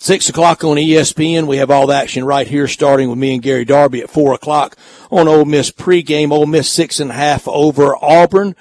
Six 0.00 0.28
o'clock 0.28 0.62
on 0.62 0.76
ESPN. 0.76 1.48
We 1.48 1.56
have 1.56 1.72
all 1.72 1.88
the 1.88 1.96
action 1.96 2.24
right 2.24 2.46
here, 2.46 2.68
starting 2.68 3.08
with 3.08 3.18
me 3.18 3.34
and 3.34 3.42
Gary 3.42 3.64
Darby 3.64 4.00
at 4.02 4.10
four 4.10 4.32
o'clock 4.32 4.76
on 5.10 5.26
Ole 5.26 5.44
Miss 5.44 5.72
pregame. 5.72 6.30
Ole 6.30 6.46
Miss 6.46 6.70
six 6.70 7.00
and 7.00 7.10
a 7.10 7.14
half 7.14 7.48
over 7.48 7.96
Auburn. 7.96 8.54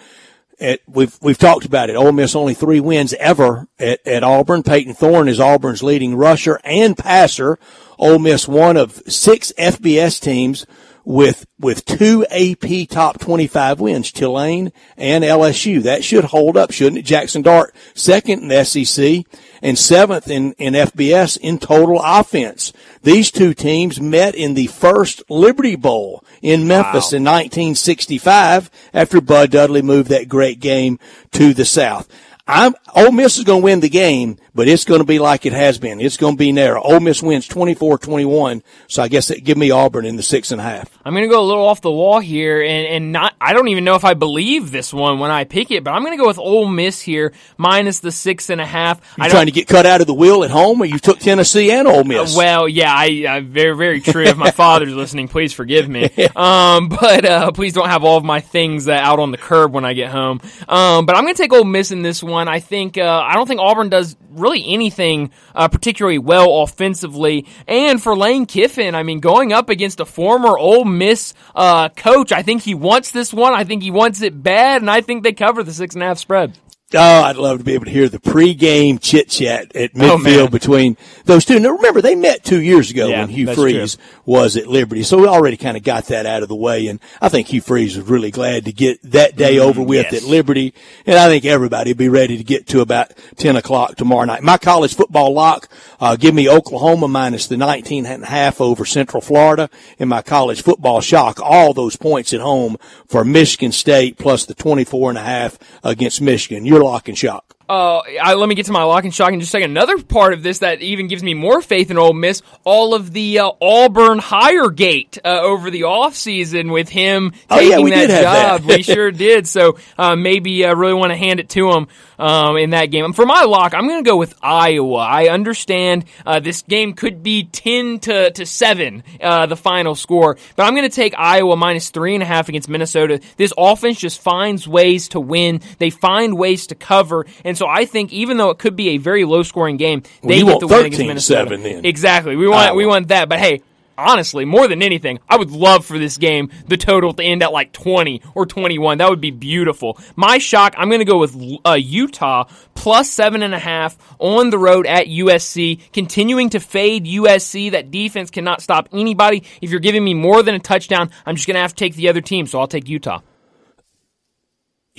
At, 0.59 0.79
we've 0.87 1.15
we've 1.21 1.37
talked 1.37 1.65
about 1.65 1.89
it. 1.89 1.95
Ole 1.95 2.11
Miss 2.11 2.35
only 2.35 2.55
three 2.55 2.79
wins 2.79 3.13
ever 3.13 3.67
at, 3.77 4.05
at 4.07 4.23
Auburn. 4.23 4.63
Payton 4.63 4.95
Thorne 4.95 5.27
is 5.27 5.39
Auburn's 5.39 5.83
leading 5.83 6.15
rusher 6.15 6.59
and 6.63 6.97
passer. 6.97 7.59
Ole 7.99 8.17
Miss 8.17 8.47
one 8.47 8.75
of 8.75 9.03
six 9.07 9.51
FBS 9.57 10.19
teams 10.19 10.65
with 11.07 11.45
with 11.57 11.85
two 11.85 12.25
AP 12.29 12.89
top 12.89 13.19
25 13.19 13.79
wins, 13.79 14.11
Tulane 14.11 14.73
and 14.97 15.23
LSU. 15.23 15.83
That 15.83 16.03
should 16.03 16.25
hold 16.25 16.57
up, 16.57 16.71
shouldn't 16.71 16.97
it? 16.97 17.03
Jackson 17.03 17.41
Dart 17.43 17.73
second 17.93 18.41
in 18.41 18.47
the 18.49 18.63
SEC 18.65 19.25
and 19.61 19.77
seventh 19.77 20.29
in, 20.29 20.53
in 20.53 20.73
FBS 20.73 21.37
in 21.37 21.59
total 21.59 22.01
offense. 22.03 22.73
These 23.03 23.31
two 23.31 23.53
teams 23.53 23.99
met 23.99 24.35
in 24.35 24.53
the 24.53 24.67
first 24.67 25.23
Liberty 25.29 25.75
Bowl 25.75 26.23
in 26.41 26.67
Memphis 26.67 27.11
wow. 27.11 27.17
in 27.17 27.23
1965 27.23 28.69
after 28.93 29.21
Bud 29.21 29.51
Dudley 29.51 29.81
moved 29.81 30.09
that 30.09 30.29
great 30.29 30.59
game 30.59 30.99
to 31.31 31.53
the 31.53 31.65
South. 31.65 32.07
I'm, 32.47 32.75
Ole 32.95 33.11
Miss 33.11 33.37
is 33.37 33.43
going 33.43 33.61
to 33.61 33.65
win 33.65 33.79
the 33.81 33.89
game, 33.89 34.37
but 34.57 34.67
it's 34.67 34.85
going 34.85 35.01
to 35.01 35.05
be 35.05 35.19
like 35.19 35.45
it 35.45 35.53
has 35.53 35.77
been. 35.77 36.01
It's 36.01 36.17
going 36.17 36.33
to 36.33 36.37
be 36.37 36.51
narrow. 36.51 36.81
Ole 36.81 36.99
Miss 36.99 37.21
wins 37.21 37.47
24-21, 37.47 38.63
so 38.87 39.03
I 39.03 39.07
guess 39.07 39.29
it 39.29 39.43
give 39.43 39.55
me 39.55 39.69
Auburn 39.69 40.03
in 40.03 40.15
the 40.15 40.23
six 40.23 40.51
and 40.51 40.59
a 40.59 40.63
half. 40.63 40.89
I'm 41.05 41.13
going 41.13 41.25
to 41.25 41.29
go 41.29 41.39
a 41.39 41.45
little 41.45 41.63
off 41.63 41.81
the 41.81 41.91
wall 41.91 42.19
here, 42.19 42.63
and, 42.63 42.87
and 42.87 43.11
not. 43.11 43.35
I 43.39 43.53
don't 43.53 43.67
even 43.67 43.83
know 43.83 43.93
if 43.93 44.03
I 44.03 44.15
believe 44.15 44.71
this 44.71 44.91
one 44.91 45.19
when 45.19 45.29
I 45.29 45.43
pick 45.43 45.69
it, 45.69 45.83
but 45.83 45.91
I'm 45.91 46.01
going 46.01 46.17
to 46.17 46.21
go 46.21 46.27
with 46.27 46.39
Ole 46.39 46.67
Miss 46.67 46.99
here 46.99 47.33
minus 47.55 47.99
the 47.99 48.11
six 48.11 48.49
and 48.49 48.59
a 48.59 48.65
half. 48.65 48.99
You 49.15 49.29
trying 49.29 49.45
to 49.45 49.51
get 49.51 49.67
cut 49.67 49.85
out 49.85 50.01
of 50.01 50.07
the 50.07 50.15
wheel 50.15 50.43
at 50.43 50.49
home, 50.49 50.81
or 50.81 50.85
you 50.85 50.97
took 50.97 51.19
Tennessee 51.19 51.71
and 51.71 51.87
Ole 51.87 52.03
Miss? 52.03 52.33
Uh, 52.33 52.37
well, 52.39 52.67
yeah, 52.67 52.91
I, 52.91 53.25
I 53.29 53.39
very 53.41 53.77
very 53.77 54.01
true. 54.01 54.23
if 54.23 54.37
my 54.37 54.49
father's 54.57 54.93
listening, 54.93 55.27
please 55.27 55.53
forgive 55.53 55.87
me. 55.87 56.09
Um, 56.37 56.89
but 56.89 57.25
uh, 57.25 57.51
please 57.51 57.73
don't 57.73 57.89
have 57.89 58.03
all 58.03 58.17
of 58.17 58.23
my 58.23 58.41
things 58.41 58.87
uh, 58.87 58.91
out 58.91 59.19
on 59.19 59.31
the 59.31 59.37
curb 59.37 59.73
when 59.73 59.85
I 59.85 59.93
get 59.93 60.11
home. 60.11 60.39
Um, 60.67 61.05
but 61.05 61.15
I'm 61.15 61.23
going 61.23 61.33
to 61.33 61.41
take 61.41 61.51
Ole 61.51 61.63
Miss 61.63 61.89
in 61.91 62.03
this 62.03 62.21
one. 62.21 62.47
I 62.47 62.59
think 62.59 62.97
uh, 62.97 63.23
I 63.25 63.33
don't 63.33 63.47
think 63.47 63.59
Auburn 63.59 63.89
does 63.89 64.15
really 64.37 64.46
anything 64.53 65.31
uh, 65.55 65.67
particularly 65.67 66.17
well 66.17 66.61
offensively. 66.61 67.45
And 67.67 68.01
for 68.01 68.15
Lane 68.15 68.45
Kiffin, 68.45 68.95
I 68.95 69.03
mean, 69.03 69.19
going 69.19 69.53
up 69.53 69.69
against 69.69 69.99
a 69.99 70.05
former 70.05 70.57
Ole 70.57 70.85
Miss 70.85 71.33
uh, 71.55 71.89
coach, 71.89 72.31
I 72.31 72.43
think 72.43 72.61
he 72.61 72.75
wants 72.75 73.11
this 73.11 73.33
one. 73.33 73.53
I 73.53 73.63
think 73.63 73.83
he 73.83 73.91
wants 73.91 74.21
it 74.21 74.41
bad, 74.41 74.81
and 74.81 74.89
I 74.89 75.01
think 75.01 75.23
they 75.23 75.33
cover 75.33 75.63
the 75.63 75.73
six 75.73 75.95
and 75.95 76.03
a 76.03 76.07
half 76.07 76.17
spread. 76.17 76.57
Oh, 76.93 77.23
I'd 77.23 77.35
love 77.35 77.57
to 77.57 77.65
be 77.65 77.73
able 77.73 77.83
to 77.83 77.91
hear 77.91 78.07
the 78.07 78.17
pregame 78.17 78.97
chit 79.01 79.27
chat 79.27 79.75
at 79.75 79.91
oh, 79.93 79.97
midfield 79.97 80.45
oh, 80.45 80.47
between 80.47 80.95
those 81.25 81.43
two. 81.43 81.59
Now 81.59 81.71
remember, 81.71 82.01
they 82.01 82.15
met 82.15 82.45
two 82.45 82.61
years 82.61 82.89
ago 82.89 83.09
yeah, 83.09 83.19
when 83.19 83.29
Hugh 83.29 83.53
Freeze 83.53 83.97
true. 83.97 84.05
was 84.25 84.55
at 84.55 84.67
Liberty, 84.67 85.03
so 85.03 85.17
we 85.17 85.27
already 85.27 85.57
kind 85.57 85.75
of 85.75 85.83
got 85.83 86.05
that 86.05 86.25
out 86.25 86.43
of 86.43 86.47
the 86.47 86.55
way. 86.55 86.87
And 86.87 87.01
I 87.19 87.27
think 87.27 87.49
Hugh 87.49 87.59
Freeze 87.59 87.97
was 87.97 88.07
really 88.07 88.31
glad 88.31 88.63
to 88.63 88.71
get 88.71 89.01
that 89.11 89.35
day 89.35 89.57
mm, 89.57 89.63
over 89.63 89.81
with 89.81 90.13
yes. 90.13 90.23
at 90.23 90.29
Liberty. 90.29 90.73
And 91.05 91.17
I 91.19 91.27
think 91.27 91.43
everybody 91.43 91.91
will 91.91 91.97
be 91.97 92.07
ready 92.07 92.37
to 92.37 92.43
get 92.45 92.67
to 92.67 92.79
about 92.79 93.11
ten 93.35 93.57
o'clock 93.57 93.97
tomorrow 93.97 94.23
night. 94.23 94.41
My 94.41 94.57
college 94.57 94.95
football 94.95 95.33
lock, 95.33 95.67
uh, 95.99 96.15
give 96.15 96.33
me 96.33 96.47
Oklahoma 96.47 97.09
minus 97.09 97.47
the 97.47 97.57
19 97.57 98.05
and 98.05 98.23
a 98.23 98.27
half 98.27 98.61
over 98.61 98.85
Central 98.85 99.19
Florida, 99.19 99.69
in 99.97 100.07
my 100.07 100.21
college 100.21 100.61
football 100.61 101.01
shock, 101.01 101.41
all 101.41 101.73
those 101.73 101.97
points 101.97 102.33
at 102.33 102.39
home 102.39 102.77
for 103.07 103.25
Michigan 103.25 103.73
State 103.73 104.17
plus 104.17 104.45
the 104.45 104.53
24 104.53 105.09
and 105.09 105.17
a 105.17 105.23
half 105.23 105.59
against 105.83 106.21
Michigan. 106.21 106.65
You're 106.65 106.76
lock 106.79 107.07
and 107.07 107.17
shock? 107.17 107.46
Uh, 107.69 107.99
I, 108.21 108.35
let 108.35 108.47
me 108.47 108.55
get 108.55 108.67
to 108.67 108.71
my 108.71 108.83
lock 108.83 109.03
and 109.03 109.13
shock 109.13 109.33
in 109.33 109.39
just 109.39 109.49
a 109.49 109.51
second. 109.51 109.71
Another 109.71 110.01
part 110.01 110.33
of 110.33 110.41
this 110.41 110.59
that 110.59 110.81
even 110.81 111.07
gives 111.07 111.21
me 111.21 111.33
more 111.33 111.61
faith 111.61 111.91
in 111.91 111.97
Ole 111.97 112.13
Miss, 112.13 112.41
all 112.63 112.93
of 112.93 113.11
the 113.11 113.39
uh, 113.39 113.51
Auburn 113.61 114.19
hire 114.19 114.69
gate 114.69 115.17
uh, 115.25 115.41
over 115.41 115.69
the 115.69 115.81
offseason 115.81 116.71
with 116.71 116.87
him 116.89 117.31
taking 117.49 117.73
oh, 117.73 117.85
yeah, 117.85 118.07
that 118.07 118.21
job. 118.21 118.61
That. 118.61 118.77
we 118.77 118.83
sure 118.83 119.11
did. 119.11 119.47
So 119.47 119.77
uh, 119.97 120.15
maybe 120.15 120.65
I 120.65 120.71
really 120.71 120.93
want 120.93 121.11
to 121.11 121.17
hand 121.17 121.39
it 121.39 121.49
to 121.49 121.71
him 121.71 121.87
um, 122.19 122.57
in 122.57 122.71
that 122.71 122.85
game. 122.85 123.11
For 123.13 123.25
my 123.25 123.43
lock, 123.43 123.73
I'm 123.73 123.87
going 123.87 124.03
to 124.03 124.09
go 124.09 124.17
with 124.17 124.33
Iowa. 124.41 124.97
I 124.97 125.27
understand 125.29 126.05
uh, 126.25 126.39
this 126.39 126.61
game 126.61 126.93
could 126.93 127.23
be 127.23 127.43
10 127.43 127.99
to, 128.01 128.31
to 128.31 128.45
7, 128.45 129.03
uh, 129.21 129.45
the 129.45 129.57
final 129.57 129.95
score, 129.95 130.37
but 130.55 130.63
I'm 130.63 130.73
going 130.73 130.89
to 130.89 130.95
take 130.95 131.13
Iowa 131.17 131.55
minus 131.55 131.91
3.5 131.91 132.49
against 132.49 132.69
Minnesota. 132.69 133.19
This 133.37 133.53
offense 133.57 133.99
just 133.99 134.21
finds 134.21 134.67
ways 134.67 135.09
to 135.09 135.19
win, 135.19 135.61
they 135.79 135.89
find 135.89 136.37
ways 136.37 136.67
to 136.67 136.75
cover. 136.75 137.25
And 137.43 137.56
so 137.57 137.67
I 137.67 137.85
think 137.85 138.13
even 138.13 138.37
though 138.37 138.49
it 138.49 138.59
could 138.59 138.75
be 138.75 138.89
a 138.89 138.97
very 138.97 139.25
low 139.25 139.43
scoring 139.43 139.77
game, 139.77 140.03
they 140.23 140.43
well, 140.43 140.59
get 140.59 140.59
the 140.61 140.67
win 140.67 140.85
against 140.85 140.99
Minnesota. 140.99 141.57
Then. 141.57 141.85
Exactly. 141.85 142.35
We 142.35 142.47
want, 142.47 142.69
Iowa. 142.69 142.75
we 142.75 142.85
want 142.85 143.07
that. 143.09 143.29
But 143.29 143.39
hey, 143.39 143.61
honestly, 143.97 144.45
more 144.45 144.67
than 144.67 144.81
anything, 144.81 145.19
I 145.27 145.37
would 145.37 145.51
love 145.51 145.85
for 145.85 145.97
this 145.97 146.17
game, 146.17 146.51
the 146.67 146.77
total 146.77 147.13
to 147.13 147.23
end 147.23 147.43
at 147.43 147.51
like 147.51 147.73
20 147.73 148.21
or 148.35 148.45
21. 148.45 148.99
That 148.99 149.09
would 149.09 149.21
be 149.21 149.31
beautiful. 149.31 149.97
My 150.15 150.37
shock, 150.37 150.75
I'm 150.77 150.89
going 150.89 150.99
to 150.99 151.05
go 151.05 151.17
with 151.17 151.35
uh, 151.65 151.73
Utah 151.73 152.45
plus 152.75 153.09
seven 153.09 153.41
and 153.41 153.53
a 153.53 153.59
half 153.59 153.97
on 154.19 154.49
the 154.49 154.59
road 154.59 154.85
at 154.85 155.07
USC, 155.07 155.91
continuing 155.91 156.49
to 156.51 156.59
fade 156.59 157.05
USC. 157.05 157.71
That 157.71 157.91
defense 157.91 158.29
cannot 158.29 158.61
stop 158.61 158.89
anybody. 158.93 159.43
If 159.61 159.71
you're 159.71 159.79
giving 159.79 160.03
me 160.03 160.13
more 160.13 160.43
than 160.43 160.55
a 160.55 160.59
touchdown, 160.59 161.09
I'm 161.25 161.35
just 161.35 161.47
going 161.47 161.55
to 161.55 161.61
have 161.61 161.73
to 161.73 161.75
take 161.75 161.95
the 161.95 162.09
other 162.09 162.21
team, 162.21 162.45
so 162.45 162.59
I'll 162.59 162.67
take 162.67 162.87
Utah. 162.87 163.21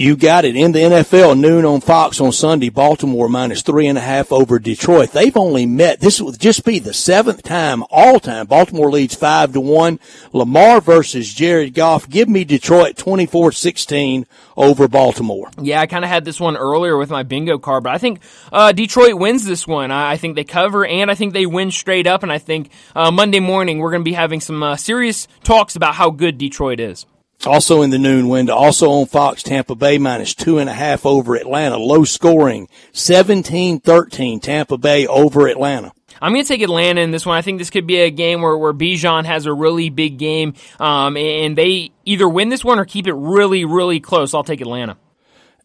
You 0.00 0.14
got 0.14 0.44
it 0.44 0.54
in 0.54 0.70
the 0.70 0.78
NFL 0.78 1.36
noon 1.36 1.64
on 1.64 1.80
Fox 1.80 2.20
on 2.20 2.30
Sunday. 2.30 2.68
Baltimore 2.68 3.28
minus 3.28 3.62
three 3.62 3.88
and 3.88 3.98
a 3.98 4.00
half 4.00 4.30
over 4.30 4.60
Detroit. 4.60 5.10
They've 5.10 5.36
only 5.36 5.66
met. 5.66 5.98
This 5.98 6.20
would 6.20 6.38
just 6.38 6.64
be 6.64 6.78
the 6.78 6.94
seventh 6.94 7.42
time 7.42 7.82
all 7.90 8.20
time. 8.20 8.46
Baltimore 8.46 8.92
leads 8.92 9.16
five 9.16 9.52
to 9.54 9.60
one. 9.60 9.98
Lamar 10.32 10.80
versus 10.80 11.34
Jared 11.34 11.74
Goff. 11.74 12.08
Give 12.08 12.28
me 12.28 12.44
Detroit 12.44 12.94
24-16 12.94 14.26
over 14.56 14.86
Baltimore. 14.86 15.50
Yeah, 15.60 15.80
I 15.80 15.86
kind 15.86 16.04
of 16.04 16.10
had 16.10 16.24
this 16.24 16.38
one 16.38 16.56
earlier 16.56 16.96
with 16.96 17.10
my 17.10 17.24
bingo 17.24 17.58
card, 17.58 17.82
but 17.82 17.92
I 17.92 17.98
think 17.98 18.20
uh, 18.52 18.70
Detroit 18.70 19.14
wins 19.14 19.46
this 19.46 19.66
one. 19.66 19.90
I, 19.90 20.12
I, 20.12 20.16
think 20.16 20.36
they 20.36 20.44
cover 20.44 20.86
and 20.86 21.10
I 21.10 21.16
think 21.16 21.32
they 21.32 21.44
win 21.44 21.72
straight 21.72 22.06
up. 22.06 22.22
And 22.22 22.30
I 22.30 22.38
think 22.38 22.70
uh, 22.94 23.10
Monday 23.10 23.40
morning 23.40 23.80
we're 23.80 23.90
going 23.90 24.02
to 24.02 24.08
be 24.08 24.12
having 24.12 24.40
some 24.40 24.62
uh, 24.62 24.76
serious 24.76 25.26
talks 25.42 25.74
about 25.74 25.96
how 25.96 26.10
good 26.10 26.38
Detroit 26.38 26.78
is. 26.78 27.04
Also 27.46 27.82
in 27.82 27.90
the 27.90 27.98
noon 27.98 28.28
window, 28.28 28.54
also 28.54 28.90
on 28.90 29.06
Fox, 29.06 29.42
Tampa 29.42 29.74
Bay 29.74 29.98
minus 29.98 30.34
two 30.34 30.58
and 30.58 30.68
a 30.68 30.72
half 30.72 31.06
over 31.06 31.36
Atlanta. 31.36 31.76
Low 31.76 32.04
scoring, 32.04 32.68
17-13, 32.92 34.42
Tampa 34.42 34.76
Bay 34.76 35.06
over 35.06 35.46
Atlanta. 35.46 35.92
I'm 36.20 36.32
going 36.32 36.44
to 36.44 36.48
take 36.48 36.62
Atlanta 36.62 37.00
in 37.00 37.12
this 37.12 37.24
one. 37.24 37.36
I 37.36 37.42
think 37.42 37.58
this 37.58 37.70
could 37.70 37.86
be 37.86 37.98
a 38.00 38.10
game 38.10 38.42
where, 38.42 38.56
where 38.56 38.72
Bijan 38.72 39.24
has 39.24 39.46
a 39.46 39.52
really 39.52 39.88
big 39.88 40.18
game, 40.18 40.54
um, 40.80 41.16
and 41.16 41.56
they 41.56 41.92
either 42.04 42.28
win 42.28 42.48
this 42.48 42.64
one 42.64 42.80
or 42.80 42.84
keep 42.84 43.06
it 43.06 43.14
really, 43.14 43.64
really 43.64 44.00
close. 44.00 44.34
I'll 44.34 44.42
take 44.42 44.60
Atlanta 44.60 44.96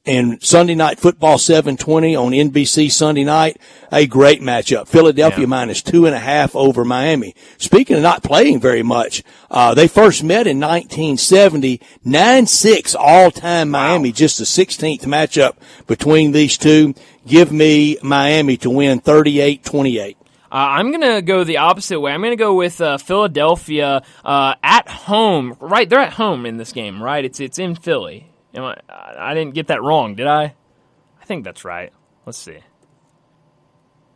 and 0.05 0.43
Sunday 0.43 0.75
night 0.75 0.99
football 0.99 1.37
720 1.37 2.15
on 2.15 2.31
NBC 2.31 2.91
Sunday 2.91 3.23
night. 3.23 3.57
A 3.91 4.05
great 4.05 4.41
matchup. 4.41 4.87
Philadelphia 4.87 5.41
yeah. 5.41 5.45
minus 5.45 5.81
two 5.81 6.05
and 6.05 6.13
a 6.13 6.19
half 6.19 6.55
over 6.55 6.83
Miami. 6.83 7.35
Speaking 7.57 7.95
of 7.95 8.01
not 8.01 8.23
playing 8.23 8.59
very 8.59 8.83
much, 8.83 9.23
uh, 9.49 9.73
they 9.73 9.87
first 9.87 10.23
met 10.23 10.45
in 10.47 10.59
1970, 10.59 11.79
9-6 12.05 12.95
all 12.99 13.31
time 13.31 13.69
Miami, 13.69 14.09
wow. 14.09 14.13
just 14.13 14.39
the 14.39 14.43
16th 14.43 15.03
matchup 15.03 15.55
between 15.87 16.33
these 16.33 16.57
two. 16.57 16.93
Give 17.25 17.51
me 17.51 17.97
Miami 18.03 18.57
to 18.57 18.69
win 18.69 18.99
38-28. 18.99 20.15
Uh, 20.15 20.15
I'm 20.51 20.91
going 20.91 21.01
to 21.01 21.21
go 21.21 21.43
the 21.43 21.57
opposite 21.57 21.99
way. 21.99 22.11
I'm 22.11 22.21
going 22.21 22.31
to 22.31 22.35
go 22.35 22.53
with 22.53 22.79
uh, 22.81 22.97
Philadelphia 22.97 24.03
uh, 24.23 24.55
at 24.61 24.87
home. 24.87 25.55
Right, 25.59 25.89
they're 25.89 25.99
at 25.99 26.13
home 26.13 26.45
in 26.45 26.57
this 26.57 26.73
game, 26.73 27.01
right? 27.01 27.25
It's 27.25 27.39
it's 27.39 27.57
in 27.57 27.73
Philly. 27.73 28.32
Am 28.55 28.63
I, 28.63 28.75
I 29.17 29.33
didn't 29.33 29.53
get 29.53 29.67
that 29.67 29.81
wrong, 29.81 30.15
did 30.15 30.27
I? 30.27 30.55
I 31.21 31.25
think 31.25 31.43
that's 31.43 31.65
right. 31.65 31.91
Let's 32.25 32.37
see. 32.37 32.59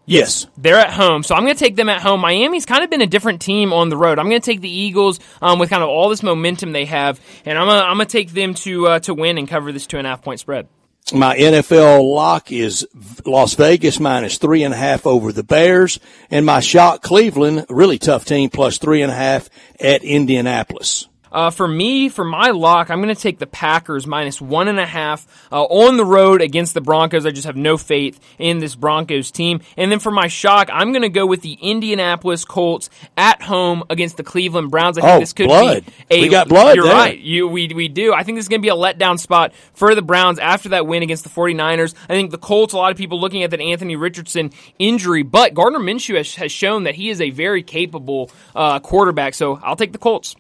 Yes. 0.06 0.48
They're 0.58 0.80
at 0.80 0.92
home, 0.92 1.22
so 1.22 1.36
I'm 1.36 1.44
going 1.44 1.56
to 1.56 1.60
take 1.60 1.76
them 1.76 1.90
at 1.90 2.02
home. 2.02 2.22
Miami's 2.22 2.66
kind 2.66 2.82
of 2.82 2.90
been 2.90 3.02
a 3.02 3.08
different 3.08 3.42
team 3.42 3.74
on 3.74 3.90
the 3.90 3.98
road. 3.98 4.20
I'm 4.20 4.30
going 4.30 4.42
to 4.42 4.46
take 4.46 4.62
the 4.62 4.70
Eagles 4.70 5.20
um, 5.42 5.60
with 5.60 5.70
kind 5.70 5.84
of 5.84 5.90
all 5.90 6.08
this 6.08 6.24
momentum 6.24 6.72
they 6.72 6.86
have, 6.86 7.20
and 7.46 7.58
I'm 7.58 7.68
going 7.68 8.00
to, 8.00 8.06
take 8.08 8.32
them 8.32 8.54
to 8.54 8.88
uh, 8.88 9.00
to 9.00 9.14
win 9.14 9.38
and 9.38 9.50
cover 9.50 9.74
this 9.74 9.86
two 9.86 9.98
and 9.98 10.08
a 10.08 10.10
half 10.10 10.22
point 10.22 10.40
spread. 10.40 10.70
My 11.14 11.36
NFL 11.36 12.10
lock 12.10 12.54
is 12.54 12.88
Las 13.26 13.56
Vegas 13.56 14.00
minus 14.00 14.38
three 14.38 14.64
and 14.64 14.74
a 14.74 14.78
half 14.78 15.06
over 15.06 15.34
the 15.34 15.44
Bears, 15.44 16.00
and 16.32 16.46
my 16.46 16.62
shot 16.62 17.02
Cleveland, 17.02 17.66
really 17.70 17.98
tough 17.98 18.24
team, 18.24 18.50
plus 18.50 18.78
three 18.78 19.02
and 19.02 19.12
a 19.12 19.16
half 19.16 19.50
at 19.78 20.04
Indianapolis. 20.04 21.10
Uh, 21.32 21.50
for 21.50 21.68
me, 21.68 22.10
for 22.10 22.24
my 22.24 22.52
lock, 22.52 22.90
I'm 22.90 23.02
going 23.02 23.14
to 23.14 23.22
take 23.22 23.40
the 23.40 23.48
Packers 23.48 24.08
minus 24.08 24.42
one 24.42 24.68
and 24.68 24.80
a 24.80 24.86
half 24.86 25.28
uh, 25.52 25.64
on 25.64 25.98
the 25.98 26.06
road 26.06 26.42
against 26.42 26.74
the 26.74 26.82
Broncos. 26.82 27.26
I 27.26 27.32
just 27.32 27.46
have 27.46 27.56
no 27.56 27.78
faith 27.78 28.20
in 28.38 28.60
this 28.60 28.76
Broncos 28.76 29.32
team. 29.32 29.62
And 29.76 29.92
then 29.92 30.00
for 30.00 30.12
my 30.12 30.28
shock, 30.28 30.70
I'm 30.72 30.92
going 30.92 31.02
to 31.02 31.10
go 31.10 31.26
with 31.26 31.42
the 31.42 31.54
Indianapolis 31.54 32.46
Colts 32.46 32.90
at 33.16 33.42
home 33.42 33.84
against 33.90 34.18
the 34.18 34.24
Cleveland 34.24 34.72
Browns. 34.72 34.98
I 34.98 35.02
think 35.02 35.14
oh, 35.14 35.20
this 35.20 35.34
could 35.34 35.48
blood. 35.48 35.86
be 35.86 35.94
a. 36.12 36.22
We 36.22 36.30
got 36.30 36.48
blood. 36.48 36.76
You're 36.76 36.86
there. 36.86 36.96
right. 36.96 37.18
You 37.18 37.48
we 37.48 37.68
we 37.74 37.88
do. 37.88 38.14
I 38.14 38.24
think 38.24 38.38
this 38.38 38.46
is 38.46 38.50
going 38.50 38.62
to 38.62 38.66
be 38.66 38.70
a 38.70 38.76
letdown 38.76 39.20
spot 39.20 39.54
for 39.74 39.96
the 39.96 40.02
Browns 40.02 40.40
after 40.40 40.70
that 40.70 40.88
win 40.88 41.04
against 41.04 41.24
the 41.24 41.30
49ers. 41.30 41.94
I 42.04 42.14
think 42.14 42.32
the 42.32 42.38
Colts. 42.38 42.74
A 42.74 42.78
lot 42.78 42.92
of 42.92 42.98
people 42.98 43.20
looking 43.20 43.44
at 43.44 43.52
that 43.52 43.62
Anthony 43.62 43.96
Richardson 43.96 44.52
injury, 44.80 45.24
but 45.24 45.54
Gardner 45.54 45.80
Minshew 45.80 46.18
has, 46.18 46.36
has 46.36 46.52
shown 46.52 46.84
that 46.84 46.96
he 46.96 47.10
is 47.10 47.22
a 47.22 47.30
very 47.32 47.64
capable 47.64 48.32
uh, 48.56 48.80
quarterback. 48.80 49.34
So 49.34 49.60
I'll 49.64 49.76
take 49.76 49.92
the 49.92 49.98
Colts. 49.98 50.36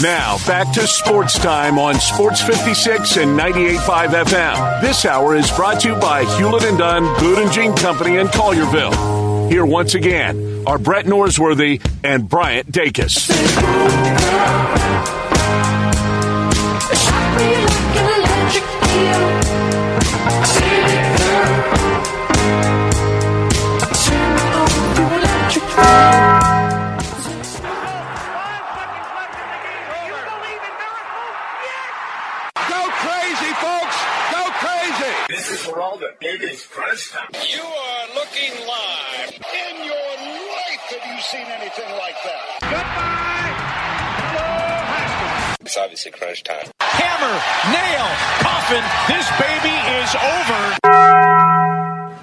Now, 0.00 0.36
back 0.46 0.72
to 0.74 0.86
sports 0.86 1.36
time 1.40 1.76
on 1.76 1.96
Sports 1.96 2.40
56 2.40 3.16
and 3.16 3.36
98.5 3.36 4.24
FM. 4.26 4.80
This 4.80 5.04
hour 5.04 5.34
is 5.34 5.50
brought 5.50 5.80
to 5.80 5.88
you 5.88 5.94
by 5.96 6.24
Hewlett 6.36 6.62
and 6.62 6.78
Dunn, 6.78 7.02
Boot 7.18 7.38
and 7.38 7.50
Jean 7.50 7.74
Company 7.74 8.18
in 8.18 8.28
Collierville. 8.28 9.50
Here 9.50 9.66
once 9.66 9.96
again 9.96 10.62
are 10.68 10.78
Brett 10.78 11.06
Norsworthy 11.06 11.84
and 12.04 12.28
Bryant 12.28 12.70
Dacus. 12.70 13.28
Obviously 45.78 46.10
crunch 46.10 46.42
time. 46.42 46.66
Hammer, 46.80 47.40
nail, 47.72 48.06
coffin. 48.40 48.84
This 49.08 49.30
baby 49.38 49.74
is 50.02 50.14
over. 50.14 50.78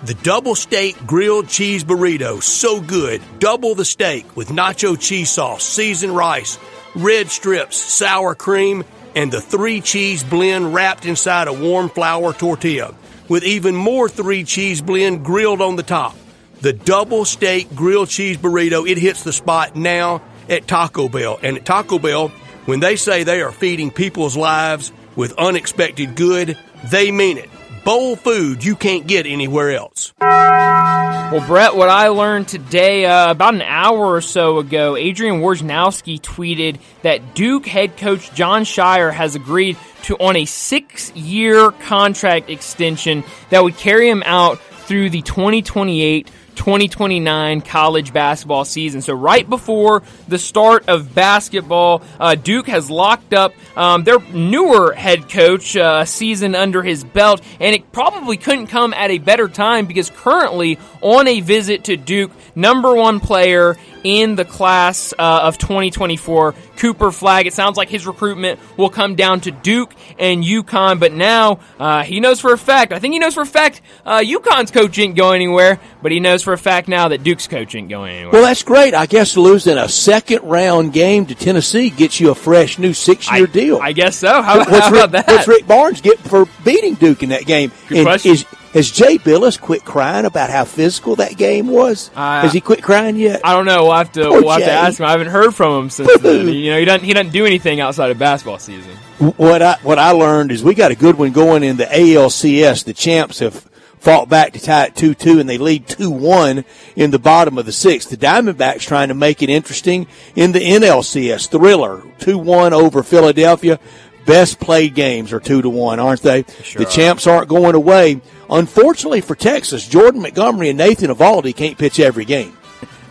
The 0.06 0.14
double 0.22 0.54
steak 0.54 0.96
grilled 1.08 1.48
cheese 1.48 1.84
burrito, 1.84 2.44
so 2.44 2.80
good. 2.80 3.22
Double 3.40 3.74
the 3.74 3.86
steak 3.86 4.36
with 4.36 4.50
nacho 4.50 5.00
cheese 5.00 5.32
sauce, 5.32 5.64
seasoned 5.64 6.16
rice, 6.16 6.60
red 6.94 7.32
strips, 7.32 7.78
sour 7.78 8.36
cream, 8.36 8.84
and 9.16 9.32
the 9.32 9.42
three 9.42 9.82
cheese 9.82 10.24
blend 10.24 10.74
wrapped 10.74 11.06
inside 11.06 11.48
a 11.48 11.54
warm 11.54 11.90
flour 11.90 12.34
tortilla 12.34 12.94
with 13.28 13.44
even 13.44 13.76
more 13.76 14.08
three 14.08 14.44
cheese 14.44 14.82
blend 14.82 15.26
grilled 15.26 15.62
on 15.62 15.76
the 15.76 15.84
top. 15.84 16.16
The 16.62 16.74
double 16.74 17.26
steak 17.26 17.76
grilled 17.76 18.10
cheese 18.10 18.38
burrito, 18.38 18.88
it 18.90 18.98
hits 18.98 19.24
the 19.24 19.34
spot 19.34 19.76
now 19.76 20.22
at 20.50 20.68
Taco 20.68 21.10
Bell. 21.10 21.40
And 21.42 21.58
at 21.58 21.66
Taco 21.66 22.00
Bell, 22.00 22.32
when 22.66 22.80
they 22.80 22.96
say 22.96 23.24
they 23.24 23.42
are 23.42 23.52
feeding 23.52 23.92
people's 23.92 24.36
lives 24.36 24.92
with 25.16 25.34
unexpected 25.38 26.16
good, 26.16 26.58
they 26.92 27.12
mean 27.12 27.38
it. 27.38 27.50
Bowl 27.84 28.16
food 28.16 28.64
you 28.64 28.76
can't 28.76 29.06
get 29.06 29.28
anywhere 29.28 29.72
else. 29.72 30.14
Well, 30.20 31.46
Brett, 31.48 31.76
what 31.76 31.90
I 31.90 32.08
learned 32.08 32.48
today, 32.48 33.06
uh, 33.06 33.30
about 33.30 33.54
an 33.54 33.62
hour 33.62 34.14
or 34.14 34.22
so 34.22 34.58
ago, 34.58 34.96
Adrian 34.96 35.42
Wojnarowski 35.42 36.20
tweeted 36.20 36.80
that 37.04 37.36
Duke 37.36 37.66
head 37.66 37.98
coach 37.98 38.34
Jon 38.34 38.64
Scheyer 38.64 39.14
has 39.14 39.36
agreed 39.36 39.78
to 40.04 40.16
on 40.18 40.36
a 40.36 40.46
six-year 40.46 41.72
contract 41.72 42.50
extension 42.50 43.24
that 43.50 43.64
would 43.64 43.78
carry 43.78 44.10
him 44.10 44.24
out 44.26 44.60
through 44.60 45.10
the 45.10 45.22
2028 45.22 46.30
2029 46.56 47.62
college 47.62 48.14
basketball 48.14 48.66
season. 48.66 49.02
So 49.02 49.14
right 49.14 49.48
before 49.48 50.04
the 50.28 50.40
start 50.40 50.88
of 50.88 51.14
basketball, 51.14 52.02
uh, 52.20 52.36
Duke 52.36 52.68
has 52.68 52.90
locked 52.90 53.34
up 53.34 53.54
um, 53.78 54.04
their 54.04 54.20
newer 54.20 54.94
head 54.94 55.30
coach, 55.30 55.76
uh, 55.76 56.06
season 56.06 56.56
under 56.56 56.82
his 56.82 57.04
belt, 57.04 57.42
and 57.60 57.76
it 57.76 57.92
probably 57.92 58.38
couldn't 58.38 58.68
come 58.68 58.94
at 58.94 59.12
a 59.12 59.18
better 59.18 59.48
time 59.48 59.86
because 59.86 60.10
currently 60.10 60.80
on 61.02 61.28
a 61.28 61.42
visit 61.42 61.86
to 61.86 61.98
Duke, 61.98 62.32
number 62.56 62.96
one 62.96 63.20
player 63.20 63.78
in 64.04 64.36
the 64.36 64.46
class 64.46 65.14
uh, 65.18 65.42
of 65.44 65.58
2024, 65.58 66.54
Cooper 66.78 67.12
Flagg. 67.12 67.48
It 67.48 67.54
sounds 67.54 67.78
like 67.78 67.90
his 67.90 68.06
recruitment 68.06 68.60
will 68.78 68.90
come 68.90 69.16
down 69.16 69.42
to 69.42 69.52
Duke 69.52 69.94
and 70.20 70.44
UConn, 70.44 71.00
but 71.00 71.14
now 71.14 71.60
uh, 71.80 72.04
he 72.04 72.20
knows 72.20 72.40
for 72.40 72.54
a 72.54 72.58
fact, 72.58 72.92
I 72.92 73.00
think 73.00 73.14
he 73.14 73.20
knows 73.20 73.34
for 73.34 73.42
a 73.42 73.46
fact, 73.46 73.82
uh, 74.06 74.20
UConn's 74.20 74.72
coach 74.72 74.98
ain't 75.00 75.16
going 75.16 75.36
anywhere, 75.36 75.80
but 76.02 76.12
he 76.12 76.20
knows 76.20 76.44
for 76.44 76.54
a 76.54 76.58
fact 76.58 76.88
now 76.88 77.08
that 77.10 77.24
Duke's 77.24 77.48
coach 77.48 77.76
ain't 77.76 77.90
going 77.90 78.14
anywhere. 78.16 78.34
Well, 78.34 78.44
that's 78.44 78.64
great. 78.64 78.94
I 78.94 79.06
guess 79.06 79.38
losing 79.38 79.78
a 79.78 79.90
second 79.90 80.44
round 80.44 80.94
game 80.94 81.26
to 81.28 81.36
Tennessee 81.36 81.90
gets 81.90 82.20
you 82.20 82.32
a 82.32 82.36
fresh 82.36 82.78
new 82.78 82.94
six 82.94 83.32
year 83.32 83.48
deal. 83.48 83.80
I 83.82 83.92
guess 83.92 84.16
so. 84.18 84.42
How, 84.42 84.58
what's, 84.60 84.70
how 84.72 84.92
Rick, 84.92 85.04
about 85.04 85.12
that? 85.12 85.28
what's 85.28 85.48
Rick 85.48 85.68
Barnes 85.68 86.02
get 86.02 86.20
for 86.20 86.48
beating 86.64 86.96
Duke 86.96 87.24
in 87.24 87.30
that 87.30 87.46
game? 87.46 87.72
Good 87.88 88.00
And 88.00 88.08
question. 88.08 88.32
Is, 88.32 88.46
has 88.76 88.92
Jay 88.92 89.18
Bilas 89.18 89.60
quit 89.60 89.86
crying 89.86 90.26
about 90.26 90.50
how 90.50 90.66
physical 90.66 91.16
that 91.16 91.38
game 91.38 91.68
was? 91.68 92.12
Uh, 92.14 92.42
has 92.42 92.52
he 92.52 92.60
quit 92.60 92.84
crying 92.84 93.16
yet? 93.16 93.40
I 93.44 93.54
don't 93.54 93.66
know. 93.66 93.86
We'll 93.86 93.94
have 93.94 94.12
to 94.12 94.30
we'll 94.30 94.50
have 94.50 94.60
to 94.60 94.72
ask 94.72 95.00
him. 95.00 95.06
I 95.06 95.12
haven't 95.12 95.28
heard 95.28 95.56
from 95.56 95.84
him 95.84 95.90
since 95.90 96.20
then. 96.20 96.50
You 96.50 96.72
know, 96.72 96.80
he 96.80 96.86
doesn't 96.86 97.06
he 97.06 97.14
doesn't 97.14 97.32
do 97.32 97.46
anything 97.46 97.80
outside 97.80 98.12
of 98.12 98.20
basketball 98.20 98.60
season. 98.60 98.92
what 99.38 99.62
I 99.62 99.78
what 99.82 99.98
I 99.98 100.12
learned 100.12 100.52
is 100.52 100.62
we 100.62 100.76
got 100.76 100.92
a 100.92 100.96
good 100.96 101.18
one 101.18 101.32
going 101.32 101.64
in 101.64 101.78
the 101.78 101.86
ALCS. 101.86 102.84
The 102.84 102.94
champs 102.94 103.40
have 103.40 103.66
fought 104.00 104.28
back 104.30 104.54
to 104.54 104.60
tie 104.60 104.88
it 104.88 104.96
two 104.96 105.16
two, 105.16 105.40
and 105.40 105.48
they 105.48 105.58
lead 105.58 105.88
two 105.88 106.12
one 106.12 106.66
in 106.98 107.12
the 107.12 107.18
bottom 107.18 107.58
of 107.58 107.66
the 107.66 107.72
sixth. 107.72 108.10
The 108.10 108.18
Diamondbacks 108.18 108.82
trying 108.82 109.08
to 109.08 109.16
make 109.16 109.42
it 109.42 109.50
interesting 109.50 110.06
in 110.36 110.52
the 110.52 110.60
NLCS. 110.60 111.50
Thriller 111.50 112.04
two 112.20 112.38
one 112.38 112.74
over 112.74 113.04
Philadelphia. 113.04 113.80
Best 114.26 114.60
played 114.60 114.96
games 114.96 115.32
are 115.34 115.40
two 115.40 115.62
to 115.62 115.70
one, 115.70 116.00
aren't 116.00 116.22
they? 116.22 116.42
the 116.76 116.88
champs 116.90 117.28
aren't 117.28 117.48
going 117.48 117.76
away. 117.76 118.22
Unfortunately 118.50 119.22
for 119.22 119.36
Texas, 119.36 119.88
Jordan 119.88 120.22
Montgomery 120.22 120.70
and 120.70 120.78
Nathan 120.78 121.12
Eovaldi 121.12 121.56
can't 121.56 121.78
pitch 121.78 122.00
every 122.00 122.26
game. 122.26 122.58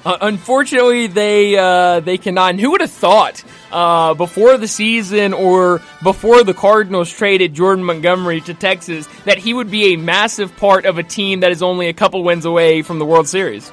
Uh, 0.05 0.19
unfortunately, 0.21 1.07
they 1.07 1.57
uh, 1.57 2.01
they 2.01 2.19
cannot. 2.19 2.51
And 2.51 2.61
who 2.61 2.73
would 2.73 2.83
have 2.83 2.91
thought 2.91 3.43
uh, 3.73 4.13
before 4.15 4.59
the 4.59 4.69
season 4.69 5.33
or 5.33 5.81
before 6.03 6.45
the 6.45 6.53
Cardinals 6.53 7.11
traded 7.11 7.55
Jordan 7.55 7.85
Montgomery 7.85 8.43
to 8.43 8.53
Texas 8.53 9.07
that 9.25 9.39
he 9.39 9.55
would 9.55 9.71
be 9.71 9.95
a 9.95 9.97
massive 9.97 10.55
part 10.57 10.85
of 10.85 10.99
a 10.99 11.03
team 11.03 11.41
that 11.41 11.53
is 11.53 11.63
only 11.63 11.89
a 11.89 11.95
couple 11.95 12.23
wins 12.23 12.45
away 12.45 12.83
from 12.83 12.99
the 12.99 13.07
World 13.07 13.29
Series? 13.29 13.73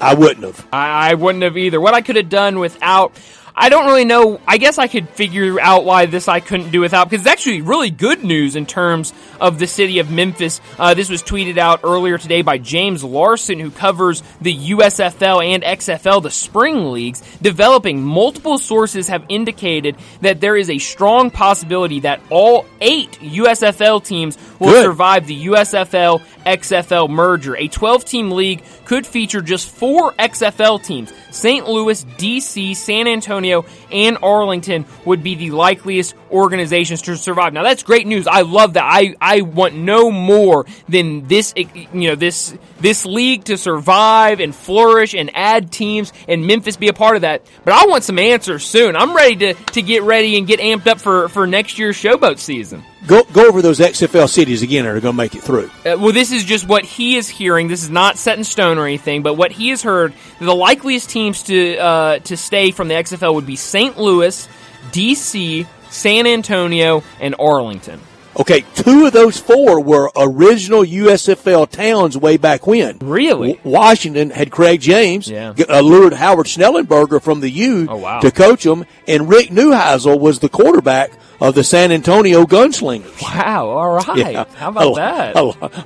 I 0.00 0.14
wouldn't 0.14 0.44
have. 0.44 0.66
I, 0.72 1.10
I 1.10 1.14
wouldn't 1.14 1.44
have 1.44 1.56
either. 1.56 1.80
What 1.80 1.94
I 1.94 2.00
could 2.00 2.16
have 2.16 2.28
done 2.28 2.58
without. 2.58 3.12
I 3.58 3.70
don't 3.70 3.86
really 3.86 4.04
know. 4.04 4.38
I 4.46 4.58
guess 4.58 4.76
I 4.76 4.86
could 4.86 5.08
figure 5.08 5.58
out 5.58 5.86
why 5.86 6.04
this 6.04 6.28
I 6.28 6.40
couldn't 6.40 6.72
do 6.72 6.80
without 6.80 7.08
because 7.08 7.24
it's 7.24 7.32
actually 7.32 7.62
really 7.62 7.88
good 7.88 8.22
news 8.22 8.54
in 8.54 8.66
terms 8.66 9.14
of 9.40 9.58
the 9.58 9.66
city 9.66 9.98
of 9.98 10.10
Memphis. 10.10 10.60
Uh, 10.78 10.92
this 10.92 11.08
was 11.08 11.22
tweeted 11.22 11.56
out 11.56 11.80
earlier 11.82 12.18
today 12.18 12.42
by 12.42 12.58
James 12.58 13.02
Larson, 13.02 13.58
who 13.58 13.70
covers 13.70 14.22
the 14.42 14.54
USFL 14.72 15.42
and 15.42 15.62
XFL, 15.62 16.22
the 16.22 16.30
spring 16.30 16.92
leagues. 16.92 17.22
Developing 17.40 18.02
multiple 18.04 18.58
sources 18.58 19.08
have 19.08 19.24
indicated 19.30 19.96
that 20.20 20.42
there 20.42 20.56
is 20.56 20.68
a 20.68 20.76
strong 20.76 21.30
possibility 21.30 22.00
that 22.00 22.20
all 22.28 22.66
eight 22.82 23.12
USFL 23.22 24.04
teams 24.04 24.36
will 24.58 24.72
Good. 24.72 24.82
survive 24.82 25.26
the 25.26 25.46
USFL 25.46 26.20
XFL 26.46 27.10
merger. 27.10 27.56
A 27.56 27.68
12 27.68 28.04
team 28.04 28.30
league 28.30 28.62
could 28.84 29.06
feature 29.06 29.42
just 29.42 29.68
four 29.68 30.12
XFL 30.14 30.82
teams. 30.82 31.12
St. 31.30 31.66
Louis, 31.68 32.04
DC, 32.16 32.74
San 32.76 33.06
Antonio, 33.06 33.66
and 33.90 34.16
Arlington 34.22 34.86
would 35.04 35.22
be 35.22 35.34
the 35.34 35.50
likeliest 35.50 36.14
organizations 36.30 37.02
to 37.02 37.16
survive. 37.16 37.52
Now 37.52 37.62
that's 37.62 37.82
great 37.82 38.06
news. 38.06 38.26
I 38.26 38.42
love 38.42 38.74
that. 38.74 38.84
I, 38.84 39.14
I 39.20 39.42
want 39.42 39.74
no 39.74 40.10
more 40.10 40.66
than 40.88 41.26
this, 41.26 41.52
you 41.56 41.88
know, 41.92 42.14
this, 42.14 42.56
this 42.80 43.06
league 43.06 43.44
to 43.44 43.56
survive 43.56 44.40
and 44.40 44.54
flourish 44.54 45.14
and 45.14 45.30
add 45.34 45.72
teams 45.72 46.12
and 46.28 46.46
Memphis 46.46 46.76
be 46.76 46.88
a 46.88 46.92
part 46.92 47.16
of 47.16 47.22
that. 47.22 47.42
But 47.64 47.74
I 47.74 47.86
want 47.86 48.04
some 48.04 48.18
answers 48.18 48.64
soon. 48.64 48.96
I'm 48.96 49.14
ready 49.14 49.36
to, 49.36 49.54
to 49.54 49.82
get 49.82 50.02
ready 50.02 50.38
and 50.38 50.46
get 50.46 50.60
amped 50.60 50.86
up 50.86 51.00
for, 51.00 51.28
for 51.28 51.46
next 51.46 51.78
year's 51.78 51.96
showboat 51.96 52.38
season. 52.38 52.84
Go, 53.06 53.22
go 53.22 53.46
over 53.46 53.62
those 53.62 53.78
XFL 53.78 54.28
cities 54.28 54.62
again 54.62 54.84
that 54.84 54.90
are 54.90 55.00
going 55.00 55.14
to 55.14 55.16
make 55.16 55.36
it 55.36 55.42
through. 55.42 55.66
Uh, 55.84 55.96
well, 55.98 56.12
this 56.12 56.32
is 56.32 56.42
just 56.42 56.66
what 56.66 56.84
he 56.84 57.16
is 57.16 57.28
hearing. 57.28 57.68
This 57.68 57.84
is 57.84 57.90
not 57.90 58.18
set 58.18 58.36
in 58.36 58.42
stone 58.42 58.78
or 58.78 58.86
anything, 58.86 59.22
but 59.22 59.34
what 59.34 59.52
he 59.52 59.68
has 59.68 59.82
heard. 59.82 60.12
The 60.40 60.54
likeliest 60.54 61.08
teams 61.10 61.44
to 61.44 61.76
uh, 61.76 62.18
to 62.20 62.36
stay 62.36 62.72
from 62.72 62.88
the 62.88 62.94
XFL 62.94 63.34
would 63.34 63.46
be 63.46 63.54
St. 63.54 63.96
Louis, 63.96 64.48
DC, 64.96 65.66
San 65.90 66.26
Antonio, 66.26 67.02
and 67.20 67.34
Arlington. 67.38 68.00
Okay, 68.38 68.64
two 68.74 69.06
of 69.06 69.12
those 69.14 69.38
four 69.38 69.80
were 69.80 70.10
original 70.14 70.82
USFL 70.84 71.70
towns 71.70 72.18
way 72.18 72.36
back 72.36 72.66
when. 72.66 72.98
Really? 72.98 73.54
W- 73.54 73.76
Washington 73.76 74.28
had 74.30 74.50
Craig 74.50 74.80
James, 74.80 75.26
Yeah. 75.28 75.54
g- 75.56 75.64
uh, 75.64 75.80
lured 75.80 76.12
Howard 76.12 76.46
Schnellenberger 76.46 77.20
from 77.22 77.40
the 77.40 77.48
U 77.48 77.86
Oh, 77.88 77.96
wow. 77.96 78.20
to 78.20 78.30
coach 78.30 78.64
them, 78.64 78.84
and 79.08 79.28
Rick 79.30 79.48
Neuheisel 79.48 80.18
was 80.20 80.38
the 80.40 80.50
quarterback 80.50 81.12
of 81.40 81.54
the 81.54 81.64
San 81.64 81.92
Antonio 81.92 82.44
Gunslingers. 82.44 83.22
Wow! 83.22 83.68
All 83.68 83.92
right. 83.94 84.16
Yeah. 84.32 84.44
How 84.56 84.68
about 84.68 84.92
a, 84.92 84.94
that? 84.96 85.36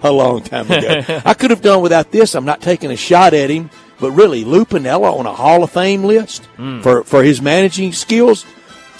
A, 0.03 0.09
a 0.09 0.13
long 0.13 0.43
time 0.43 0.69
ago. 0.71 1.21
I 1.25 1.35
could 1.35 1.51
have 1.51 1.63
done 1.63 1.83
without 1.83 2.11
this. 2.11 2.35
I'm 2.35 2.45
not 2.45 2.61
taking 2.61 2.91
a 2.91 2.97
shot 2.97 3.33
at 3.33 3.49
him, 3.51 3.71
but 4.01 4.11
really, 4.11 4.45
Lou 4.45 4.65
Piniella 4.65 5.17
on 5.17 5.27
a 5.27 5.33
Hall 5.33 5.63
of 5.63 5.71
Fame 5.71 6.03
list 6.03 6.45
Hmm. 6.57 6.81
for, 6.81 7.05
for 7.05 7.23
his 7.23 7.41
managing 7.41 7.93
skills. 7.93 8.45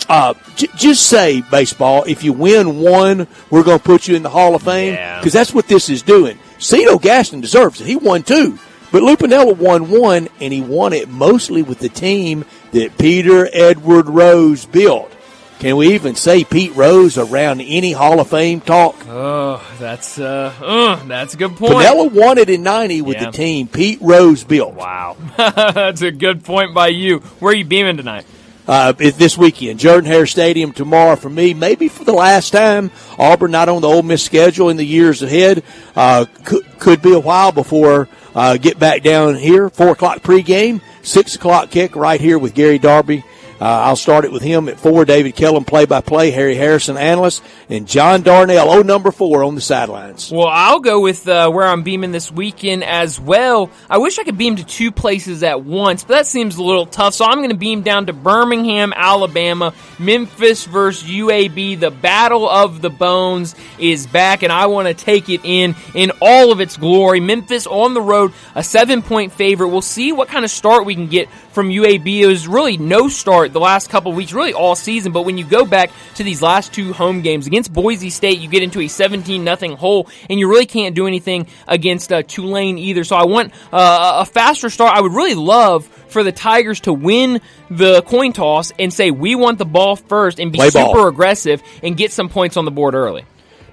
Uh, 0.09 0.35
j- 0.57 0.67
just 0.77 1.07
say 1.07 1.43
baseball. 1.51 2.05
If 2.07 2.25
you 2.25 2.33
win 2.33 2.81
one, 2.81 3.29
we're 3.51 3.63
going 3.63 3.79
to 3.79 3.85
put 3.85 4.09
you 4.09 4.17
in 4.17 4.23
the 4.23 4.31
Hall 4.31 4.55
of 4.55 4.63
Fame 4.63 4.95
Yeah. 4.95 5.19
because 5.21 5.33
that's 5.33 5.55
what 5.55 5.69
this 5.69 5.89
is 5.89 6.03
doing. 6.03 6.39
Cito 6.59 6.99
Gaston 6.99 7.41
deserves 7.41 7.81
it. 7.81 7.87
He 7.87 7.97
won 7.97 8.23
two, 8.23 8.59
but 8.93 9.03
Lou 9.03 9.17
Piniella 9.17 9.57
won 9.57 9.89
one, 9.91 10.29
and 10.41 10.53
he 10.53 10.61
won 10.61 10.93
it 10.93 11.09
mostly 11.09 11.63
with 11.63 11.79
the 11.79 11.89
team 11.89 12.45
that 12.73 12.99
Peter 12.99 13.49
Edward 13.53 14.09
Rose 14.09 14.67
built. 14.67 15.13
Can 15.61 15.77
we 15.77 15.93
even 15.95 16.15
say 16.17 16.43
Pete 16.43 16.75
Rose 16.75 17.19
around 17.19 17.61
any 17.61 17.93
Hall 17.93 18.19
of 18.19 18.31
Fame 18.31 18.63
talk? 18.63 18.97
Oh, 19.07 19.63
that's 19.79 20.19
uh, 20.19 20.53
uh, 20.61 21.05
that's 21.07 21.35
a 21.35 21.37
good 21.37 21.55
point. 21.57 21.75
Piniella 21.75 22.11
won 22.11 22.39
it 22.39 22.49
in 22.49 22.63
90 22.63 23.03
with 23.03 23.17
Yeah. 23.19 23.27
the 23.27 23.33
team 23.33 23.69
Pete 23.69 23.99
Rose 24.01 24.43
built. 24.43 24.73
Wow, 24.75 25.17
that's 25.37 26.01
a 26.03 26.11
good 26.11 26.45
point 26.45 26.73
by 26.75 26.89
you. 26.89 27.19
Where 27.41 27.53
are 27.53 27.55
you 27.55 27.67
beaming 27.67 27.99
tonight? 27.99 28.25
Uh, 28.67 28.93
this 28.93 29.37
weekend, 29.37 29.81
Jordan 29.81 30.09
Hare 30.09 30.27
Stadium 30.27 30.73
tomorrow 30.73 31.17
for 31.17 31.31
me, 31.31 31.55
maybe 31.55 31.89
for 31.89 32.05
the 32.05 32.13
last 32.13 32.51
time. 32.51 32.91
Auburn 33.19 33.51
not 33.51 33.69
on 33.69 33.83
the 33.83 33.89
Ole 33.89 34.03
Miss 34.03 34.23
schedule 34.23 34.69
in 34.69 34.77
the 34.77 34.85
years 34.85 35.23
ahead. 35.23 35.65
Uh, 35.97 36.27
could, 36.45 36.65
could 36.79 37.03
be 37.03 37.13
a 37.13 37.19
while 37.19 37.53
before 37.53 38.09
uh, 38.35 38.57
get 38.57 38.79
back 38.79 39.03
down 39.03 39.37
here. 39.37 39.71
Four 39.71 39.91
o'clock 39.91 40.23
pregame, 40.23 40.81
six 41.03 41.35
o'clock 41.35 41.71
kick 41.71 41.97
right 41.97 42.21
here 42.21 42.39
with 42.39 42.55
Gary 42.55 42.79
Darby. 42.79 43.25
Uh, 43.61 43.65
I'll 43.65 43.97
start 43.97 44.25
it 44.25 44.33
with 44.33 44.43
him 44.43 44.69
at 44.69 44.81
four. 44.81 45.05
David 45.05 45.37
Kellum, 45.37 45.65
play 45.65 45.85
by 45.85 46.01
play. 46.01 46.31
Harry 46.31 46.55
Harrison, 46.55 46.97
analyst, 46.97 47.43
and 47.69 47.87
John 47.87 48.23
Darnell, 48.23 48.71
oh 48.71 48.83
number 48.83 49.11
four 49.11 49.45
on 49.45 49.55
the 49.55 49.61
sidelines. 49.61 50.31
Well, 50.31 50.49
I'll 50.49 50.81
go 50.81 51.01
with 51.01 51.29
uh, 51.29 51.51
where 51.51 51.67
I'm 51.67 51.83
beaming 51.83 52.11
this 52.13 52.33
weekend 52.33 52.85
as 52.85 53.21
well. 53.21 53.71
I 53.91 53.99
wish 53.99 54.19
I 54.19 54.25
could 54.25 54.39
beam 54.39 54.57
to 54.57 54.65
two 54.65 54.91
places 54.91 55.43
at 55.43 55.63
once, 55.63 56.05
but 56.05 56.15
that 56.15 56.27
seems 56.27 56.57
a 56.57 56.63
little 56.63 56.87
tough. 56.87 57.15
So 57.15 57.27
I'm 57.27 57.39
going 57.39 57.51
to 57.51 57.57
beam 57.57 57.83
down 57.83 58.07
to 58.07 58.13
Birmingham, 58.15 58.95
Alabama. 58.97 59.75
Memphis 59.99 60.65
versus 60.65 61.09
UAB. 61.09 61.79
The 61.79 61.91
Battle 61.91 62.49
of 62.49 62.81
the 62.81 62.91
Bones 62.91 63.55
is 63.79 64.07
back, 64.07 64.43
and 64.43 64.51
I 64.51 64.67
want 64.67 64.89
to 64.89 64.95
take 64.95 65.29
it 65.29 65.43
in 65.45 65.75
in 65.95 66.13
all 66.23 66.53
of 66.53 66.61
its 66.61 66.77
glory. 66.77 67.21
Memphis 67.21 67.67
on 67.67 67.93
the 67.93 68.01
road, 68.01 68.33
a 68.55 68.65
seven 68.65 69.03
point 69.03 69.33
favorite. 69.33 69.69
We'll 69.69 69.83
see 69.83 70.13
what 70.13 70.29
kind 70.29 70.45
of 70.45 70.51
start 70.51 70.87
we 70.87 70.95
can 70.95 71.09
get 71.09 71.29
from 71.53 71.69
UAB. 71.69 72.21
It 72.21 72.27
was 72.27 72.49
really 72.49 72.79
no 72.79 73.09
start 73.09 73.50
the 73.53 73.61
last 73.61 73.91
couple 73.91 74.11
of 74.11 74.17
weeks, 74.17 74.33
really 74.33 74.53
all 74.53 74.75
season. 74.75 75.13
But 75.13 75.23
when 75.23 75.39
you 75.39 75.45
go 75.45 75.65
back 75.65 75.91
to 76.17 76.25
these 76.25 76.41
last 76.43 76.73
two 76.73 76.93
home 76.93 77.23
games 77.23 77.47
against 77.47 77.73
Boise 77.73 78.11
State, 78.11 78.39
you 78.41 78.49
get 78.49 78.63
into 78.63 78.81
a 78.81 78.89
17 78.89 79.45
nothing 79.45 79.73
hole, 79.77 80.09
and 80.29 80.39
you 80.39 80.49
really 80.49 80.67
can't 80.67 80.95
do 80.95 81.07
anything 81.07 81.47
against 81.69 82.13
uh, 82.13 82.23
Tulane 82.23 82.79
either. 82.79 83.05
So 83.05 83.17
I 83.17 83.25
want 83.25 83.53
uh, 83.73 84.21
a 84.23 84.25
faster 84.25 84.71
start. 84.71 84.97
I 84.97 85.01
would 85.01 85.13
really 85.13 85.35
love 85.35 85.87
for 85.87 86.23
the 86.23 86.33
Tigers 86.33 86.81
to 86.81 86.93
win 86.93 87.41
the 87.71 88.03
coin 88.03 88.33
toss 88.33 88.73
and 88.79 88.93
say 88.93 89.11
we 89.11 89.35
want 89.35 89.59
the 89.59 89.65
ball 89.65 89.95
first 89.97 90.41
and 90.41 90.51
be 90.51 90.59
Play 90.59 90.71
super 90.71 90.85
ball. 90.95 91.07
aggressive 91.09 91.63
and 91.83 91.97
get 91.97 92.11
some 92.13 92.29
points 92.29 92.57
on 92.57 92.65
the 92.65 92.71
board 92.73 92.95
early. 92.95 93.25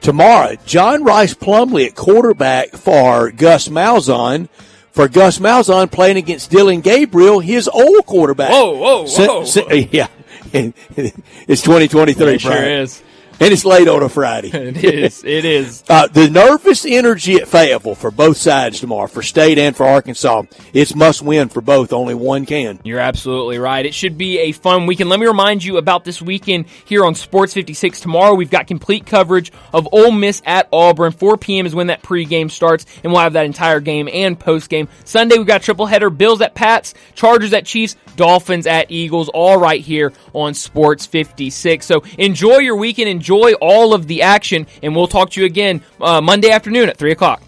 tomorrow. 0.01 0.55
John 0.65 1.03
Rhys 1.03 1.34
Plumlee 1.34 1.88
at 1.88 1.95
quarterback 1.95 2.73
for 2.73 3.32
Gus 3.32 3.69
Malzahn. 3.69 4.49
For 4.98 5.08
Gus 5.08 5.38
Malzahn 5.38 5.91
playing 5.91 6.18
against 6.18 6.50
Dillon 6.50 6.82
Gabriel, 6.82 7.39
his 7.39 7.68
old 7.68 8.04
quarterback. 8.08 8.50
Whoa, 8.50 8.72
whoa, 8.72 9.06
whoa, 9.06 9.43
si- 9.45 9.62
whoa. 9.62 9.76
yeah. 9.91 10.08
it's 10.54 11.62
2023, 11.62 12.34
It 12.34 12.41
sure 12.41 12.52
Brian. 12.52 12.72
is. 12.82 13.04
And 13.39 13.53
it's 13.53 13.65
late 13.65 13.88
on 13.88 14.03
a 14.03 14.09
Friday. 14.09 14.51
It 14.67 14.83
is. 14.83 15.23
It 15.23 15.45
is. 15.45 15.83
Uh, 15.97 16.05
the 16.07 16.29
nervous 16.29 16.85
energy 16.85 17.35
at 17.35 17.47
Fayetteville 17.47 17.95
for 17.95 18.11
both 18.11 18.38
sides 18.38 18.79
tomorrow, 18.81 19.07
for 19.07 19.23
State 19.23 19.57
and 19.57 19.75
for 19.75 19.85
Arkansas. 19.85 20.43
It's 20.73 20.93
must 20.93 21.21
win 21.21 21.49
for 21.49 21.61
both. 21.61 21.93
Only 21.93 22.13
one 22.13 22.45
can. 22.45 22.79
You're 22.83 22.99
absolutely 22.99 23.57
right. 23.57 23.85
It 23.85 23.93
should 23.93 24.17
be 24.17 24.39
a 24.39 24.51
fun 24.51 24.85
weekend. 24.85 25.09
Let 25.09 25.19
me 25.19 25.25
remind 25.25 25.63
you 25.63 25.77
about 25.77 26.03
this 26.03 26.21
weekend 26.21 26.65
here 26.85 27.05
on 27.05 27.15
Sports 27.15 27.53
56. 27.53 28.01
Tomorrow 28.01 28.35
we've 28.35 28.49
got 28.51 28.67
complete 28.67 29.05
coverage 29.05 29.51
of 29.73 29.88
Ole 29.91 30.11
Miss 30.11 30.41
at 30.45 30.67
Auburn. 30.73 31.13
4 31.13 31.38
p.m. 31.38 31.65
is 31.65 31.73
when 31.73 31.88
that 31.88 32.03
pregame 32.03 32.51
starts, 32.51 32.85
and 33.03 33.11
we'll 33.13 33.21
have 33.21 33.33
that 33.33 33.45
entire 33.45 33.79
game 33.79 34.09
and 34.11 34.38
postgame. 34.38 34.88
Sunday 35.05 35.38
we've 35.38 35.47
got 35.47 35.61
triple 35.61 35.85
header: 35.85 36.09
Bills 36.09 36.41
at 36.41 36.53
Pats, 36.53 36.93
Chargers 37.15 37.53
at 37.53 37.65
Chiefs, 37.65 37.95
Dolphins 38.17 38.67
at 38.67 38.91
Eagles. 38.91 39.29
All 39.29 39.57
right 39.57 39.81
here 39.81 40.11
on 40.33 40.53
Sports 40.53 41.05
56. 41.05 41.85
So 41.85 42.03
enjoy 42.17 42.57
your 42.57 42.75
weekend. 42.75 43.09
Enjoy 43.09 43.26
all 43.55 43.93
of 43.93 44.07
the 44.07 44.21
action, 44.21 44.67
and 44.82 44.95
we'll 44.95 45.07
talk 45.07 45.30
to 45.32 45.39
you 45.39 45.45
again 45.45 45.82
uh, 46.01 46.21
Monday 46.21 46.49
afternoon 46.49 46.89
at 46.89 46.97
three 46.97 47.11
o'clock. 47.11 47.41